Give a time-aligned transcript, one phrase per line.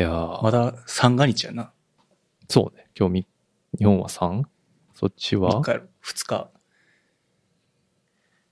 [0.00, 1.74] いやー、まだ三が日やな。
[2.48, 2.86] そうね。
[2.98, 3.28] 今日み、
[3.78, 4.44] 日本は 3?
[4.94, 5.84] そっちは？3日やろ。
[6.02, 6.50] 2日。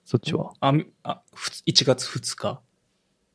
[0.05, 0.53] そっちは？
[0.61, 2.61] あ、みあ、ふつ1月2日。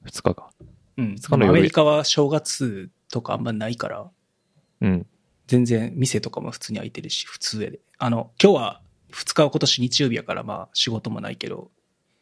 [0.06, 0.52] 2日か。
[0.98, 1.16] うん。
[1.16, 4.12] 日の夜アメリカは正月とかあんまないから、
[4.82, 5.08] うん。
[5.48, 7.80] 全然店とかも普通に開いてるし、普通やで。
[7.98, 11.72] あの、今日は2日は今年日曜日やからまあ仕事もないけど、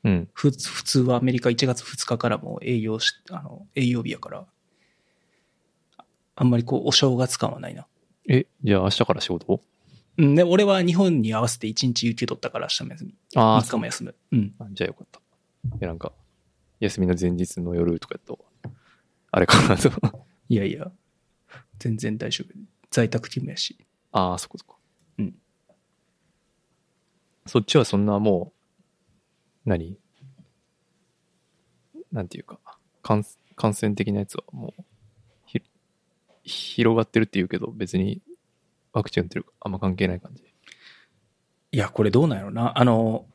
[0.06, 0.30] うん。
[0.32, 4.48] ふ普通はアメリカ1月2日からもう営業し、あの、営業日やから、
[6.42, 7.86] あんまりこう、お正月感はないな。
[8.28, 9.62] え、じゃあ明日から仕事？
[10.18, 13.16] うん、で、俺は日本に合わせて1日有給取ったから明日も休み。
[13.36, 14.16] あ3日も休む。
[14.32, 14.56] うん。
[14.58, 15.20] あ、じゃあよかった。
[15.20, 15.22] い
[15.80, 16.14] や、なんか、
[16.80, 18.40] 休みの前日の夜とかやと、
[19.30, 19.92] あれかなと。
[20.50, 20.92] いやいや、
[21.78, 22.54] 全然大丈夫。
[22.90, 23.78] 在宅勤務やし。
[24.12, 24.78] ああ、そこそこ。
[25.20, 25.36] うん。
[27.46, 28.52] そっちはそんなも
[29.64, 29.96] う、何？
[32.12, 32.60] なんていうか、
[33.04, 33.24] 感
[33.56, 34.91] 感染的なやつはもう、ひ、
[36.44, 38.22] 広がってるって言うけど、別に
[38.94, 40.44] ワクチン打ってるかあんま関係ない感じ。
[41.72, 42.78] いや、これどうなんやろな。
[42.78, 43.26] あの、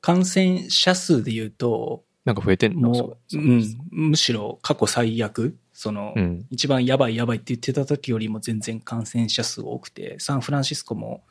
[0.00, 2.90] 感染者数で言うと、なんか増えてんの？
[2.90, 6.46] もううん、むしろ過去最悪、その、うん。
[6.50, 11.24] 一番やばいやばいって言ってた時よりも全然感染者数多くて、サンフランシスコも、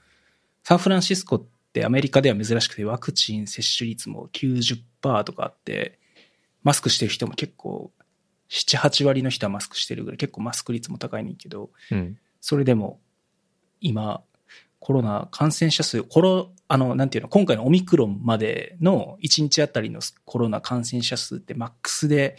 [0.63, 5.99] サンフランシスコってアメリカでは珍しくてワクチン接種率も90%とかあって、
[6.63, 7.91] マスクしてる人も結構、
[8.55, 12.17] 7、8割の人はマスクしてるぐらい結構マスク率も高いねんけど、うん。
[12.39, 13.01] それでも、
[13.81, 14.23] 今、
[14.79, 22.37] コロナ感染者数、コロ、あの、なんていうの、今回のオミクロンまでの1日あたりのコロナ感染者数ってマックスで、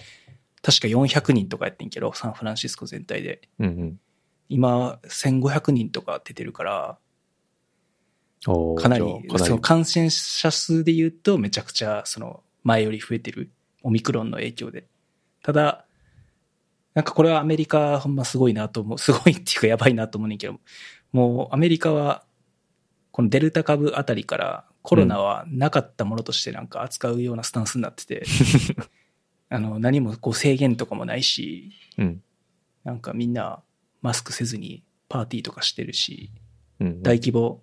[0.62, 3.42] 確か400人とかやってんけど、サンフランシスコ全体で。
[3.58, 4.00] うんうん。
[4.48, 6.98] 今、1500人とか出てるから、
[8.78, 9.04] かなり。
[9.38, 13.50] その感染者数で言うとめちゃくちゃ、その、前より増えてる。
[13.82, 14.86] オミクロンの影響で。
[15.42, 15.85] ただ、
[16.96, 18.98] なんかこれはアメリカほんますごいなと思う。
[18.98, 20.58] すごいっていうかやばいなと思うねんけど、
[21.12, 22.24] もうアメリカは、
[23.12, 28.24] このデルタ株あたりからコロナはなかったものとしてなんか扱うようなスタンスになってて、
[29.50, 32.22] あの、何もこう制限とかもないし、うん。
[32.82, 33.62] なんかみんな
[34.00, 36.30] マスクせずにパーティーとかしてるし、
[36.80, 37.02] うん。
[37.02, 37.62] 大規模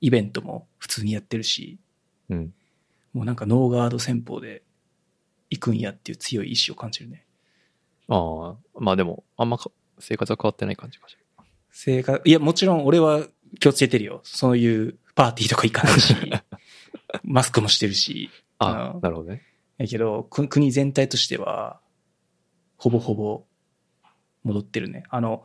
[0.00, 1.80] イベントも普通にやってるし、
[2.28, 2.54] うん。
[3.12, 4.62] もうなんかノーガード戦法で
[5.50, 7.24] 行くんやっていう強い意志を感じるね。
[8.08, 11.44] ああ、まあでも、あんまか生活は変わってない感じかしら。
[11.70, 13.26] 生活、いや、もちろん俺は
[13.60, 14.20] 気をつけてるよ。
[14.24, 16.14] そういうパーティーとか行かないし、
[17.24, 18.30] マスクもしてるし。
[18.58, 19.42] あうんなるほどね。
[19.76, 21.80] やけど、く国全体としては、
[22.76, 23.46] ほぼほぼ
[24.42, 25.04] 戻ってるね。
[25.10, 25.44] あの、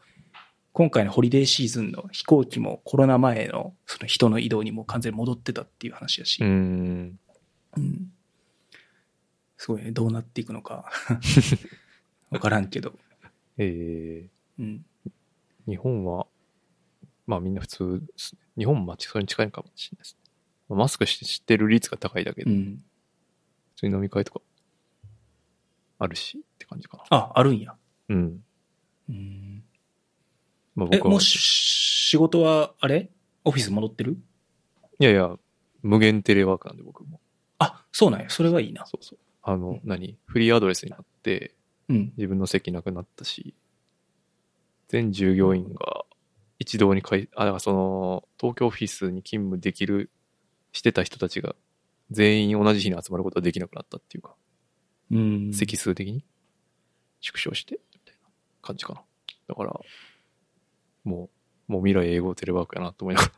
[0.72, 6.44] 今回のホリデーシーズンの飛行機もコロナ前のその人の移動にも完全に戻ってたっていう話やし。
[6.44, 7.20] うーん。
[7.78, 8.12] うん
[9.56, 10.92] すごいね、どうなっていくのか。
[12.34, 12.94] わからんけど。
[13.58, 14.28] え
[14.60, 14.86] うん。
[15.08, 15.12] ー、
[15.70, 16.28] 日本は、
[17.26, 18.42] まあみんな普通ですね。
[18.58, 20.32] 日本もまあそれに近いかもしれないですね。
[20.70, 22.84] まあマスクして知ってる率が高いだけで、うん。
[23.76, 24.42] 普通に飲み会とか
[26.00, 27.04] あるしって感じかな。
[27.10, 27.76] あ、あるんや。
[28.10, 28.44] うん。
[29.10, 29.64] うん。
[30.76, 33.10] まあえ、僕は割と、も仕事は、あれ？
[33.46, 34.18] オフィス戻ってる？
[35.00, 35.36] いやいや、
[35.82, 37.20] 無限テレワークなんで僕も。
[37.60, 38.30] あ、そうなんや。
[38.30, 38.86] それはいいな。
[38.86, 39.20] そうそう。
[39.42, 40.18] あの、うん何？
[40.26, 41.54] フリーアドレスになって、
[41.90, 42.14] うん。
[42.18, 43.56] 自分の席なくなったし、
[44.88, 46.06] 全従業員が
[46.60, 50.12] 一堂に会、あ、だからその、東京オフィスに勤務できる、
[50.72, 51.56] してた人たちが、
[52.12, 54.36] 全員同じ日に集まることができなくなったっていうか、
[55.12, 55.54] うん。
[55.54, 56.24] 席数的に
[57.22, 58.30] 縮小して、みたいな
[58.62, 59.02] 感じかな。
[59.48, 59.80] だから、
[61.04, 61.30] も
[61.68, 63.34] う、もう未来英語テレワークやなと思いながら。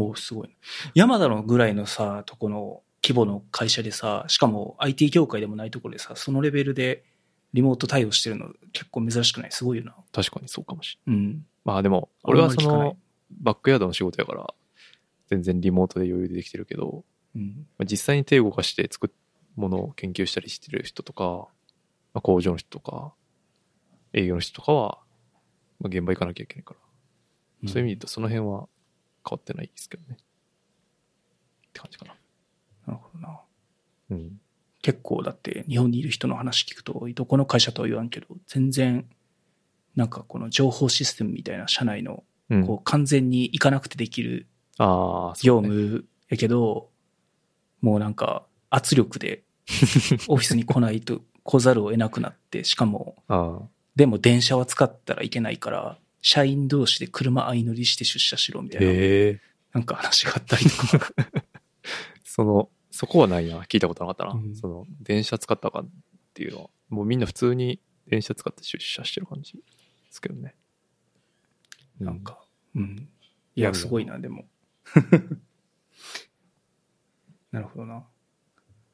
[0.00, 0.54] おすごいな。
[0.94, 7.04] 山田のぐらいのさ、とこの規模の会社でさ、しかも IT 業界でもないところでさ、そのレベルで
[7.52, 9.52] リモート対応してるの結構珍しくない？
[9.52, 9.94] すごいよな。
[10.12, 11.22] 確かにそうかもしれない。
[11.22, 11.46] うん。
[11.64, 12.96] まあでも、俺はその、
[13.40, 14.54] バックヤードの仕事やから、
[15.28, 17.04] 全然リモートで余裕でできてるけど、
[17.34, 17.66] うん。
[17.78, 19.10] まあ実際に手を動かして作っ
[19.56, 21.48] ものを研究したりしてる人とか、
[22.12, 23.14] まあ、工場の人とか、
[24.12, 24.98] 営業の人とかは、
[25.80, 26.74] まあ、現場行かなきゃいけないか
[27.62, 28.68] ら、そういう意味で言うとその辺は
[29.28, 30.18] 変わってないですけどね。
[30.18, 32.14] って感じかな。
[32.86, 33.40] なるほどな。
[34.10, 34.40] うん。
[34.86, 39.04] 結構だって日本にいる人の話聞くと、どこの会社とは言わんけど、全然
[39.96, 42.64] なんかこの情報システムみたいな社内の、うん。
[42.64, 44.46] こう完全に行かなくてできる
[44.78, 46.88] 業務やけど、
[47.80, 49.42] もうなんか圧力で
[50.28, 53.16] オフィスに来ないと来ざるを得なくなって、しかも。
[53.96, 59.40] でも電車は使ったらいけないから、社員同士で車相乗りして出社しろみたいな。
[59.72, 61.12] なんか話があったりとか。
[62.22, 63.60] その、そこはないな。
[63.64, 64.40] 聞いたことなかったな。
[64.40, 65.88] うんその、電車使ったかっ
[66.32, 67.78] ていうのは、もうみんな普通に
[68.08, 69.60] 電車使って出社してる感じで
[70.10, 70.54] すけどね。
[72.00, 72.42] なんか、
[72.74, 73.08] うん。
[73.54, 74.46] いや、すごいな、でも。
[77.52, 78.06] なるほどな。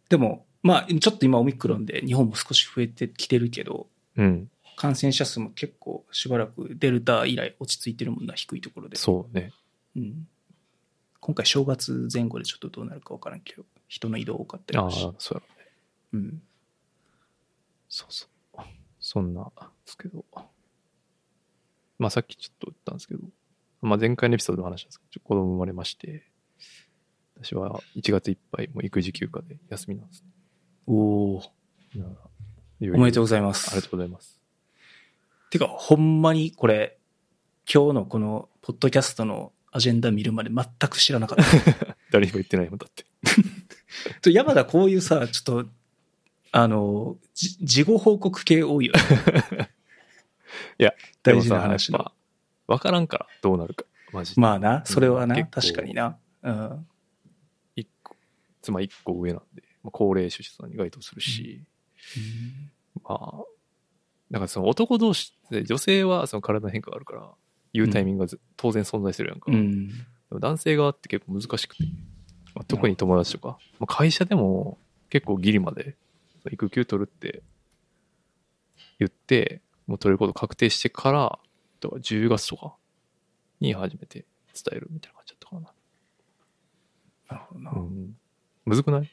[0.09, 4.51] でも、まあ、ちょっと今オミクロンで日本も少し増えてきてるけど、うん。
[4.77, 8.97] 感染者数も結構しばらくデルタ以来落ち着いてるもんな、低いところで。
[8.97, 9.53] そうね。
[9.95, 10.27] うん。
[11.21, 15.43] 今回正月前後でちょっとどうなるかわからんけど、人の移動多かったりああ、そうやろね。
[16.15, 16.43] うん。
[17.91, 18.61] そうそう。
[19.01, 20.25] そんな、ですけど。
[21.99, 23.21] まあさっきちょっと言ったんですけど、
[23.83, 26.25] まあ前回のエピソードの話なんですけど、子供生まれまして、
[27.43, 30.31] 私は1月いっぱいもう育児休暇で休みなんですね。
[30.87, 31.43] おお。
[32.81, 33.73] おめでとうごうざいます。
[33.73, 34.41] ありがとうございます。
[35.51, 36.97] てか、ほんまにこれ、
[37.71, 41.97] 今日のこの、ポッドキャストのアジェンダ見るまで全く知らなかった。
[42.11, 43.05] 誰にも言ってないもんだって。
[44.21, 45.71] ちょ山田こういうさ、ちょっと、
[46.53, 49.71] あの、じ事後報告系多いよね。
[50.79, 51.99] いや、大事な話の。
[51.99, 53.85] でもさやっぱわからんから、どうなるか。
[54.13, 54.41] マジで。
[54.41, 56.19] まあな、それはな、確かにな。
[56.43, 56.87] うん。
[57.77, 58.17] 一個、
[58.61, 61.65] 妻一個上なんで、まあ、高齢出産に該当するし、
[63.03, 63.45] まあ、
[64.31, 67.31] だからその男同士で、女性はその体の変化があるから、
[67.73, 69.51] 言うタイミングがず、当然存在するやんか。
[69.51, 69.91] うん。
[70.41, 71.85] 男性側って結構難しくて、
[72.55, 74.79] まあ、特に友達とか、まあ、会社でも
[75.11, 75.97] 結構ギリまで
[76.51, 77.43] 育休取るって
[78.99, 81.39] 言って、もう取れること確定してから、
[81.81, 82.75] だから10月とか
[83.61, 85.73] に初めて伝えるみたいな感じだったかな。
[87.31, 87.71] なるほどな。
[87.73, 88.17] うん。
[88.65, 89.11] むずくない？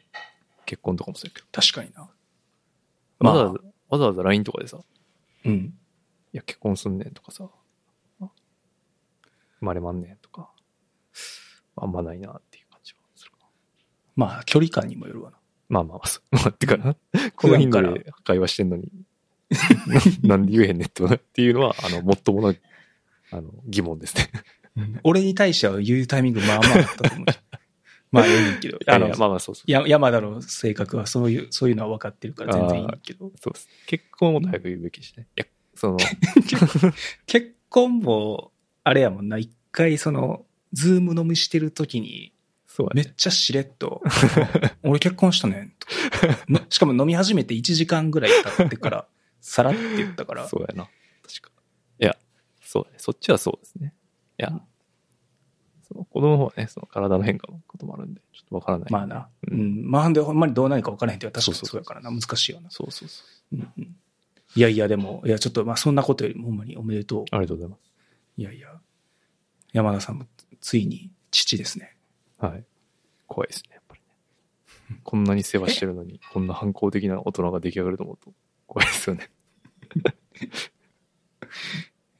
[0.65, 1.47] 結婚とかもそうやけど。
[1.51, 2.09] 確かにな。
[3.19, 3.59] まあわざわざ、
[3.89, 4.77] わざわざ LINE とかでさ、
[5.45, 5.74] いうん。
[6.33, 7.50] や、結婚すんねんとかさ、
[8.21, 8.30] あ
[9.59, 10.51] 生まれまんねんとか、
[11.75, 12.65] あんまないなっていう。
[14.19, 15.38] まあ、距離感にもよるわな。
[15.69, 16.77] まあまあまあそう、まあ、てか、
[17.38, 18.92] この頻度で会話してんのに、
[20.21, 22.56] な なんで言えへんねんってっていうのは、あの、もっともな、
[23.31, 24.30] あの、疑問ですね。
[25.04, 27.25] 俺に対しては言うタイミングまあまああったと思う。
[28.12, 28.80] まあ、ええねんけど。
[28.88, 29.71] あのまあまあそうそう。
[29.71, 33.31] や山田の性格はそういう、そういうのは分かってるから全然いいけど。
[33.39, 33.69] そうです。
[33.86, 35.27] 結婚はも早く言うべきしね。
[35.38, 35.45] いや、
[35.75, 35.98] その、
[37.27, 38.51] 結婚も、
[38.83, 42.33] あれやもんな、一回その、ズーム飲みしてる時に、
[42.80, 43.04] そうやね。
[43.04, 44.02] めっちゃしれっと、
[44.84, 45.88] 俺結婚したねんと
[46.48, 49.08] のしかも飲み始めて1時間ぐらい経ってから、
[49.42, 50.90] さらって言ったから、そうやな。
[51.28, 51.52] 確か。
[52.00, 52.18] いや、
[52.62, 52.96] そうだね。
[53.00, 53.94] そっちはそうですね。
[54.40, 54.62] いや、
[55.81, 58.92] その子供の方はね、その体の変化のこともあるんで、ちょっとわからない。
[58.94, 59.30] まあな。
[59.50, 59.92] ううんん。
[59.92, 62.12] まあ、ほんで、ほんまにどうなるか分からへんって確かにそうやからな。
[62.12, 62.70] 難しいよな。
[62.72, 63.56] そうそうそう。
[63.58, 63.96] うんうん
[64.56, 67.25] いやいや、でも、いや、ちょっと、まあ、そんなことよりも、ほんまにおめでとう。
[67.30, 67.82] ありがとうございます。
[68.38, 68.70] いやいや、
[69.74, 70.25] 山田さんも、
[70.60, 71.96] ついに、父ですね。
[72.39, 72.63] はい。
[73.27, 74.07] 怖いですね、やっぱりね。
[75.03, 78.34] こんなに世話してるのに、こんな反抗的な大人が出来上がると思うと、
[78.67, 79.29] 怖いですよね。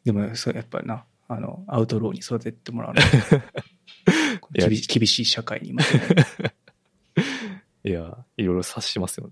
[0.04, 3.02] でも、そう、やっぱりな、あの、アウトローに育ててもらうの。
[4.54, 5.74] 厳し厳しい社会にい。
[7.88, 9.32] いや、いろいろ察しますよ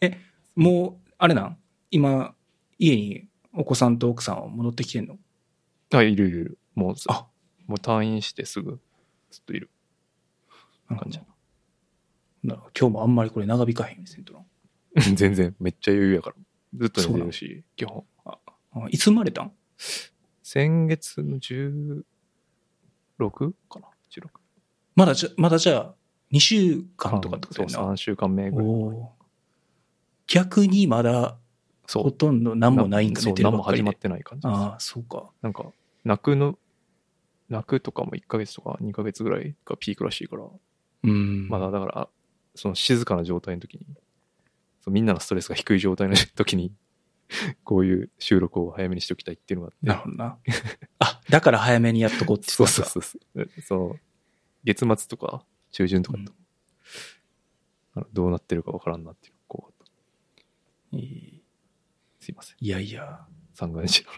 [0.00, 0.20] ね。
[0.56, 1.58] もう、あれなん？
[1.90, 2.34] 今、
[2.78, 5.18] 家にお子さんと奥さんは戻ってきてんの？
[5.92, 6.58] あ、いるいるいる。
[6.74, 7.28] もう、あ
[7.70, 8.80] もう退院してすぐ、
[9.30, 9.70] ずっといる
[10.88, 11.24] 感じや
[12.42, 14.40] なるほど今日もあんまりこれ長引かへんせんとな。
[14.40, 15.02] な。
[15.14, 16.36] 全然、めっちゃ余裕やから。
[16.74, 18.04] ずっと寝てるし、基本。
[18.24, 18.38] あ
[18.90, 19.52] いつ生まれたん？
[20.42, 22.02] 先月の16
[23.68, 24.28] かな ?16。
[24.96, 25.94] まだじゃ、まだじゃあ、
[26.32, 27.92] 2週間とかってことそう、やな。
[27.92, 28.64] 3週間目ぐら
[28.96, 29.08] い。
[30.26, 31.38] 逆にまだ、
[31.86, 32.02] そう。
[32.02, 33.94] ほとんど何もないんかそう寝てるばっかりで何も始まっ。
[33.94, 34.56] てない感じです。
[34.56, 35.30] ああ、そうか。
[35.42, 35.72] なんか、
[36.04, 36.58] 泣くの、
[37.50, 40.44] 泣くとかも1ヶ月とか2ヶ月ぐらいがピークらしいから、
[41.02, 41.48] うん。
[41.48, 42.08] まだだから、
[42.54, 43.84] その静かな状態の時に、
[44.80, 46.72] そうみんなのストレスが低い状態の時に、
[47.64, 49.86] こういう収録を早めにしておきたいっていうのがあって。
[49.86, 50.38] なるほどな。
[51.00, 53.62] あ、だから早めにやっとこうって言そうってたそうそうそう。
[53.62, 53.96] その、
[54.64, 56.32] 月末とか中旬とかだと、
[57.94, 59.72] あのどうなってるかわからんなっていう、こ
[60.92, 61.42] う、いい
[62.20, 62.56] すいません。
[62.60, 64.12] いやいや、三が日の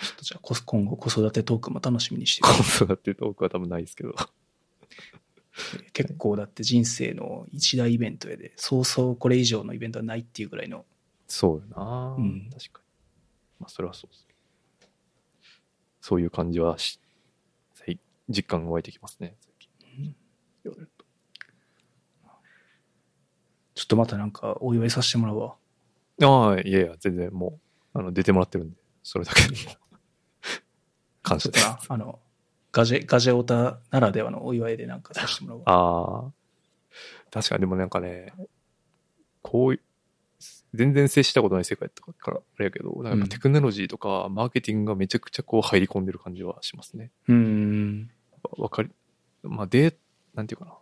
[0.00, 4.14] ちょっとじゃあこ今後子育てトークも楽しみにして子育てトークは多分ないですけど。
[5.92, 10.84] 結構だって人生の一大イベントやで、そうそうこれ以上のイベントはないっていうぐらいの
[11.28, 12.84] そうよな、うん確かに。
[13.60, 14.26] まあ、それはそうです。
[16.00, 16.98] そういう感じはし、
[17.74, 20.16] 最実感が湧いてきますね、最近。
[20.64, 21.04] 言われると
[23.74, 25.54] ちょっとまたなんかお祝いさせてもらうわ。
[26.22, 27.58] ああ、いやいや、全然も
[27.94, 29.56] う、あの、出てもらってるんで、それだけでも。
[31.24, 31.66] 感謝です。
[31.88, 32.20] あの、
[32.70, 35.64] ガジェ、ガジェオタならではのお祝いでなんかさせてもらうわ。
[35.66, 36.32] ああ。
[37.32, 38.32] 確かにでもなんかね、
[39.42, 39.80] こういう、
[40.74, 47.10] 全然接したことない世界とかからあれやけど、なんかテクノロジーとかマーケティングがめちゃくちゃこう入り込んでる感じはしますね。
[47.28, 48.10] うーん。
[48.58, 48.90] わかり、
[49.42, 49.96] まあ、で、
[50.34, 50.72] なんていうかな。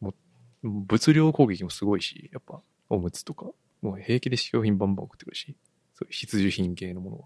[0.00, 0.14] も
[0.62, 3.46] う、物量攻撃もすごいし、やっぱ、おむつとか、
[3.80, 5.56] もう平気で試供品バンバン送ってくるし、
[5.94, 7.24] そういう必需品系のものは。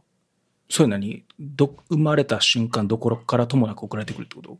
[0.68, 4.52] そういうのに、ど、生まれた瞬間どこからともなく送られてくるってこと？
[4.52, 4.56] い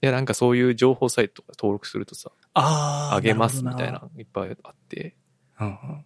[0.00, 5.16] や、なんかそういう情報サイトとか登録するとさ、ああげますみたいないっぱいあって。
[5.58, 6.04] うんうん。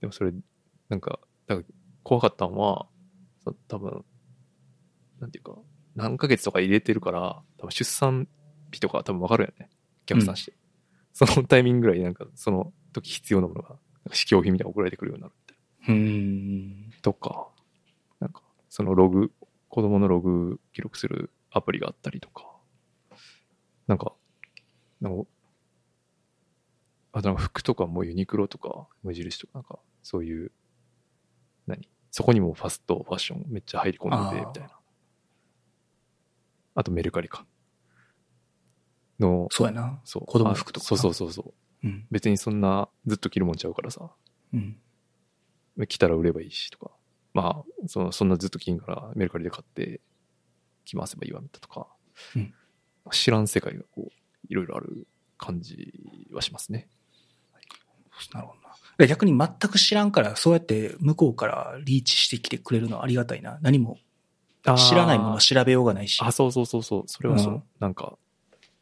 [0.00, 0.32] でもそれ、
[0.88, 2.86] なんか、だから怖かったのは、
[3.44, 4.04] そ多分、
[5.20, 5.56] なんていうか、
[5.94, 8.28] 何ヶ月とか入れてるから、多分出産
[8.72, 9.70] 日とか多分わかるよね。
[10.06, 10.54] 逆算して。
[11.12, 13.78] そのタイミングぐらいなんか、その時必要なものが、なん
[14.10, 15.94] か試供品みたいなの送られてくるようになるみたいな。
[15.94, 16.90] うーん。
[17.02, 17.48] とか、なんか、
[18.76, 19.32] そのログ、
[19.70, 22.44] 子供のログ記録するアプリがあったりとか、
[23.86, 24.12] なんか、
[25.00, 25.24] なんか、
[27.12, 30.52] あとなんか服とかもユニクロとか無印とかなんか、そういう、
[31.66, 31.88] 何？
[32.10, 34.78] そこにもファストファッションめっちゃ入り込んでて、みたいな。
[36.74, 37.46] あとメルカリか。
[39.18, 40.02] の、そうやな。
[40.04, 40.26] そう。
[40.26, 41.86] 子供服とかあそうそうそうそう。
[41.86, 42.06] うん。
[42.10, 44.10] 別にそんなずっと着るもんちゃうからさ。
[44.52, 44.76] うん。
[45.88, 46.90] 来たら売ればいいしとか、
[47.36, 50.00] まあ、そのそんなずっと金からメルカリで買って
[50.84, 51.86] 着回せばいいわみたいなとか、
[52.34, 52.54] うん
[53.12, 54.12] 知らん世界がこう、
[54.48, 55.06] いろいろある
[55.38, 55.92] 感じ
[56.32, 56.88] はしますね。
[58.32, 58.74] なるほどな。
[58.98, 63.58] で逆に全く知らんから、そうやって向こうからリーチしてきてくれるのはありがたいな。
[63.62, 63.98] 何も
[64.76, 66.20] 知らないものは調べようがないし。
[66.20, 67.52] あ、そうそうそうそう、それはそう。
[67.52, 68.18] うんなんか、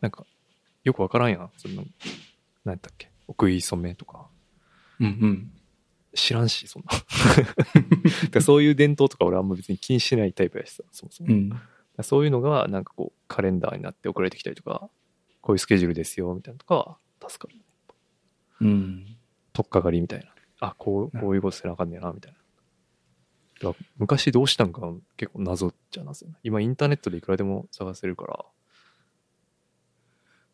[0.00, 0.24] なんか、
[0.84, 1.50] よくわからんやん。
[1.58, 1.84] その、
[2.64, 3.10] 何やったっけ？
[3.28, 4.26] お食い初めとか。
[5.00, 5.52] うんうん。
[6.14, 6.84] 知らんし、そん
[8.32, 8.40] な。
[8.40, 11.32] そういう伝統とか俺あんま別に気にしないタイプやしさ、そもそも。
[11.32, 11.50] うん。
[12.02, 14.88] そういうのが、なんかこう、カレンダーになって送られてきたりとか、
[15.40, 17.60] こういうスケジュールですよ、みたいなのとかは助かる。
[18.60, 19.16] うん。
[19.52, 20.26] とっかかりみたいな。
[20.60, 22.38] あ、こう、なこういうことせなあかんねやな、みたいな。
[23.96, 26.38] 昔どうしたんか結構謎っちゃ謎よね。
[26.42, 28.44] 今インターネットでいくらでも探せるから。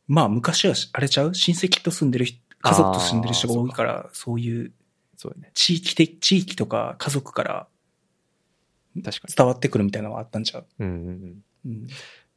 [0.07, 1.35] まあ昔はあれちゃう？
[1.35, 4.73] 親戚と住んでる人、家族と住んでる人が多いから、そういう
[5.21, 5.51] そうやね。
[5.53, 7.69] 地域的、地域とか家族から
[9.05, 9.35] 確かに。
[9.37, 10.67] 伝わってくるみたいなのはあったんちゃう？
[10.79, 11.45] うんうんうん。
[11.67, 11.87] うん。
[11.87, 11.89] い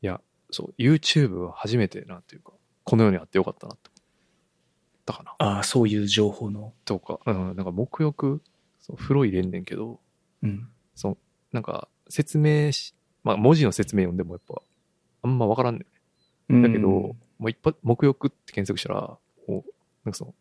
[0.01, 0.19] や、
[0.51, 2.51] そう、YouTube は初めてなんていうか、
[2.83, 5.35] この世にあってよかったなって思ったかな。
[5.37, 6.73] ああ、そういう情報の。
[6.83, 8.41] とか、うん、なんか沐浴、
[8.81, 10.01] そう風呂入れんねんけど、
[10.41, 10.67] うん。
[10.93, 11.17] そう、
[11.53, 14.61] なんか説明し、まあ文字の説明読んでもやっぱ、
[15.21, 15.85] あんまわからんね
[16.49, 16.61] ん。
[16.61, 19.51] だけど、うんもう一発、沐浴って検索したら、もう、
[20.05, 20.35] なんかその、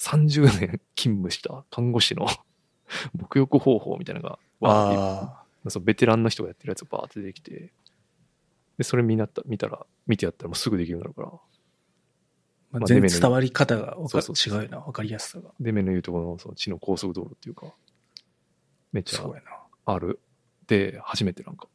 [0.00, 2.26] 30年勤務した看護師の
[3.16, 7.72] 沐浴方法みたいなのが、わーそのベテランの人がやってるやつがバーって出てきて、
[8.78, 11.38] で、それ見なった、見たら、見てやったらもうすぐできるようになるから、あ、ま
[12.78, 15.50] あ、まあ全然伝わり方がそうそう違うよな、わかりやすさが。
[15.60, 17.74] デメの言うところのその地の高速道路っていうか、
[18.92, 19.24] めっちゃ。
[19.84, 20.18] ある。
[20.66, 21.68] で、初めてなんか、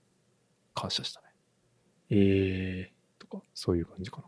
[0.73, 1.27] 感謝したね。
[2.09, 4.23] えとか、そういう感じかな。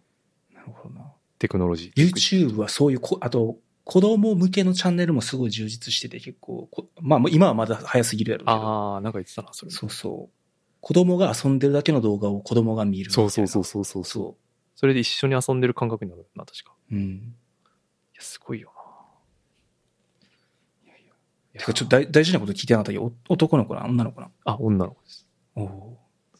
[0.52, 1.12] えなるほどな。
[1.40, 2.10] テクノロジー。
[2.10, 3.58] YouTube はそういうこ、あと、
[3.90, 8.58] 子供向けのチャンネルもすごい充実してて結構こ、まあ今はまだ早すぎるやろうけど。
[8.58, 9.72] ああ、なんか言ってたな、それ。
[9.72, 10.36] そうそう。
[10.82, 13.30] 子供が遊んでるだけの動画を子供が見るみたいな。
[13.30, 14.36] そうそうそうそうそう。
[14.36, 14.38] そ
[14.76, 16.76] それで一緒に遊んでる感覚になるな、確か。
[16.92, 16.96] う。
[16.96, 17.02] うん。
[17.02, 18.74] いや、すごいよ
[20.86, 20.92] な。
[20.92, 21.08] いやい
[21.54, 21.60] や。
[21.62, 25.26] てかちょっと大大事なこと聞いてなかったけど、お男の子な女の子なあ、女の子です。
[25.56, 26.40] おおー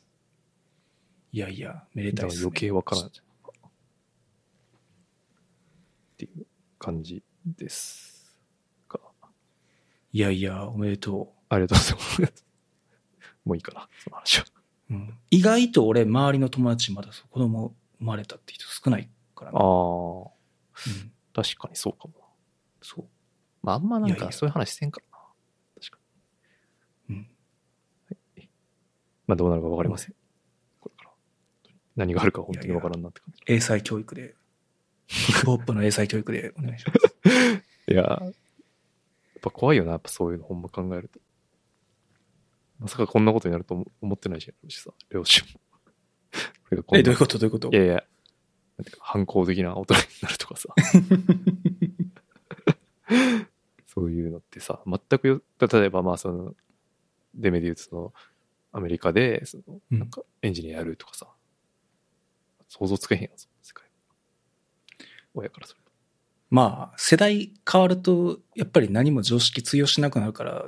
[1.32, 2.42] いやいや、めでたいです、ね。
[2.44, 3.26] 余計わからんじゃん。
[3.26, 3.30] っ
[6.18, 6.46] ていう
[6.78, 7.24] 感じ
[7.56, 8.36] です。
[8.88, 9.00] か？
[10.12, 12.46] いやいや、おめでとありがとうございます。
[13.46, 14.46] もういいかな、その話は。
[14.90, 14.94] う。
[14.94, 19.60] うん、意外と俺、周りの友達まだ子供生まれたって人少ないからな。
[19.60, 19.70] ああ、う
[20.26, 20.32] ん、
[21.34, 22.26] 確かにそうかもな。
[22.82, 23.06] そう。
[23.64, 25.24] まあ、あんまなんかそういう話せんからな。
[25.80, 26.00] 確か
[27.10, 27.16] に。
[27.16, 27.30] うん。
[29.28, 30.16] まあ、どうなるかわかりません。
[30.80, 31.12] これから。
[31.98, 33.44] 何があるか本当にわからんなって感じ。
[33.48, 34.36] 英才教育で、
[35.08, 37.64] ヒップホップの英才教育でお願いします。
[37.92, 38.34] いや、やっ
[39.42, 41.20] ぱ怖いよな、やっぱそういうのほんま考えると。
[42.80, 45.60] まさかこんなことになると思思ってないしさ、両親も。
[46.98, 47.38] え、どういうこと？
[47.40, 47.70] どういうこと？
[47.72, 47.94] いやいや、
[48.78, 50.70] なんていうか反抗的な大人になるとかさ。
[53.88, 56.56] そういうのってさ、全全くよ、例えばまあその、
[57.34, 58.14] デメで言うとその、
[58.72, 61.28] アメリカで、その、うんなんかエンジニアやるとかさ、
[62.68, 63.32] 想像つけへんやん。
[65.38, 65.92] 親からすると。
[66.50, 70.66] まあ、世代変わると、やっぱり何も常識通用しなくなるから、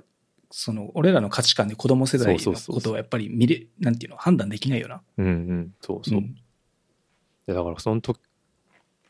[0.52, 5.02] その、俺らの価値観で子供世代のことをやっぱり見れ、なんていうの、判断できないよな。
[5.18, 6.20] うんうん、そうそう。
[6.20, 6.36] んい
[7.46, 8.20] やだからその時、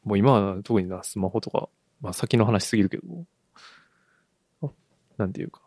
[0.03, 1.69] もう今は特にな、スマホとか、
[2.01, 3.03] まあ先の話しすぎるけど、
[4.61, 4.69] あ
[5.17, 5.61] なんていうか、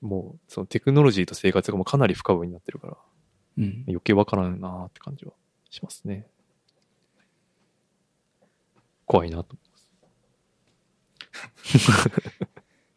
[0.00, 2.96] もうそのテクノロジーと生活がもうかなり不可分になってるから、
[3.58, 3.84] うん。
[3.88, 5.32] 余計わからんなーって感じは
[5.70, 6.26] しますね。
[9.10, 9.56] 怖いなと。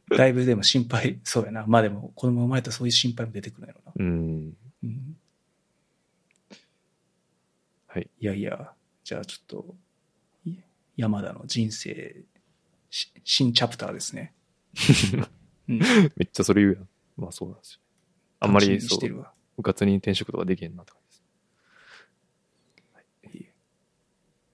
[0.15, 1.65] だいぶでも心配、そうやな。
[1.65, 3.93] まあでも、子供生まれたらそういう心配も出てくるんやろな。
[3.95, 4.55] うん。
[4.83, 5.17] うん。
[7.87, 8.07] はい。
[8.19, 9.75] いやいや、じゃあちょっと、
[10.45, 10.55] い
[10.97, 12.23] 山田の人生、
[12.91, 14.35] し新チャプターですね。
[15.67, 15.79] うん。
[15.79, 16.89] めっちゃそれ言うやん。
[17.17, 17.79] まあそうなんですよ。
[18.39, 19.33] あんまりそう、してるわ。
[19.57, 21.23] 部活に転職とかできへんなって感じです。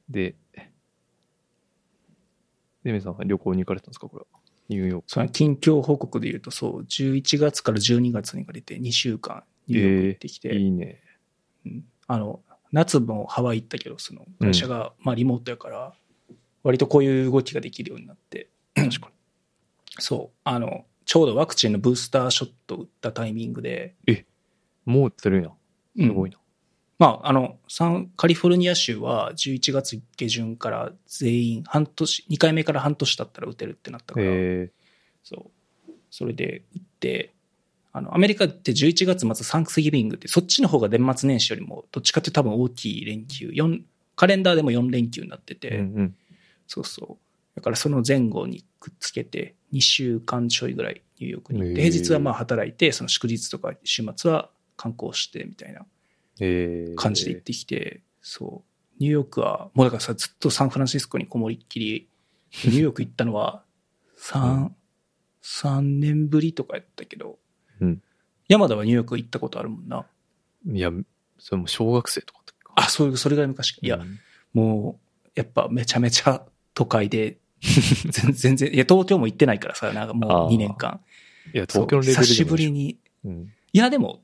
[0.09, 0.35] で、
[2.83, 4.39] デメさんは旅行に行かれたんですかこれは？
[4.69, 5.03] ニューヨーク。
[5.07, 11.01] その近況報告で言うと、そう、11月から12月にかけて2週間ニューヨーク行ってきて、いいね。
[11.65, 15.93] うんあの、夏もハワイ行ったけど、その会社が、まあリモートやから、
[16.63, 19.13] 割とこういう動きができるようになって、確かに。
[20.01, 23.95] そう、あの、ちょうどワクチンのブースターショット打ったタイミングで、
[24.85, 25.51] もう売ってるんや。
[25.97, 26.38] すごいな。
[26.99, 34.69] まあ、あの、サンカリフォルニア州は11月下旬から全員半年、2回目から半年経ったら打てるってなったから、え
[35.23, 35.49] そ
[35.87, 35.91] う。
[36.11, 37.33] それで打って、
[37.93, 43.85] あの、アメリカって11月末サンクスギビングって、そっちの方が年末年始よりも、どっちかって多分大きい連休、四
[44.17, 46.15] カレンダーでも4連休になってーて、うんうん。
[46.67, 47.55] そうそう。
[47.55, 55.98] だからその前後にくっつけて、2週間ちょいぐらいニューヨークに行って、平日はまあ働いて、その祝日とか週末は観光してみたいなえー、
[56.95, 58.69] 感じで行ってきて、そう。
[58.99, 62.09] ニューヨークは、もうだからさ、ずっとサンフランシスコにこもりっきり、
[62.65, 63.63] ニューヨーク行ったのは、
[64.17, 64.69] 3、
[65.41, 67.39] 三年ぶりとかやったけど、
[67.81, 68.01] うん
[68.47, 70.07] 山田はニューヨーク行ったことあるもんな。
[70.65, 70.91] いや、
[71.37, 73.79] それも小学生とかかあ、そういう、それぐらい昔か。
[73.83, 74.19] いや、うん
[74.53, 77.37] もう、やっぱめちゃめちゃ都会で、
[78.09, 81.01] 全全然、いや、東京も行ってないからさ、なんかもうあー2年間。
[81.53, 82.97] いや、東京のレベル久しぶりに。
[83.23, 83.53] うん。
[83.73, 84.23] いや、でも、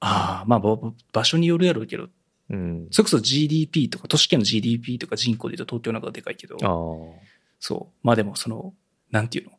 [0.00, 0.60] ああ、まあ、
[1.12, 2.08] 場所によるやろうけど、
[2.50, 2.88] うん。
[2.90, 6.56] それこそ GDP とか、都市圏の GDP とか人口で言うと東京の方がでかいけど。
[7.58, 8.06] そう。
[8.06, 8.74] まあでもその、
[9.10, 9.52] なんていうの？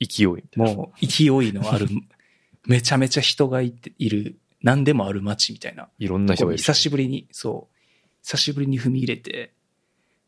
[0.00, 0.26] 勢い。
[0.56, 1.86] もう勢いのある、
[2.66, 5.88] めちゃめちゃ人がいている、何でもある街みたいな。
[5.98, 6.58] いろんな人がいる。
[6.58, 7.76] 久しぶりに、そう。
[8.22, 9.52] 久しぶりに踏み入れて、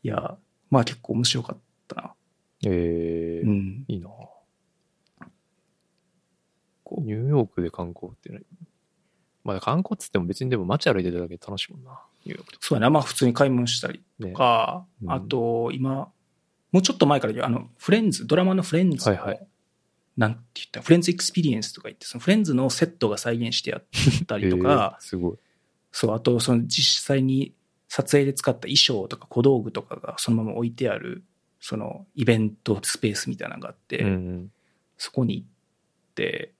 [0.02, 0.36] いや、
[0.70, 2.14] まあ結構面白かったな。
[2.66, 3.84] えーうん。
[3.88, 4.08] いいな
[6.84, 8.42] こうニューヨークで観光ってね。
[9.44, 12.00] まあ観光っつっても別にでも街歩いてただけで楽しいもんな。
[12.24, 12.66] ニューヨークとか。
[12.66, 12.90] そうやな。
[12.90, 14.36] まあ普通に買い物したりねと。
[14.38, 16.08] か、うんあと今、
[16.72, 19.46] もうちょっと前から言うあの、フレンズ、ドラマのフレンズの、はいはい
[20.16, 20.80] なんて言った？
[20.80, 23.84] Friends Experience とか言って、そのフレンズのセットが再現してやっ
[24.26, 25.36] たりとか、 えーすごい。
[25.90, 27.52] そう、あとその実際に
[27.88, 31.24] 撮影で使った衣装とか小道具とかがそのまま置いてある、
[31.60, 34.52] そのイベントスペースみたいなのがあって、うん。
[34.98, 35.46] そこに行っ
[36.14, 36.52] て、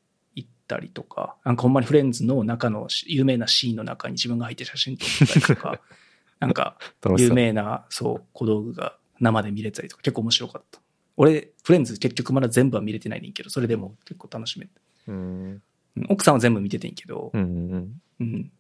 [0.67, 5.81] たりとか、なんかほんまにフレンズの中のし有名なシーンの中に自分が入って写真撮ったりとか、
[6.41, 6.77] なんか
[7.19, 7.33] 有。
[7.33, 10.81] 名な、そう、小道具が生で見れたりとか、結構面白かった。
[11.17, 14.73] 俺、フレンズ結局まだ全部は見れてないねんけど、それでも結構楽しめて。
[15.09, 15.17] うん。
[15.17, 15.63] うん
[16.09, 17.45] 奥さんは全部見ててんけど、うんう
[17.77, 18.53] んうん。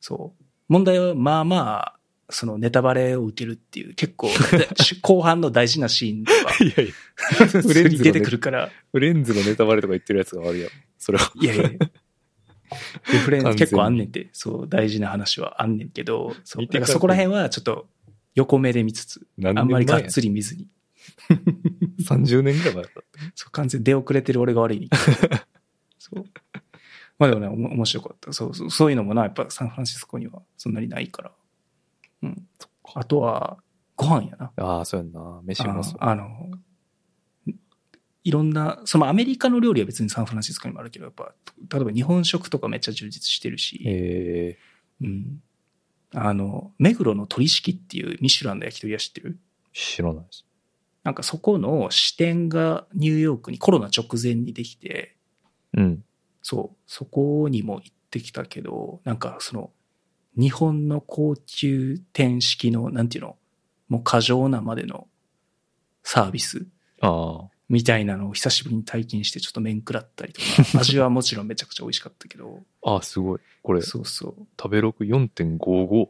[0.00, 0.44] そう。
[0.68, 4.28] 問題は、まあまあ、そのネタバレを受けるっていう、結構、
[5.02, 6.66] 後半の大事なシーンとか、うん。
[6.66, 10.70] いやいや、 普通に出てくるから、フレンズのネタバレとか言ってるやつが悪いやん。
[11.10, 11.32] それは。
[11.34, 11.70] いやいや。
[13.12, 16.66] リフレン完全に結構あんねんて、そう、大事な話はあんねんけど、そう。
[16.66, 17.88] だからそこら辺はちょっと
[18.34, 20.08] 横目で見つつ、何あんまりがっり。
[20.08, 20.68] つり見ずに、
[22.02, 23.00] 30年ぐらい前だった。
[23.34, 24.88] そう、完全に出遅れてる俺が悪い。
[25.98, 26.24] そう。
[27.18, 28.32] まあでもね、おも面白かった。
[28.32, 31.32] そうそう、そういうのもな、やっぱサンフランシスコにはそんなにないから。
[32.22, 32.48] うん。
[32.94, 33.58] あとは、
[33.96, 34.52] ご飯やな。
[34.56, 35.40] ああ、そうやんな。
[35.44, 35.98] 飯うまそう。
[36.00, 36.50] ああの、
[38.22, 41.32] いろんな、そのアメリカの料理は別にサンフランシスコにもあるけど、やっぱ、
[41.72, 44.58] 例えば日本食とかめっちゃ充実してるし、え
[45.00, 45.42] うん。
[46.12, 49.38] あの、目黒の鳥式っていうミシュランの焼き鳥屋知ってる？
[49.72, 50.44] ー、知らないです。
[51.02, 55.16] なんかそこの支店がニューヨークにコロナ直前にできて、
[55.76, 56.04] うん。
[56.42, 59.70] そう、そこにも行ってきたけど、なんかその、
[60.36, 63.36] 日本の高級店式の、なんていうの、
[63.88, 65.08] もう過剰なまでの
[66.02, 66.66] サービス。
[67.00, 67.50] ああ。
[67.70, 70.46] みたいなのを久しぶりに体験してちょっと面食らったりとか、
[70.80, 73.40] 味はもちろんめちゃくちゃ美味しかったけど、ああ、すごい。
[73.62, 74.46] これ、そうそう。
[74.60, 76.08] 食べログ4.55。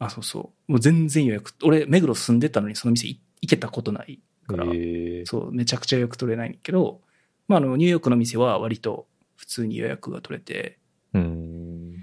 [0.00, 0.72] あ、そうそう。
[0.72, 1.54] もう全然予約。
[1.62, 7.02] 俺、目黒住んでたのにその店い行けたことないから、ええそう、めちゃくちゃ予約取れないんだけど、
[7.46, 10.80] まあ、あの、ニューヨークの店は割と普通に予約が取れて、
[11.14, 11.92] うーん。
[11.92, 12.00] 行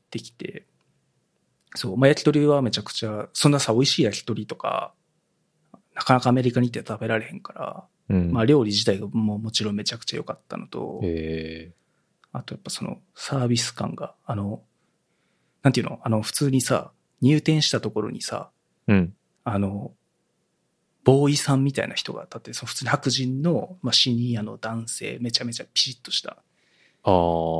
[0.00, 0.66] ってきて、
[1.74, 4.94] そう、まあ、焼き鳥はめちゃくちゃ、そんなさ、美味しい焼き鳥とか、
[5.94, 8.32] なかなかアメリカに行って食べられへんから、うん。
[8.32, 11.72] まあ、料理自体がもうもちろんめちゃくちゃ良かったのと、え
[12.32, 14.62] あとやっぱそのサービス感が、あの、
[15.62, 16.00] なんていうの？
[16.02, 18.50] あの、普通にさ、入店したところにさ、
[18.88, 19.14] えうん。
[19.44, 19.92] あの、
[21.04, 27.12] ボーイさんみたいな人が立って、その普通に白人の、まあ、シニアの男性、めちゃめちゃピシッとしたああ。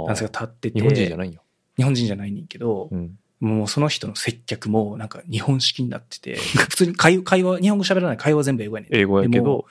[0.09, 1.43] 男性が立ってて、日本人じゃないんよ。
[1.77, 3.19] 日本人じゃないねんけど、うん。
[3.41, 6.37] もうその人の接客もなんか日本式になってて、
[6.69, 8.95] 普通に会話、日本語喋らない会話は全部英語やねん。
[8.95, 9.67] 英語やけど、、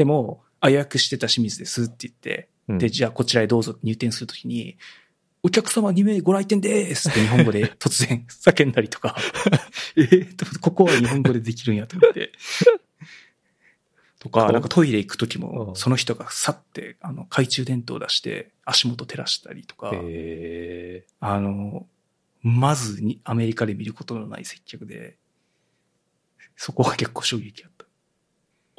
[0.00, 2.78] でも、あ、予約してた清水ですって言って、うん。
[2.78, 4.78] で、じゃあこちらへどうぞ入店するときに、
[5.42, 9.14] お客様2名ご来店ですって日本語で突然叫んだりとか、
[9.96, 12.32] えーとここは日本語でできるんやと思って。
[14.20, 21.86] とか、なんかトイレ行くときうん、もその人がさって、あの、懐中電灯を出して足元照らしたりとか、ええあの、
[22.40, 25.18] まずにアメリカで見ることのない接客で、
[26.56, 27.79] そこが結構衝撃だった。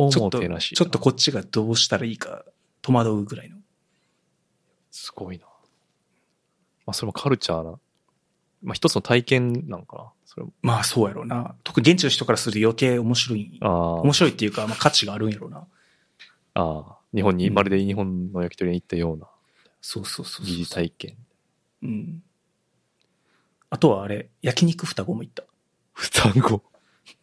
[0.08, 0.40] おちょっと。
[0.40, 2.46] ちょっとこっちがどうしたらいいか
[2.82, 3.58] 戸惑うぐらいの。
[4.90, 5.46] すごいな。
[6.86, 7.80] まあ、それもカルチャーな。
[8.64, 10.12] まあ、一つの体験なのかな。
[10.26, 10.54] それも。
[10.62, 11.56] まあそうやろうな。
[11.64, 13.60] 特に現地の人からすると余計面白い。
[13.62, 13.94] ああ。
[14.02, 15.68] 面白いっていうか、まあ価値があるんやろうな。
[16.54, 16.98] ああ。
[17.14, 19.28] 日本に、うんまるで日本の焼き鳥に行ったような
[19.82, 20.56] そうそうそうそう。
[20.56, 21.18] 疑似体験。
[21.84, 22.24] うん。
[23.70, 25.44] あとはあれ、焼肉双子も行った。
[25.94, 26.64] 双子。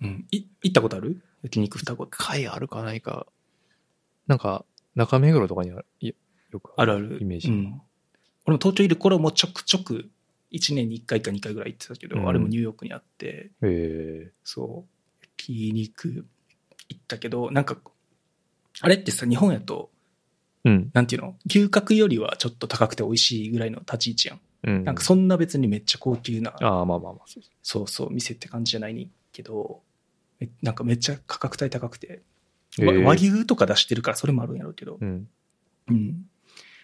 [0.03, 0.27] うん。
[0.31, 1.23] い、行ったことある？
[1.43, 2.17] 焼肉双子って。
[2.17, 3.27] 会あるかないか。
[4.27, 5.87] なんか、中目黒とかにある。
[6.01, 6.13] い
[6.51, 7.19] よくあるある。
[7.21, 7.49] イメージ。
[7.49, 7.81] うん。
[8.47, 10.11] 俺も東京いる頃もちょくちょく、
[10.53, 16.27] 1年に1回か2回ぐらい行ってたけど、うんあれもニューヨークにあって、えそう、焼肉
[16.89, 17.77] 行ったけど、なんか、
[18.81, 19.91] あれってさ、日本やと、
[20.65, 20.91] えうん。
[20.93, 21.37] なんていうの？
[21.47, 24.41] 牛角よりはちょっと高くて美味しいぐらいの立ち位置やん。
[24.65, 24.85] うん。
[24.85, 27.25] なんかそんな別にめっちゃ高級な、ああ、まあまあまあ。
[27.63, 29.88] そうそう店って感じじゃないけど、め
[30.63, 32.23] なんかめっちゃ価格帯高くて、
[32.79, 35.29] えーわ和牛とか出してるからそれもあるんやろうけど、うん。
[35.89, 36.27] うん。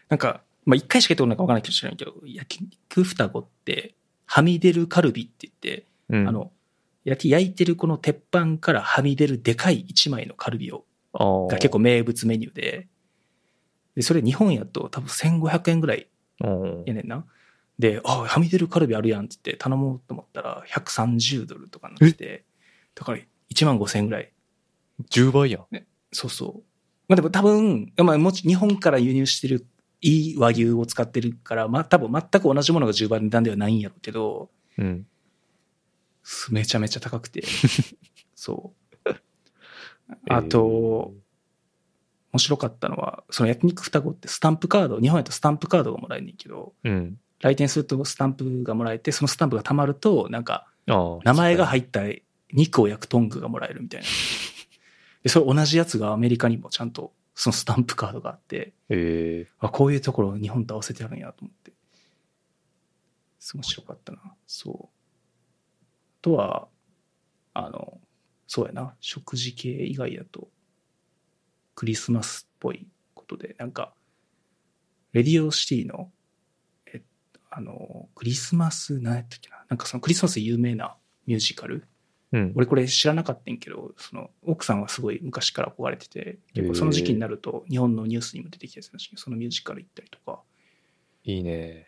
[0.09, 3.95] なんか、まあ一回しか行ったことないか分からないかもしれないけど、焼肉双子って、
[4.27, 6.29] はみ出るカルビって言って、うん。
[6.29, 6.51] あの、
[7.05, 12.89] 焼き焼いてるこの鉄板からはみ出るでかい一枚のカルビを、が結構名物メニューで、
[13.95, 16.09] で、それ日本やと多分1500円ぐらい
[16.41, 17.25] 構やねんな。
[17.79, 22.45] で、あ、はみ出るカルビあるやんって言って頼もうと思ったら130ドルとかになってて、
[22.95, 23.19] だから
[23.53, 24.33] 1万5000円ぐらい。
[25.11, 25.67] 10倍やん。
[26.13, 26.63] そうそう。
[27.09, 29.67] まあでも多分、まあもち日本から輸入してる
[30.01, 35.07] いい和牛を使ってるから、まあ多分全く同じものが10倍の値段ではないんやろうけど、うん。
[36.51, 37.43] めちゃめちゃ高くて。
[38.35, 38.73] そ
[39.07, 39.11] う。
[40.29, 41.15] あと、
[42.33, 47.19] 面白かったのは、その焼肉双子ってスタンプカード、日本やとスタンプカードがもらえるんだけど、うん。
[47.41, 50.67] 来店するとスタンプがもらえて、そのスタンプが貯まると、なんか。
[50.87, 52.24] 名前が入入った
[52.55, 54.07] 肉を焼くトングがもらえるみたいな。
[55.23, 61.73] で、それ同じやつがアメリカにもちゃんとそのスタンプカードがあって、ええあ、こういうところ日本と合わせてあるんやと思って。
[63.53, 64.19] 面白かったな。
[64.47, 64.75] そう。
[64.85, 64.89] あ
[66.23, 66.69] とは、
[67.53, 68.01] あの、
[68.47, 70.49] そうやな、食事系以外だと、
[71.75, 73.93] クリスマスっぽいことで、なんか、
[75.13, 76.11] レディオシティの、
[76.87, 77.03] え、
[77.51, 81.87] あの、クリスマス、何やったっけな、なんかそのクリスマスで有名なミュージカル、
[82.35, 82.53] うん。
[82.57, 90.41] 俺これ知らなかったんやけど、その奥さんはすごい昔から憧れてて、結構その時期になると日本のニュースにも出てきたやつだし、そのミュージカル行ったりとか。
[91.23, 91.87] いいね。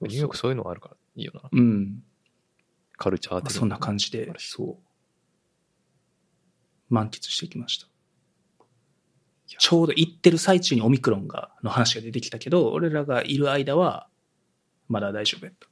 [0.00, 1.42] ニューヨークそういうのがあるからいいよな。
[1.52, 2.02] うん。
[2.96, 4.76] カルチャー的まあそんな感じでそう。
[6.88, 7.86] 満喫してきました。
[9.46, 14.08] ちょうど行ってる最中にオミクロンが、の話が出てきたけど、俺らがいる間は、
[14.88, 15.68] まだ大丈夫やった。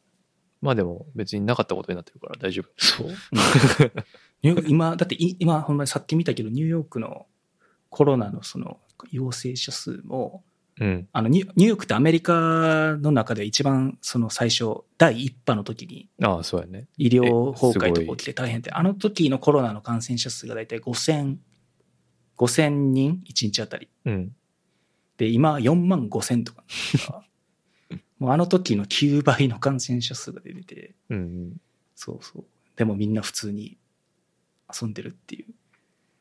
[0.60, 2.70] まあでも別になかったことになってるから大丈夫。
[2.76, 3.08] そう？
[4.42, 7.26] ニューヨーク今、だってい今、ほんまにさっき見たけど、ニューヨークの
[7.88, 8.78] コロナのその
[9.10, 10.44] 陽性者数も、
[10.78, 11.08] うん。
[11.12, 16.88] あのニュ、ーヨークってアメリカの中で一番その最初、第一波の時にああ、そうやね。
[16.96, 21.36] 医療崩壊とか起きて大変で、あの時のコロナの感染者数が大体5000、
[22.38, 23.88] 5000人1日あたり。
[24.06, 24.34] うん。
[25.18, 26.64] で、今4万5000とか。
[28.20, 31.56] もうあの時の9倍の感染者数が出てて、うん。
[31.96, 32.44] そうそう。
[32.76, 33.78] でもみんな普通に
[34.72, 35.46] 遊んでるっていう。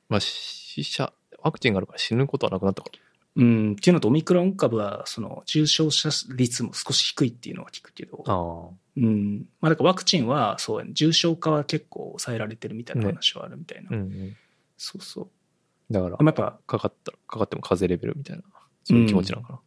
[0.07, 2.99] まあ死者、ワクチンがあるから死ぬことはなくなったから。
[3.35, 8.75] うん、っていうのとオミクロン株は、その重症者率も少し低いっていうのは聞くけど、ああ。
[8.97, 9.45] うん。
[9.61, 13.89] まあだからワクチンは、そうやね、重症化は結構抑えられてるみたいな話はあるみたいな。
[13.91, 14.37] うんうん。
[14.77, 15.93] そうそう。
[15.93, 18.43] だからあ、まあやっぱ、かかったら、かかっても風邪レベルみたいな、
[18.85, 19.59] そういう気持ちなのかな。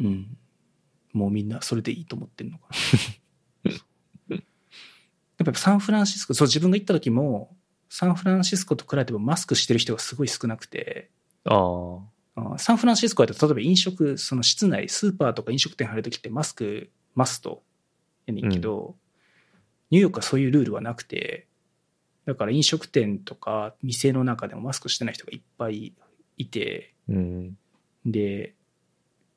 [0.00, 0.36] うん。
[1.12, 4.36] もうみんなそれでいいと思ってるのかな。
[5.38, 7.56] やっぱサンフランシスコ、そう自分が行った時も、
[7.88, 11.10] サンフランシスコと比べてもマスクしてる人がすごい少なくて、
[11.44, 17.62] あサンフランシスコやと例えば飲食、その室内、スーパーとか飲食店入るときってマスク、マスト
[18.26, 18.96] やねんけど、
[19.90, 21.48] ニューヨークはそういうルールはなくて、
[22.24, 25.92] だから飲食店とか店の中でもマスクしてない人がいっぱい
[26.38, 27.58] いて、うん。
[28.06, 28.54] で、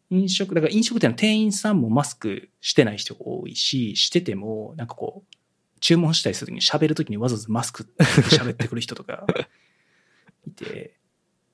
[0.09, 5.35] 飲食、だから飲食店の店員さんもマスクしてない人が多いし、してても、なんかこう、
[5.79, 9.25] 注文したりするときに喋るときにわざわざマスクで喋ってくる人とか
[10.47, 10.97] いて、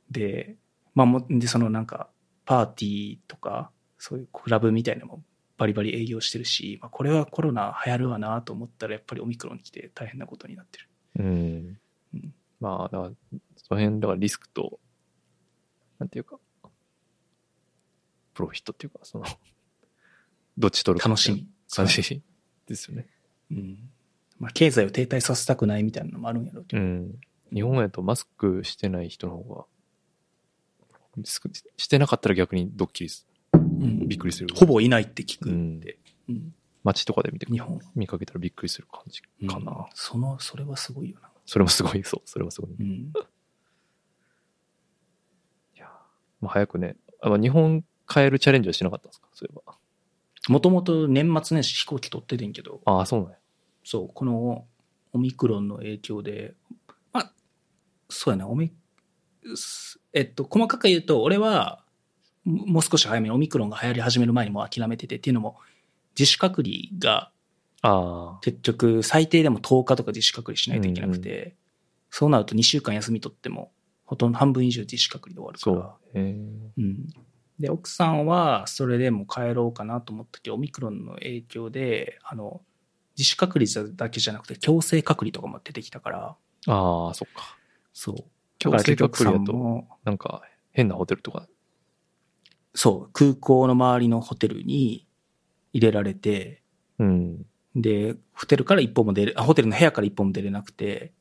[0.10, 0.56] で、
[0.94, 2.10] まあも、で、そのなんか、
[2.46, 5.24] パーティーとか、そういうクラブみたいなのも
[5.58, 10.90] バリバリ営業してるし、まあ、これはコロナ流行るわなと思ったら、やっぱりオミクロンに来て大変なことになってる。
[11.20, 11.80] うん
[12.16, 12.34] うん。
[12.60, 13.12] まあ、だから、
[13.58, 14.80] その辺、だからリスクと、
[16.00, 16.40] なんていうか、
[18.42, 19.26] プロフィットっていうか、その、
[20.58, 21.48] どっち取るか楽しみ。
[21.70, 22.22] 感じ
[22.68, 23.08] ですよね。
[23.52, 23.90] うん。
[24.40, 26.82] まあ、経済を停滞させたくないみたいなのもあるんやろうけど。
[26.82, 27.20] うん。
[27.54, 29.68] 日本やとマスクしてない人の方
[31.16, 31.42] が、す
[31.78, 34.54] してなかったら逆にドッキリすうんびっくりする。
[34.56, 36.00] ほぼいないって聞くんで。
[36.28, 37.84] うん街とかで見て日本は。
[37.94, 39.72] 見かけたらびっくりする感じかな。
[39.72, 41.30] うんその、それはすごいよな。
[41.46, 42.72] それもすごい、そう、それもすごい。
[42.72, 43.14] いうん。
[45.76, 45.86] や
[46.40, 49.28] まあ、早くね、あまあ、日本帰るチャレンジはしなかったんですか？
[49.34, 49.76] そういえば。
[50.50, 53.38] もともと年末年始飛行機取っててんけど、ああ、そうなんや。
[53.84, 54.66] そう、この
[55.14, 56.56] オミクロンの影響で、
[57.14, 57.34] まあ、
[58.10, 58.74] そうやな、オミ、
[59.56, 61.84] すえっと、細かく言うと、俺は、
[62.44, 65.58] ももう少し早めにオミクロンが流行り始める前にもう諦めてて、っていうのも、
[66.18, 67.32] 自主隔離が
[67.84, 71.56] ああ、結局最低でも10日とか自主隔離しないといけなくて、
[72.10, 73.72] そうなると2週間休み取っても、
[74.06, 76.22] ほとんど半分以上自主隔離で終わるかそうら。。
[76.22, 77.08] へえうん。
[77.62, 82.62] で、奥さんはそれでも帰ろうかなと思ったけど、オミクロンの影響で、あの、
[83.18, 86.36] 自主隔離だけじゃなくて強制隔離とかも出てきたから、
[86.68, 87.58] ああ、そっか。
[87.94, 88.16] そう。
[88.58, 91.48] 強制隔離だと、なんか変なホテルとか。
[92.74, 95.08] そう、空港の周りのホテルに
[95.74, 96.64] 入れられて、
[97.00, 97.46] うん。
[97.76, 101.14] で、ホテルから一歩も出れ、あホテルの部屋から一歩も出れなくて、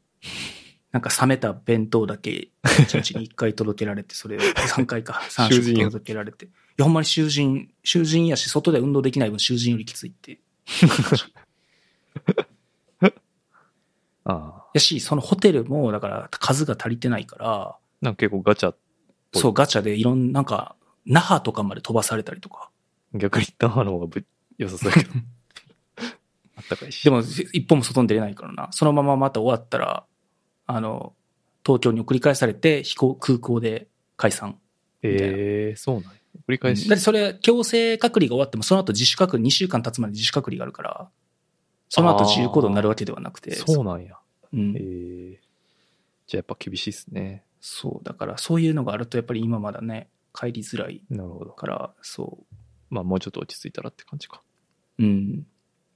[0.93, 2.49] なんか冷めた弁当だけ
[2.83, 6.47] 一日に一回届けられて、それを3回か、 3囚人食届けられて。
[6.47, 6.49] い
[6.79, 10.41] や、ほんまに囚人、囚人やし、外で運動できない分囚人よりきついって。
[14.25, 14.67] ああ。
[14.75, 18.75] やし、そのホテルも、だから数が足りてないから、なんか結構ガチャ、
[19.33, 20.75] そう、ガチャでいろんな、なんか、
[21.07, 22.71] 那覇とかまで飛ばされたりとか。
[23.15, 24.25] 逆にダーの方がぶ
[24.59, 25.11] 良さそうやけど。
[26.57, 27.03] あったかいし。
[27.03, 27.21] でも、
[27.53, 28.69] 一歩も外に出れないからな。
[28.73, 30.05] そのまままた終わったら、
[30.77, 31.15] あの、
[31.65, 34.59] 東京に送り返されて、飛行、空港で解散。
[35.03, 36.11] ええそうなんや。
[36.49, 36.89] 繰り返し。
[36.89, 41.11] だってそれ、強制隔離が終わっても、その後自主隔離、2週間経つまで自主隔離があるから、
[41.89, 43.55] その後自由行動になるわけではなくて。
[43.55, 44.17] そうなんや。
[44.53, 44.81] うんえ
[45.35, 45.41] え
[46.27, 47.45] じゃあやっぱ厳しいっすね。
[47.61, 51.51] そう、だからそういうのがあると、やっぱり今まだね、帰りづらいなるほど。
[51.51, 52.39] から、そ
[52.89, 54.41] まあもうちょっと落ち着いたらって感じか。
[55.01, 55.03] う。
[55.03, 55.47] うん。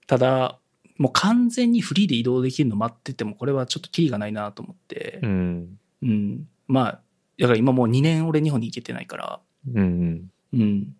[0.09, 0.59] ただ、
[0.97, 5.79] もう完全にフリーで移動できるの待ってても、これはちょっとキリがないなと思ってう、ん。
[6.03, 6.49] うん。
[6.69, 7.01] まあ、
[7.39, 9.41] だから今もう2年俺日本に行けてないから、
[9.75, 10.31] うんうん。
[10.53, 10.97] うん。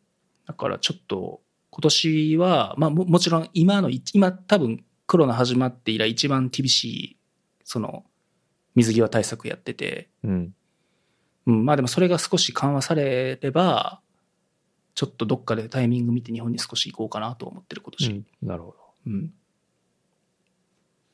[0.47, 7.17] だからちょっと、今年は、まあももちろん今のい、今多分コロナ始まって以来一番厳しい、
[7.65, 8.05] その、
[8.75, 10.55] 水際対策やってて、うん。
[11.47, 14.01] うん、まあでもそれが少し緩和されれば、
[14.95, 18.11] ちょっとどっかでタイミング見て日本に少し行こうかなと思ってる今年。
[18.11, 18.77] うんなるほど。
[19.07, 19.33] うん。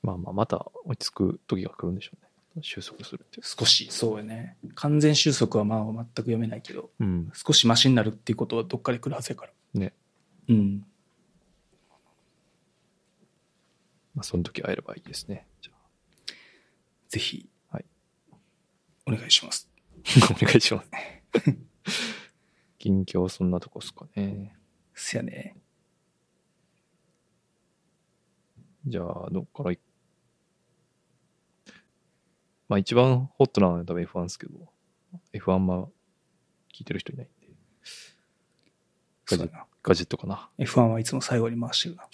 [0.02, 2.30] まあまあ、また落ち着く時が来るんでしょうね。
[2.62, 3.46] 収束するっていう。
[3.46, 4.56] 少し、そうやね。
[4.74, 7.30] 完全収束はまあ全く読めないけど、うん。
[7.34, 9.52] 少しマシになるっていうことはどっかで来るはずやから。
[9.74, 9.92] ね。
[10.48, 10.84] うん。
[14.14, 15.46] まあ、その時会えればいいですね。
[15.62, 15.72] じゃ
[17.08, 17.84] ぜひ、はい。
[19.06, 19.68] お願いします。
[20.22, 20.90] あ、 お願いします。
[22.78, 24.56] 近況そんなとこっすかね。
[24.94, 25.56] すやね。
[28.86, 29.78] じゃあ、どっからい
[32.70, 34.52] まあ一番ホットなのは多分 F1 ですけど、
[35.34, 35.82] F1 ま
[36.72, 37.52] 聞いてる人いないんで、
[39.26, 39.66] そうだな。
[39.82, 40.48] ガジェットかな。
[40.56, 42.08] F1 はいつも最後に回してるな。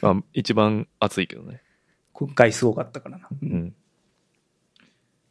[0.14, 1.62] まあ一番熱いけどね。
[2.14, 3.28] 今回すごかったからな。
[3.30, 3.46] うう。
[3.46, 3.76] ん。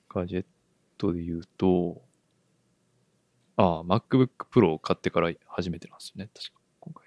[0.07, 0.45] ガジェッ
[0.99, 2.03] トで言うと、
[3.57, 7.05] ああ、MacBook Pro を買ってから初めてなんですよね、確か、今回。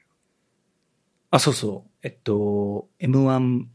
[1.30, 1.90] あ、そうそう。
[2.02, 3.68] えっと、M1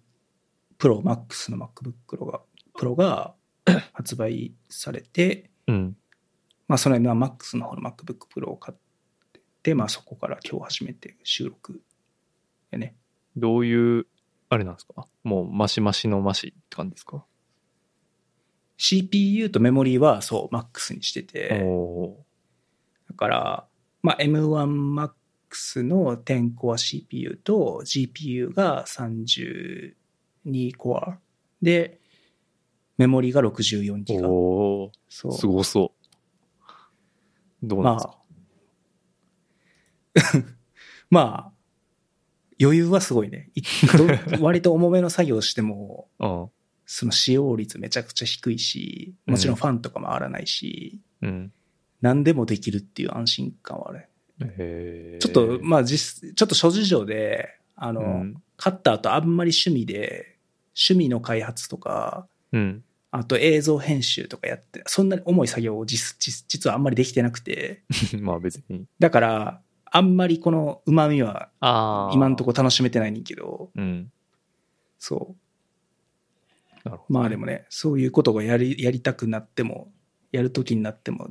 [0.78, 2.42] Pro Max の MacBook Pro が、
[2.78, 3.34] Pro が
[3.94, 5.98] 発売されて、うん。
[6.68, 8.78] まあその M1 Max の方の MacBook Pro を買っ
[9.62, 11.82] て、まあそこから今日初めて収録
[12.72, 12.96] やね。
[13.36, 14.08] どういう、
[14.50, 15.08] あれなんですか？
[15.24, 17.26] もう、マシマシのマシって感じですか
[18.78, 22.26] ？CPU とメモリーはそう Max にしておて、お
[23.10, 23.68] だから、
[24.02, 25.12] まあ M1
[25.52, 29.94] Max の10 Core CPU と GPU が32
[30.78, 31.16] Core
[31.62, 32.00] で、
[32.98, 34.22] メモリーが64ギー。
[34.22, 34.30] ガ。
[34.30, 34.34] お
[34.86, 35.34] おそう。
[35.34, 36.04] すごそう。
[37.64, 38.18] どうなんですか、
[40.20, 40.44] まあ、
[41.10, 41.54] まあ、
[42.62, 43.50] 余裕はすごいね。
[44.40, 46.10] 割と重めの作業しても、
[46.86, 51.54] その使用率めちゃくちゃ低いし、もちろんファンとかもあらないし、うん。
[52.02, 54.10] 何でもできるっていう安心感はある。
[55.20, 60.38] ちょっと、まあ実、ちょっと諸事情で、あの、うん買った後あんまり趣味で、
[60.70, 62.84] 趣味の開発とか、うん。
[63.12, 67.84] あと映像編集とかやって、そんなに重い作業を実実実はあんまりできてなくて、
[68.20, 68.86] まあ別に。
[68.98, 74.12] だから、あんまりこの旨味はあ今んとこ楽しめてないねんけど、うん。
[74.98, 76.80] そう。
[76.90, 77.20] なるほど。
[77.20, 79.92] まあでもね、そういうことがやり、やりたくなっても、
[80.32, 81.30] やるときになっても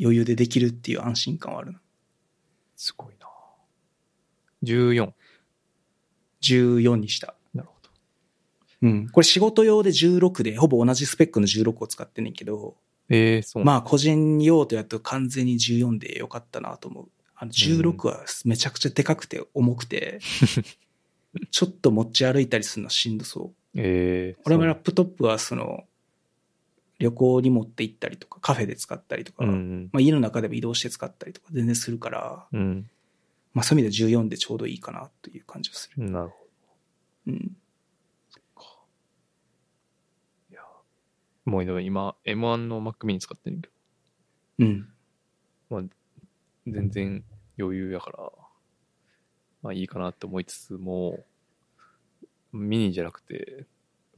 [0.00, 1.80] 余裕でできるっていう安心感はあるな。
[2.76, 3.28] すごいな。
[4.62, 5.12] 14。
[6.40, 7.34] 14にした。
[8.82, 9.08] うん。
[9.08, 12.76] これ仕事用で16で、ほぼ同じスペックの16を使ってんねんけど、
[13.08, 13.64] ええそう。
[13.64, 17.08] まあ個人用途やと完全に14でよかったなと思う。
[17.34, 20.20] あの16はめちゃくちゃでかくて重くて、
[21.50, 23.56] ちょっと持ち歩いたりするのしんどそう。
[23.74, 25.84] ええ俺もラップトップはその、
[26.98, 29.88] 旅行に持って行ったりとか、カフェで使ったりとか、うん。
[29.92, 32.90] まあ家の中でも移動して使ったりとか全然するから、うん。
[33.54, 36.10] まあそういう意味で14でちょうどいいかなという感じがする。
[36.10, 36.34] なるほ
[37.28, 37.38] うん。
[37.38, 38.62] ど。
[40.50, 40.60] いや。
[41.44, 44.88] もう今、M1 の Mac mini 使ってるけうん。
[45.70, 45.82] ど、
[46.66, 47.24] 全然
[47.58, 48.18] 余裕やから、
[49.62, 51.24] まあいいかなって思いつつも、
[52.52, 53.66] ミニじゃなくて、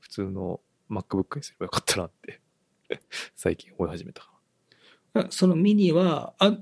[0.00, 2.40] 普通の MacBook にすればよかったなって、
[3.36, 6.58] 最近思い始めたかそのミニは、あ、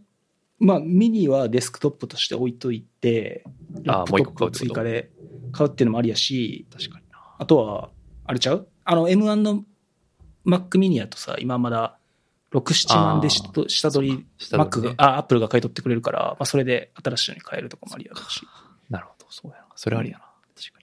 [0.58, 3.44] まあミニはデスクトップとして置いといて、
[3.82, 5.10] ラップトップを追加で
[5.52, 6.78] 買うっていうのもありやし、な。
[6.78, 7.36] 確かにな。
[7.38, 7.90] あとは、
[8.24, 8.68] あれちゃう？
[8.84, 9.64] あの M1 の
[10.46, 11.98] Mac mini やとさ、今まだ
[12.52, 18.42] 6、7万で下取り、Mac が、あ、Apple が買い取ってくれるから、まあそれで新しいのに買えるとかもありやろうし。
[18.88, 19.66] なるほど、そうやな。
[19.76, 20.24] それありやな。
[20.56, 20.80] 確か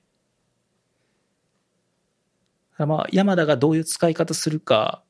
[2.86, 2.88] に。
[2.88, 5.04] まあ、山田がどういう使い方するか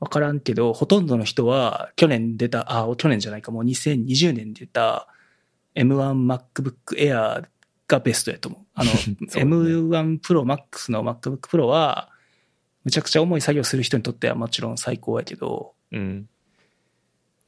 [0.00, 5.08] わからんけど、ほとんどの人は去年出た、あ、去年じゃないか、もう2020年出た
[5.74, 7.44] M1MacBook Air
[7.88, 8.60] がベストやと思う。
[8.74, 8.98] あの、 ね
[9.32, 12.10] M1 Pro Max の MacBook Pro は、
[12.84, 16.28] むちゃくちゃ重い作業する人にとってはもちろん最高やけど、うん。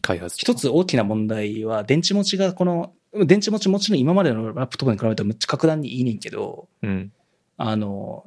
[0.03, 0.37] 開発。
[0.38, 7.12] 一つ大きな問題は、電池持ちがこの、電池持ちもちろん今までのラップトップに比べたらむっちゃ格段にいいねんけど、うん。
[7.57, 8.27] あの、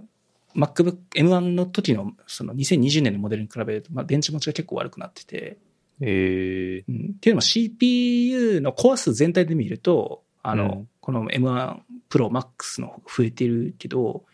[0.56, 5.58] MacBook M1 の時のその2020年のモデルに比べると、まあ、電池持ちが結構悪くなってて、
[6.02, 14.26] ええうん、っていうのも CPU のコア数全体で見ると、あの、うんこの M1 Pro Max の方が増えてるけど、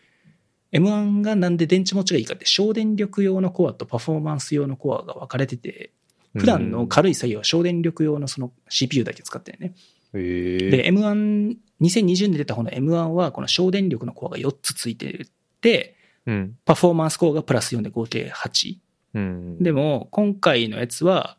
[0.72, 5.92] M1 がなんで電池持ちがいいかって省電力用のコアとパフォーマンス用のコアが分かれてて、
[6.36, 9.74] 普段の軽い作業は省電力用のその CPU だけ使ってるね。
[10.14, 15.26] ええで、M1、2020年で出た方の M1 はこの省電力のコアが4つついて
[15.60, 16.58] て、うん。
[16.64, 18.78] パフォーマンスコアがプラス4で合計8。
[19.14, 19.62] うん。
[19.62, 21.38] でも、今回のやつは、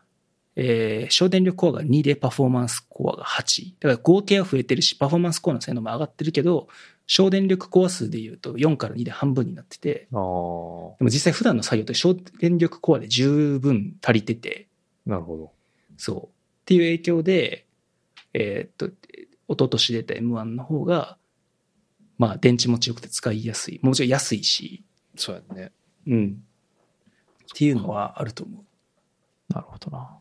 [0.56, 3.74] えー、省電力コアが2でパフォーマンスコアが8。
[3.80, 6.68] だから合計は増えてるし、パフォーマンスコアの性能も上がってるけど、
[7.08, 14.68] 省電力コア数で言うと4から2で半分になってて、でも実際普段の作業って省電力コアで十分足りてて、
[15.06, 15.52] なるほど。
[15.96, 16.24] そう。
[16.26, 16.30] っ
[16.66, 17.66] ていう影響で、
[18.34, 18.94] えーっと、一
[19.50, 21.18] 昨年出た M1 の方が、
[22.18, 23.80] まあ電池持ちよくて使いやすい。
[23.82, 24.84] もちろん安いし、
[25.16, 25.72] そうやね。
[26.08, 26.44] うん。
[27.44, 29.54] っていうのはあると思う。
[29.54, 30.20] なるほどな。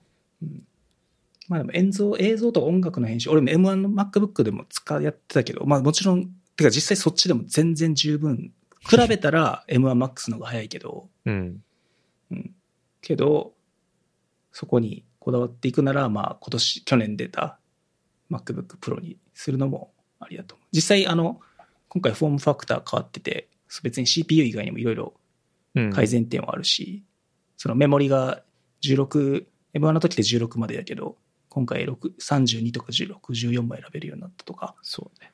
[1.48, 8.52] まあでも映像、映像とか音楽の編集、俺も M1 の MacBook でも使いやってたけど、まあもちろん、てか実際そっちでも全然十分。
[8.88, 11.62] 比べたら M1Max の方が早いけど、うん。
[12.30, 12.54] うん。
[13.00, 13.52] けど、
[14.52, 17.58] そこにこだわっていくなら、まあ今年、去年出た
[18.30, 20.68] MacBook Pro にするのもありだと思う。
[20.72, 21.40] 実際あの、
[21.88, 23.48] 今回フォームファクター変わってて、
[23.82, 25.14] 別に CPU 以外にもいろいろ
[25.76, 25.92] うん。
[25.92, 27.04] 改善点はあるし、
[27.56, 28.42] そのメモリが
[28.82, 29.44] 16、
[29.74, 31.16] M1 の時で16までやけど、
[31.48, 35.32] 今回6 32とか16 14枚選べるようになったとか、そうね。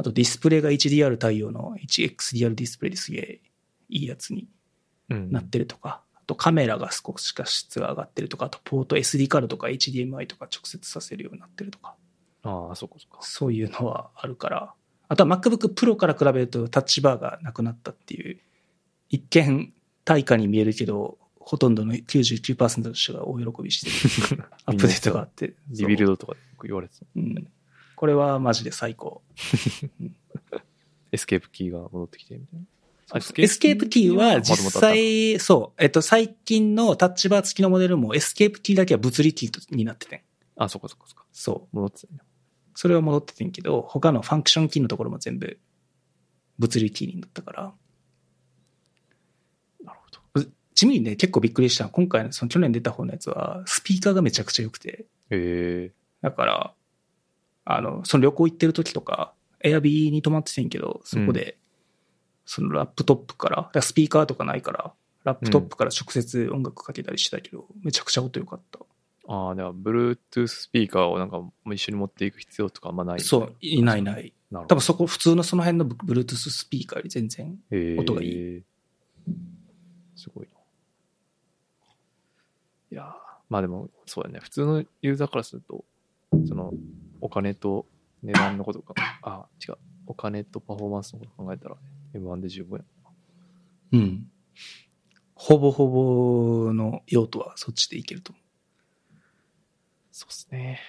[0.00, 3.40] あとディスプレイが HDR 対応の 1XDR ディスプレイですげえ
[3.90, 4.48] いいやつに
[5.10, 5.30] うん。
[5.30, 11.96] なってるとか、あとカメラが少しか質が上がってるとか、あとポート SD カードとか HDMI とか直接させるようになってるとか、
[12.44, 13.18] ああ、そうかそうか。
[13.20, 14.72] そういうのはあるから、
[15.08, 18.40] あとは MacBook Pro から比べるとタッチバーがなくなったっていう、
[19.10, 19.74] 一見
[20.04, 25.54] 対価に見えるけど、ほとんどの99%の人が大喜びしてる アップデートがあって。
[25.68, 27.06] リビルドとかでよく言われてた。
[27.16, 27.50] うん。
[28.00, 29.20] これはマジで最高。
[31.12, 32.64] エスケープキーが戻ってきてみたいな。
[33.10, 40.20] あエスケープキーは実際、そう、えっと、最近のタッチバー付きのモデルもエスケープキーだけは物理キーになっててん。
[40.56, 41.26] あ、そっかそっかそっか。
[41.30, 41.76] そう。
[41.76, 42.20] 戻ってたね。
[42.74, 45.58] それは戻っててんけど、他のファンクションキーのところも全部
[46.58, 47.74] 物理キーになったから、
[49.84, 50.46] なるほど。
[50.74, 55.92] 地味にね、結構びっくりしたの今回のその去年出た方のやつは、スピーカーがめちゃくちゃ良くて、へえ。
[56.22, 56.74] だから、
[57.76, 61.58] あの、その旅行行ってる時とか、エアビーに泊まっててんけど、そこで、
[62.44, 64.92] そのラップトップから、だからスピーカーとかないから、
[65.24, 68.80] ラップトップから直接音楽かけたりしたけど、めちゃくちゃ音良かった。
[69.28, 73.20] ああ、では、Bluetooth スピーカーをなんか一緒に持っていく必要とかあんまない。
[73.20, 74.32] そう、いないいない。
[74.50, 74.60] な。
[74.62, 77.58] 多分そこ、普通のその辺の Bluetooth スピーカーより全然。
[77.98, 78.62] 音がいい。
[80.16, 80.58] すごいな。
[82.92, 84.40] いやーまあでも、そうだね。
[84.40, 85.84] 普通のユーザーからすると、
[86.46, 86.72] その、
[87.20, 87.86] お金と
[88.22, 89.78] 値段のことか、あ、違う。
[90.06, 91.76] お金とパフォーマンスのこと考えたら、
[92.14, 92.84] M1 で十分や
[93.92, 94.30] うん。
[95.34, 98.40] ほぼほぼの用途はそっちでいけると思
[100.12, 100.80] そうっすね。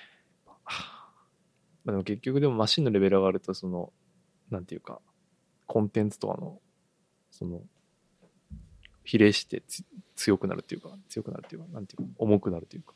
[0.46, 0.54] ま
[1.88, 3.94] あでも結局でもマシンのレベル上がると、その、
[4.50, 5.00] なんていうか、
[5.68, 6.60] コンテンツとかの、
[7.32, 7.62] その、
[9.04, 9.84] 比例してつ
[10.16, 12.94] 強くなるっていうか、強くなるっていうか、なんていうか、重くなるというか、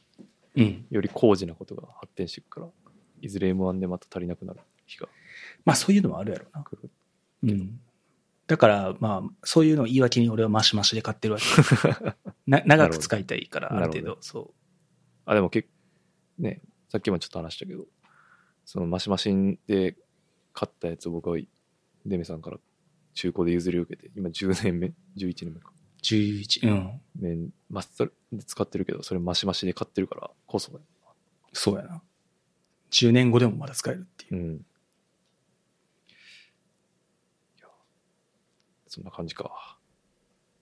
[0.55, 0.61] う。
[0.61, 0.85] うん。
[0.89, 2.67] より高次なことが発展していくから、
[3.25, 5.07] いずれ M1 でまた足りなくなる日が
[5.65, 6.63] まあそういうのもあるやろな。
[6.63, 6.89] 来る。
[7.43, 7.79] うん。
[8.47, 11.45] だから、まあ、そういうのを言い訳に俺はマシマシで買ってるわけ。
[12.45, 14.53] な長く使いたいから、ある程度、そ
[15.25, 15.67] あ、でも結
[16.37, 17.85] ね、さっきもちょっと話したけど、
[18.63, 19.97] そのマシマシンで
[20.53, 21.37] 買ったやつを僕は
[22.05, 22.59] デメさんから
[23.15, 25.71] 中古で譲り受けて、今10年目、11年目か。
[25.71, 26.01] う。
[26.03, 27.01] 11、うん。
[27.15, 30.85] 面マスターで使ってるけど、それマシマシで買ってるからこそだよ
[31.53, 32.03] そうやな。
[32.91, 34.35] 10年後でもまだ使えるっていう。
[34.35, 34.55] うん。
[34.55, 34.59] い
[37.61, 37.67] や、
[38.87, 39.77] そんな感じか。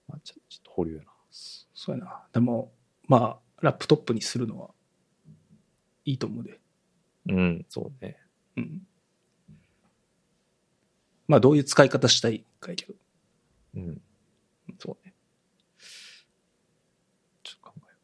[0.08, 1.06] まあ、ちょちょっと保留やな。
[1.30, 2.26] そうやな。
[2.32, 2.72] でも、
[3.06, 4.70] まあ、ラップトップにするのは
[6.04, 6.60] いいと思うで。
[7.28, 8.18] うん、そうね。
[8.56, 8.86] うん。
[11.26, 12.94] まあ、どういう使い方したいかやけど。
[13.76, 14.02] うん。
[14.78, 15.14] そうね。
[17.42, 17.96] ちょっと考えよ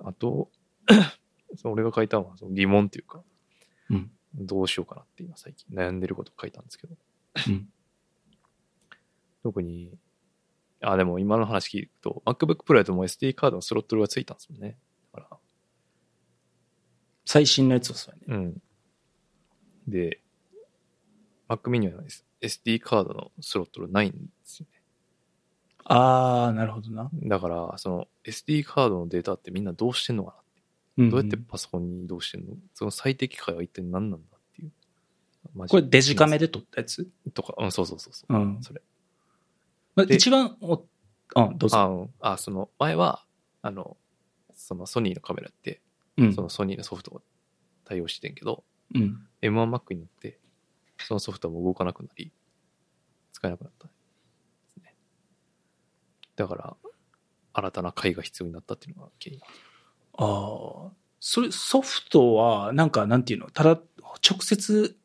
[0.00, 0.08] う。
[0.08, 0.50] あと、
[1.56, 3.22] その俺が書いたのはその疑問っていうか、
[3.90, 4.10] うん。
[4.34, 6.94] どうしようかなって今最近悩んでること書いたんですけど、
[7.48, 7.68] うん。
[9.42, 9.92] 特に、
[10.82, 14.78] あ、でも今の話聞くと、MacBook Pro やともう SD カードのスロットルがついたんですもんね。
[15.14, 15.38] だか
[17.24, 18.36] 最新のやつはそうやね。
[18.36, 18.62] ら、うん。
[19.86, 20.20] で、
[21.48, 22.02] Mac mini は
[22.42, 24.82] SD カードのスロットルないんですよね。
[25.84, 27.10] あー、なるほどな。
[27.14, 30.47] だから、その SD カードのデータってみんなどうしてんのかなうん
[30.98, 34.72] どうやってパソコンに移動してんの、その最適化は一体何なんだっていう。
[35.54, 37.08] マジこれデジカメで撮ったやつ？
[37.34, 38.34] とか、うん、そうそうそうそう。
[38.34, 38.82] うんそれ。
[39.94, 40.84] まあ、で一番お、
[41.34, 41.78] あ、どうぞ。
[41.78, 43.24] あ、うんあ、その前は、
[43.62, 43.96] あの、
[44.54, 45.80] そのソニーのカメラって、
[46.16, 47.20] うんそのソニーのソフトが
[47.84, 49.26] 対応してんけど、うん。
[49.42, 50.40] M1Mac になって、
[50.98, 52.32] そのソフトも動かなくなり、
[53.32, 53.86] 使えなくなった
[54.82, 54.96] ね。
[56.34, 56.76] だから、
[57.52, 59.40] 新たな回が必要になったっていうのが原因。
[60.18, 60.92] ああ。
[61.20, 63.80] それ、ソフトは、なんか、なんていうの、ただ、
[64.28, 64.96] 直接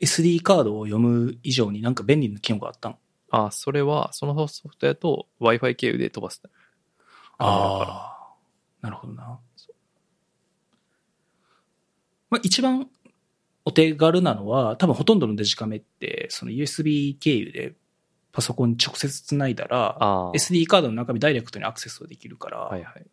[0.00, 2.98] SD カードを読む以上になんか便利な機能があったの？
[3.30, 6.40] あ、それは、そのソフトやと Wi-Fi 経由で飛ばす。
[7.38, 8.34] ああ。
[8.80, 9.40] なるほどな。
[12.30, 12.88] まあ、一番
[13.64, 17.74] お手軽なのは、多分ほとんどのデジカメって、その USB 経由で
[18.32, 19.96] パソコンに直接つないだら、
[20.34, 23.06] SD カードの中身ダイレクトにアクセスできるから、はいはい。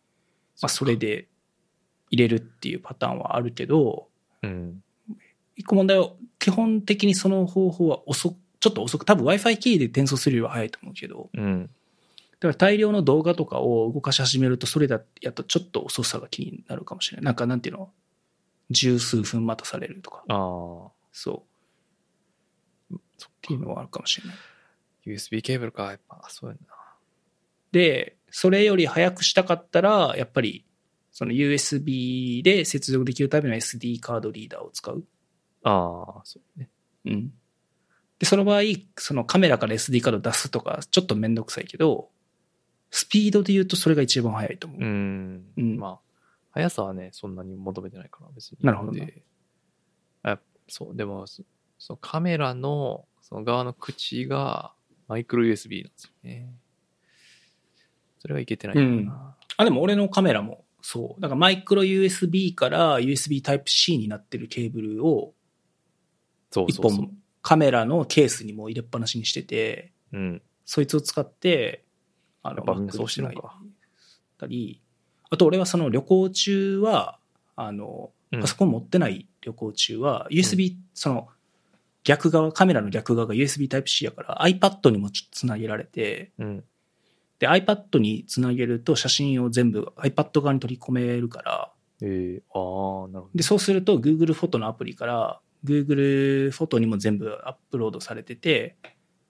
[0.60, 1.28] まあ、それで
[2.12, 4.08] 入れるっていうパターンはあるけど、
[4.42, 4.84] うん。
[5.56, 11.64] 一個問題は、基本的にその方法は遅く、ちょっと遅く、多分 Wi-Fi キーで転送するよりは早いと思うけど、うん。
[11.64, 11.68] だ
[12.40, 17.24] から大量の動画とかを動かし始めると、それだ、やとちょっと遅さが気になるかもしれない。
[17.24, 17.90] なんかなんていうの？
[18.70, 20.24] 十数分待たされるとか。
[20.28, 20.90] ああ。
[21.12, 21.44] そ
[22.90, 22.94] う。
[22.94, 22.98] っ
[23.40, 24.36] ていうのはあるかもしれない。
[25.06, 26.60] USB ケーブルか、やっぱ、そうやな。
[27.72, 30.64] で、それより早くしたかったら、やっぱり
[31.12, 35.04] その USB で接続できるための SD カードリーダーを使う。
[35.62, 36.70] ああ、そうね。
[37.04, 37.32] うん。
[38.18, 38.62] で、その場合、
[38.96, 42.08] そのカメラから SD カード出すとか、ちょっとめんどくさいけど、
[42.90, 44.80] スピードで言うとそれが一番速いと思う。
[44.80, 45.44] うん。
[45.56, 46.00] うんまあ、
[46.52, 48.58] 速さはね、そんなに求めてないかな、別に。
[48.62, 49.22] なるほどで
[50.22, 50.38] あ
[50.68, 51.42] そう、でも、そ
[51.78, 54.72] そのカメラの、その側の口が
[55.08, 56.54] マイクロ USB なんですよね。
[58.20, 59.36] それはいけてないんだな。
[59.56, 61.20] あ、でも俺のカメラもそう。
[61.20, 65.32] だからマイクロ USB から USB Type-C になってるケーブルを
[66.68, 66.82] 一。
[66.82, 70.42] 本カメラのケースにもう入れっぱなしにしてて、うん。
[70.64, 71.84] そいつを使って、
[72.42, 73.72] あやっぱみんなそうしてるの Mac かに繋い
[74.38, 74.82] だり、
[75.30, 77.18] あと俺はその旅行中は、
[77.56, 81.28] あの、うんパソコン持ってない旅行中は、USB、その、
[82.02, 86.64] 逆側、カメラの逆側が USB Type-C やから iPad にもつなげられて、うん。
[87.42, 93.30] で、iPad につなげると写真を全部 iPad 側に取り込めるから、えー、ああ、なるほど。
[93.34, 98.76] で、そうすると Google フォトのアプリから Google フォトにも全部アップロードされてて、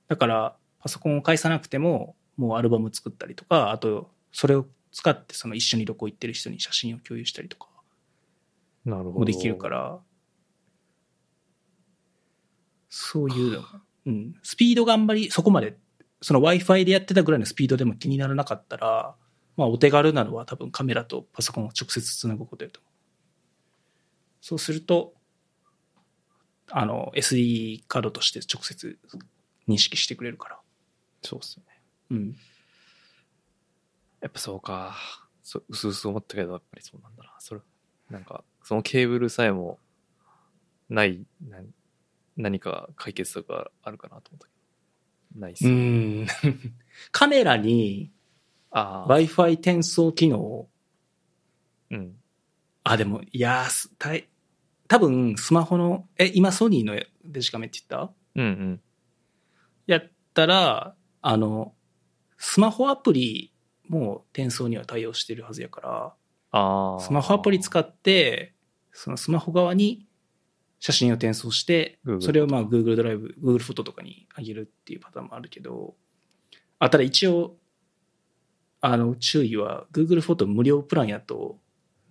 [0.08, 7.66] だからパソコンを返さなくてももうアルバム作ったりとか、あとそれを使ってその一緒に旅行行ってる人に写真を共有したりとか
[8.84, 9.18] なるほど。
[9.20, 9.70] もできるか。
[9.70, 9.98] ら、
[12.90, 13.62] そういうの、
[14.04, 15.78] うん、スピードがあんまりそこまで、
[16.22, 19.14] その Wi-Fi でやってたぐらいのスピードでも気にならなかったら、
[19.56, 22.92] まあお手軽なのは多分カメラとパソコンを直接つなぐことやと思う。
[24.40, 25.14] そうすると、
[26.70, 28.98] あの SD カードとして直接
[29.68, 30.58] 認識してくれるから。
[31.22, 31.80] そうっすよね。
[32.10, 32.36] うん。
[34.20, 34.96] やっぱそうか。
[35.42, 37.34] そう、うすうす思ったけど、やっぱりそうなんだな。
[37.38, 37.60] それ、
[38.10, 39.78] なんか、そのケーブルさえも、
[40.88, 41.58] ない、な
[42.36, 44.51] 何か解決とかあるかなと思ったけど。
[45.36, 45.68] ないっす。
[45.68, 46.26] ん。
[47.10, 48.10] カメラに。
[48.72, 50.66] Wi-Fi 転送機能
[51.90, 52.16] うん。
[52.84, 53.66] あ、でも、いや
[53.98, 54.28] たい、
[54.88, 58.12] 多分、スマホの、え、今ソニーのデジカメって言った？
[58.34, 58.80] うんうん。
[59.86, 61.74] やったら、あの、
[62.38, 63.52] スマホアプリ
[63.88, 66.14] も転送には対応してるはずやから、
[66.52, 67.00] ああ。
[67.00, 68.54] スマホアプリ使って、
[68.90, 70.06] そのスマホ側に
[70.82, 75.94] 写真を転送して、それをまあ Google ドライブ、Google フォトとかに上げるっていうパターンもあるけど、
[76.80, 77.56] あ、ただ一応、
[78.80, 81.60] あの、注意は、Google フォト無料プランやと、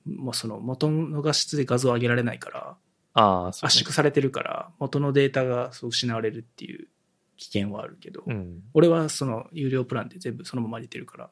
[0.05, 2.77] もうその元の画質で画像上げられないから、
[3.13, 6.87] ああ、そう、圧縮されてるから、元のデータがそう失われるっていう
[7.35, 8.61] 危険はあるけど、うん。
[8.73, 11.29] 俺はその有料プランで全部そのまま入れてるから、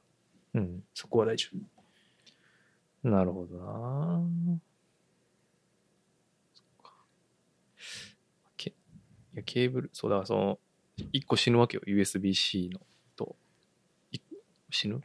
[0.55, 0.83] うん。
[0.93, 1.79] そこは大丈夫。
[3.09, 4.21] なるほどな。
[6.53, 6.91] そっか。
[8.57, 8.73] けい
[9.35, 10.59] や、ケーブル、そうだからその、
[11.13, 11.83] 一個死ぬわけよ。
[11.87, 12.81] USB-C の
[13.15, 13.35] と、
[14.69, 15.01] 死ぬ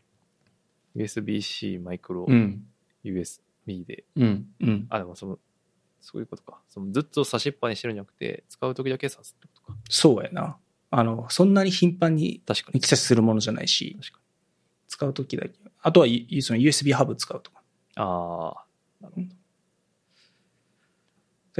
[0.96, 2.64] ?USB-C マイクロん。
[3.04, 4.04] USB で。
[4.16, 4.46] うん。
[4.60, 4.86] うん。
[4.90, 5.38] あ、でもその、
[6.00, 6.60] そういうことか。
[6.68, 9.78] そのずっと差しっぱにしてるんじゃなくて、使うときだけ挿すってことか。
[9.88, 10.58] そうやな。
[10.90, 12.80] あの、そんなに頻繁に確かに。
[12.80, 13.96] 力接するものじゃないし。
[14.86, 15.54] 使うときだけ。
[15.80, 17.62] あとは、ゆその USB ハブ使うとか。
[17.96, 18.64] ああ、
[19.00, 19.26] なるほど。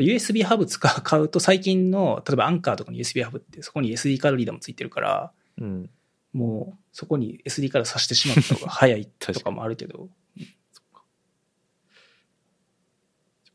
[0.03, 5.90] USB ハブ使う、 買うと最近の、例えばアンカーとかの USB ハブってそこに SD カードリーダーもついてるから、うん。
[6.32, 10.09] もうそこに SD カード挿してしまった方が早いとかもあるけど。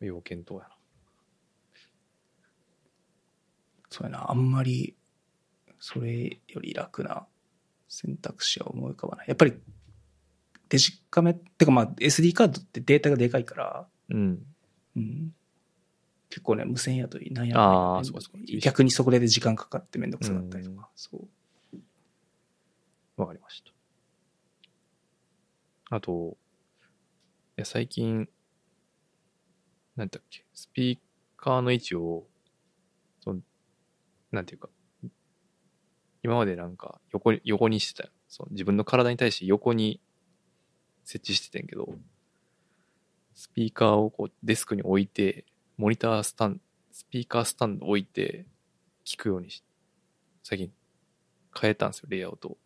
[0.01, 0.75] 要検討やな。
[3.89, 4.95] そうやな、あんまり、
[5.79, 7.25] それより楽な
[7.87, 9.25] 選択肢は思い浮かばない。
[9.27, 9.53] やっぱり、
[10.69, 14.45] デジカメ、ってかまあ SD カードってデータがでかいから、うん。
[14.95, 15.33] うん、
[16.29, 21.27] 結構ね、無線やとなんやあーそうかそうか逆にそこで時間かかってめんどくさかったりとか、そう。
[23.17, 23.71] わかりました。
[25.95, 26.37] あと、
[27.57, 28.29] いや、最近、
[29.95, 30.99] なんだっけ、スピー
[31.35, 32.27] カーの位置を、
[33.21, 33.41] その、
[34.31, 34.69] なんていうか、
[36.21, 38.13] 今までなんか横に、横にしてたよ。
[38.27, 39.99] その自分の体に対して横に
[41.03, 41.97] 設置しててんけど、
[43.33, 45.45] スピーカーをこうデスクに置いて、
[45.79, 46.59] モニタースタン、
[46.91, 48.45] スピーカースタンド置いて、
[49.05, 49.63] 聞くようにし、
[50.43, 50.73] 最近
[51.57, 52.57] 変えたんですよ、レイアウトを。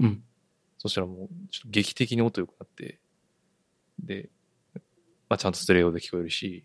[0.00, 0.24] うん。
[0.78, 3.00] そしたらもう、ちょっと劇的に音良くなって、
[4.02, 4.30] で、
[5.28, 6.64] まあ、ちゃんとステレオで聞こえるし、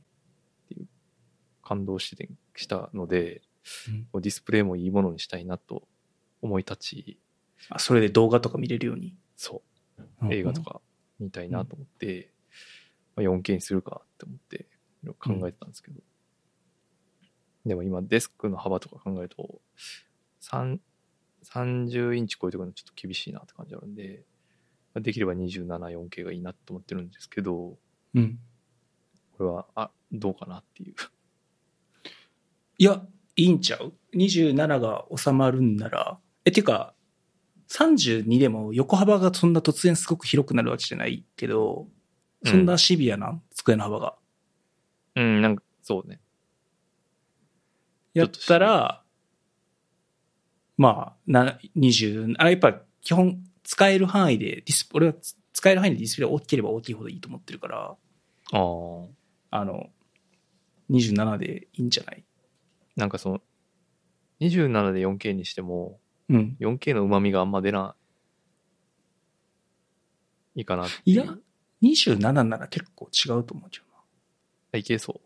[0.64, 0.88] っていう、
[1.62, 3.42] 感動してて、したので、
[3.90, 5.86] うんディスプレイもいいものにしたいなと
[6.42, 7.20] 思い立ち、
[7.68, 9.18] あそれで動画とか見れるように？
[9.36, 9.64] そ
[10.24, 10.80] う、映画とか
[11.20, 12.32] 見たいなと思って、
[13.18, 14.66] まあ、4K にするかって思って、
[15.04, 16.02] いろいろ考えてたんですけど、
[17.66, 19.62] でも今デスクの幅とか考えると、
[20.42, 20.80] 3
[21.44, 24.24] 30インチ超えてくるのちょっと厳しいなって感じあるんで、
[24.94, 27.78] まあできれば27、4K がいいなと思ってるんですけど、
[28.14, 28.40] うん。
[29.38, 30.96] これは、あ、どうかなっていう。
[32.78, 33.02] いや、
[33.36, 36.94] いいんちゃう ?27 が収まるんなら、え、てか、
[37.70, 41.88] 32でも横幅がそんな突然すごく広くなるわけじゃないけど、
[42.44, 44.19] そんなシビアな机の幅が。
[45.20, 46.20] うん、なんか、そうね。
[48.14, 49.04] やったら、
[50.78, 55.14] まあ、な、20、あ、やっぱ基本使える範囲でディス、俺は
[55.54, 57.98] 使える範囲でディスプレイ大きければ大きいほどいいと思ってるから、あ
[58.54, 58.58] あ。
[59.52, 59.90] あの、
[60.90, 62.24] 27でいいんじゃない？
[62.96, 63.42] なんかその、
[64.40, 66.00] 27で 4K にしても、
[66.30, 66.56] うん。
[66.60, 67.96] 4K の旨味があんま出な
[70.56, 71.24] いかなっていう。
[71.24, 71.38] いや、
[71.82, 73.86] 27なら結構違うと思うけど
[74.78, 75.22] いけそ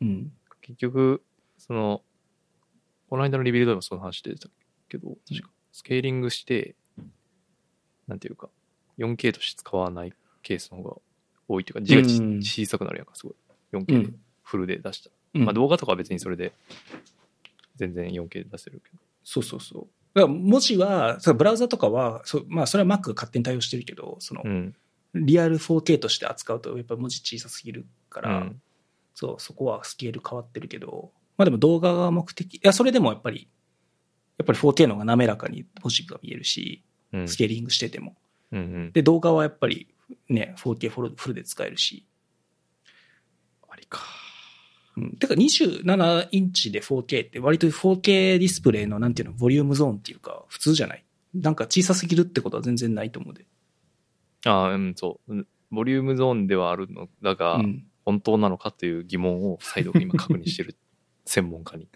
[0.00, 0.04] う。
[0.04, 0.10] な。
[0.10, 0.32] うん。
[0.60, 1.22] 結局、
[1.58, 2.02] その、
[3.08, 4.48] この間のリビルドでもその話出てた
[4.88, 6.74] けど、確か、スケーリングして、
[8.08, 8.48] なんていうか、
[8.98, 10.12] 4K として使わない
[10.42, 10.96] ケースの方が
[11.48, 13.34] 多いっていうか、字がちうん小さくなるやんか、すごい。
[13.72, 14.14] う 4K でん。
[14.42, 15.14] フルで出したら。
[15.34, 16.52] うんまあ動画とかは別にそれで、
[17.76, 18.98] 全然 4K で出せるけど。
[19.24, 19.86] そうそうそう。
[20.14, 24.74] だから文字は、ブラウザとかは、そうまあ、それは Mac が勝手に対応してるけど、そのう、ん。
[25.14, 28.62] リアル 4K として扱うと、やっぱ文字小さすぎるから、うん
[29.14, 33.48] そう、そこはスケール変わってるけど、まあでも動画が目的、いや、それでもやっぱり、
[34.38, 37.28] やっぱり 4K の方が滑らかに文字が見えるし、うん。
[37.28, 38.16] スケーリングしてても。
[38.50, 38.92] うんうん。
[38.92, 39.88] で、動画はやっぱり
[40.28, 42.06] ね、4K フルフルで使えるし。
[43.68, 44.00] ありか。
[44.96, 45.16] うん。
[45.16, 51.04] てか27インチで 4K って割と 4K ディスプレイのなんていうの、ボリュームゾーンっていうか、普通じゃない？
[51.34, 53.46] なんか小さすぎるってことは全然ないと思うで。
[54.44, 55.46] ああ、うん、そううん。
[55.70, 57.86] ボリュームゾーンではあるのだが、うん。
[58.04, 60.76] 本当なのかという疑問を再度今確認してる
[61.24, 61.88] 専門家に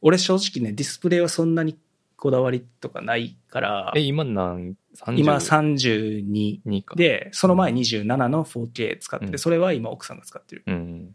[0.00, 1.78] 俺正直ね、ディスプレイはそんなに
[2.16, 10.64] こだわりとかないからえ、、今何、30今32 2か。、で、その前27の 4K 使ってて、うんそれは今奥さんが使ってる。
[10.66, 11.14] うん。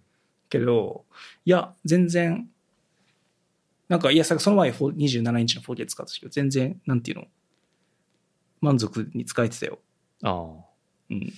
[0.50, 1.06] けど、
[1.46, 2.50] いや、全然、
[3.88, 7.28] なんか、いや、さその前4 27インチの 4K 使ってたけど、全然、なんていうの、
[8.62, 9.80] 満足に使えてたよ。
[10.24, 10.66] ああ。
[11.10, 11.34] うん。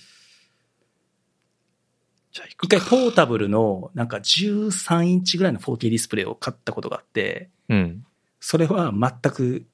[2.48, 8.04] 一回ポータブルの、なんか13インチぐらいの 4K ディスプレイを買ったことがあって、うん。
[8.40, 9.66] それは全く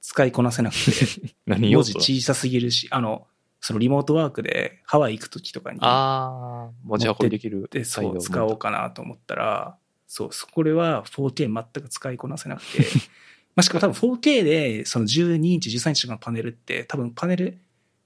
[0.00, 3.26] 使いこなせなくて、 何用文字小さすぎるし、あの、
[3.60, 7.68] そのリモートワークでハワイ行くときとかに、ああ、持ち運びできる。
[7.70, 12.86] で、そう、使おうかなと思ったら、そう、そこれは 4K 全く使いこなせなくて、
[13.56, 17.58] まあ、しかも多分 4K で、その12インチ、13インチのパネルって、多分パネル、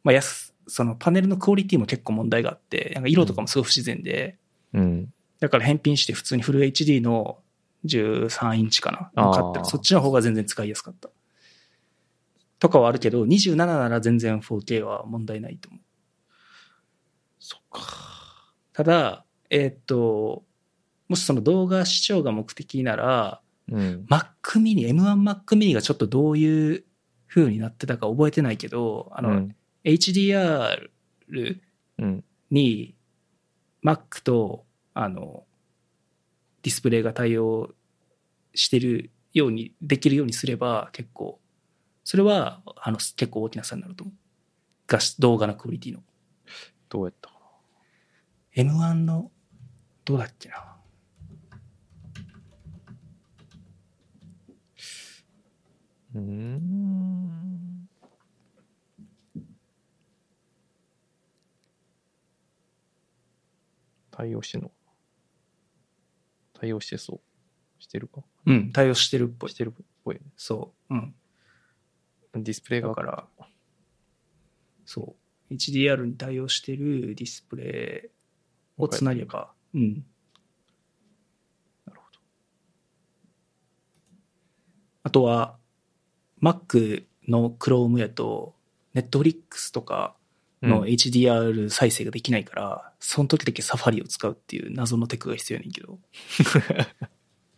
[0.05, 4.37] まあ、やす、そのパネルのクオリティも結構問題があって、なんか色とかもすごい不自然で、
[4.73, 5.13] うん。
[5.41, 7.39] だから返品して普通にフル HD の
[7.85, 9.33] 13インチかな。
[9.33, 11.11] 買ったら、そっちの方が全然使いやすかった。
[12.59, 15.81] とかはあるけど、27なら全然 4K は問題ないと思う。
[17.39, 17.83] そっか。
[18.73, 20.45] ただ、えーっと、
[21.09, 23.41] もしその動画視聴が目的なら、
[23.71, 24.07] うん。
[24.11, 26.85] Mac mini、M1 Mac mini がちょっとどういう
[27.29, 29.57] 風になってたか覚えてないけど、あの、うん。
[29.89, 30.91] HDR
[31.99, 32.25] うん。
[32.51, 32.95] に
[33.83, 35.47] Mac と、あの、
[36.63, 37.71] ディスプレイが対応
[38.55, 41.41] してるように、できるようにすれば結構、
[42.05, 44.17] それは、あの、結構大きな差になると思う。
[44.87, 46.01] 画質、動画のクオリティの。
[46.91, 47.37] どうやったか
[48.57, 49.31] M1 の、
[50.05, 50.57] どうだっけな。
[50.57, 50.77] な？
[56.15, 57.38] うーん。
[64.19, 64.73] 対応してんの
[66.55, 67.21] 対応してそう。
[67.81, 68.25] してるか？
[68.47, 69.55] うん、対応してるっぽいし。
[69.55, 70.19] てるっぽい。
[70.37, 70.95] そう。
[70.95, 71.15] うん。
[72.35, 73.29] ディスプレイがだから、
[74.85, 75.15] そ
[75.49, 75.55] う。
[75.55, 78.11] HDR に対応してるディスプレイ
[78.77, 80.05] をつなげば、うん。
[81.87, 82.19] なるほど。
[85.05, 85.57] あとは、
[86.43, 88.57] Mac の Chrome やと、
[88.95, 90.17] Netflix とか
[90.63, 95.99] のうん HDR 再生ができないから、その時だけサファリを使うっていう謎のテクが必要やねんけど。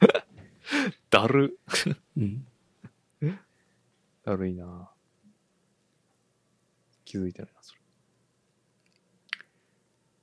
[1.11, 1.59] だる。
[2.17, 2.47] うん。
[4.25, 4.91] だるいな
[7.05, 7.81] 気づいてないな、それ。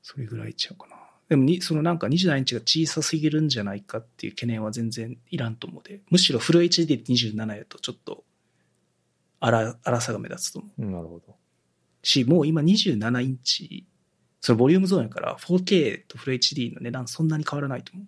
[0.02, 0.96] それぐらいちゃうかな。
[1.28, 6.02] でもに、そのなんか27インチが小さすぎるんじゃないかっていう懸念は全然いらんと思うで。
[6.10, 8.24] むしろフル HD で27やとちょっと、
[9.40, 10.82] 荒、荒さが目立つと思う。
[10.82, 11.36] うんなるほど。
[12.08, 13.86] し、もう今27インチ、
[14.40, 18.08] そのボリュームゾーンやから 4K とフル HD の値段そんなに変わらないと思う。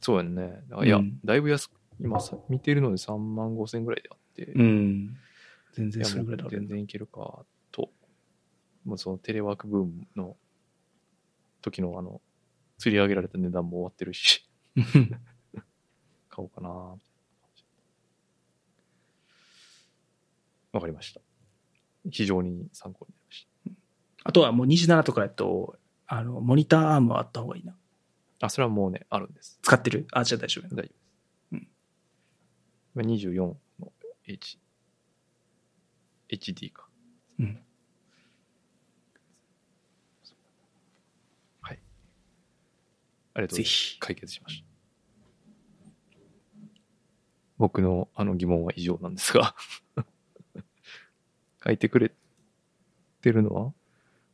[0.00, 0.62] そうやんね。
[0.84, 5.14] いや、うんだいぶ安く、今さ、見てるので3万5千ぐらいであって、うん。
[5.74, 7.90] 全然それぐらいだ全然いけるか、と。
[8.86, 10.38] もうそのテレワークブームの
[11.60, 12.22] 時のあの、
[12.78, 14.48] 釣り上げられた値段も終わってるし、
[16.30, 16.96] 買おうかなわ
[20.80, 21.20] かりました。
[22.10, 23.48] 非常に参考になりまし
[24.24, 25.76] あとはもう27とかやと、
[26.06, 27.76] あの、モニターアームはあった方がいいな。
[28.38, 28.46] た。
[28.46, 29.58] あ、それはもうね、あるんです。
[29.62, 30.06] 使ってる？
[30.12, 30.94] あ、じゃあ大丈夫や大丈夫です。
[31.52, 31.68] うん
[32.92, 33.56] 今24の
[34.26, 34.58] H、
[36.28, 36.88] HD か。
[37.38, 37.62] うん。
[41.60, 41.78] はい。
[43.34, 43.56] ありがとうございます。
[43.56, 44.00] ぜひ。
[44.00, 44.70] 解決しました。
[47.58, 49.54] 僕のあの疑問は以上なんですが。
[51.70, 52.10] 書いてくれ
[53.22, 53.72] てるのは？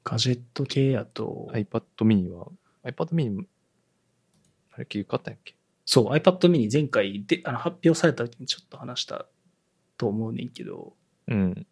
[0.05, 2.47] ガジェット系やと、iPad mini は、
[2.85, 3.45] iPad mini、
[4.73, 5.55] あれ結局買ったんやっけ？
[5.85, 9.27] そう、iPad mini 前回であの発表された時にちょっと話した
[9.99, 10.95] と思うねんけど、
[11.29, 11.67] うん。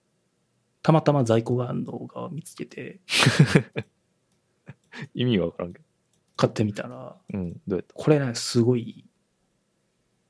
[0.82, 3.00] たまたま在庫があるのが見つけて、
[5.14, 5.84] 意味がわからんけど。
[6.36, 7.52] 買ってみたら、うん。
[7.66, 7.94] どうやった？
[7.94, 9.06] これね、すごい、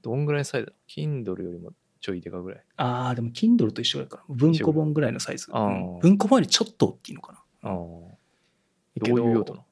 [0.02, 0.66] どんぐらいのサイズ？
[0.66, 1.72] だ ?Kindle よりも
[2.04, 2.64] ちょいでかぐらい。
[2.76, 5.46] ああ、でも Kindle と一緒やから、文庫本ぐらいのサイズ。
[5.50, 7.70] うん文庫本よりちょっと大きいのかな。
[7.70, 7.76] ああ。
[7.76, 7.78] だ
[8.96, 9.66] どけういう用途なも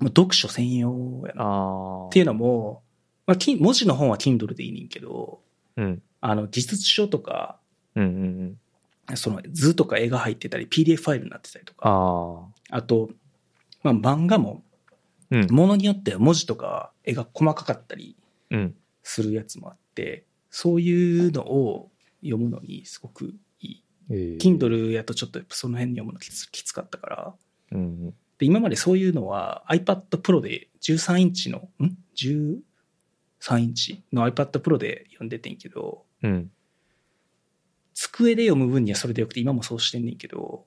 [0.00, 1.44] う読書専用やな。
[1.44, 2.08] のああ。
[2.08, 2.82] っていうのも、
[3.28, 5.40] まあ、き文字の本は Kindle でいいねんけど、
[5.76, 6.02] うん。
[6.20, 7.60] あの、技術書とか、
[7.94, 8.58] うんうん
[9.08, 9.16] うん。
[9.16, 12.78] その図とか絵が入ってたり、PDF ファイルになってたりとか、ああ。
[12.78, 13.10] あと、
[13.84, 14.64] まあ、漫画も、
[15.30, 15.46] うん。
[15.46, 18.16] ものによっては文字とか絵が細かかったり
[18.50, 18.74] うん。
[19.04, 20.26] するやつもあって、
[20.56, 21.90] そういうのを
[22.22, 23.84] 読むのにすごくいい。
[24.08, 27.34] えー Kindle やとちょっとその辺に読むのきつきつかったから、
[27.72, 28.14] うんうん。
[28.38, 36.52] で、今までそういうのは iPad Pro で13インチの、ん ?13 インチの iPad Pro で読んでてんけど、うん。
[37.92, 40.66] 机で読む分にはそれでよくて、今もそうしてんねんけど、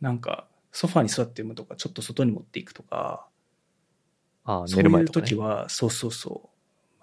[0.00, 3.28] なんか、ソファに座って読むとか、ちょっと外に持っていくとか、
[4.44, 5.26] ああ、そういう寝る前とか、ね。
[5.26, 6.51] 時は、そうそうそう、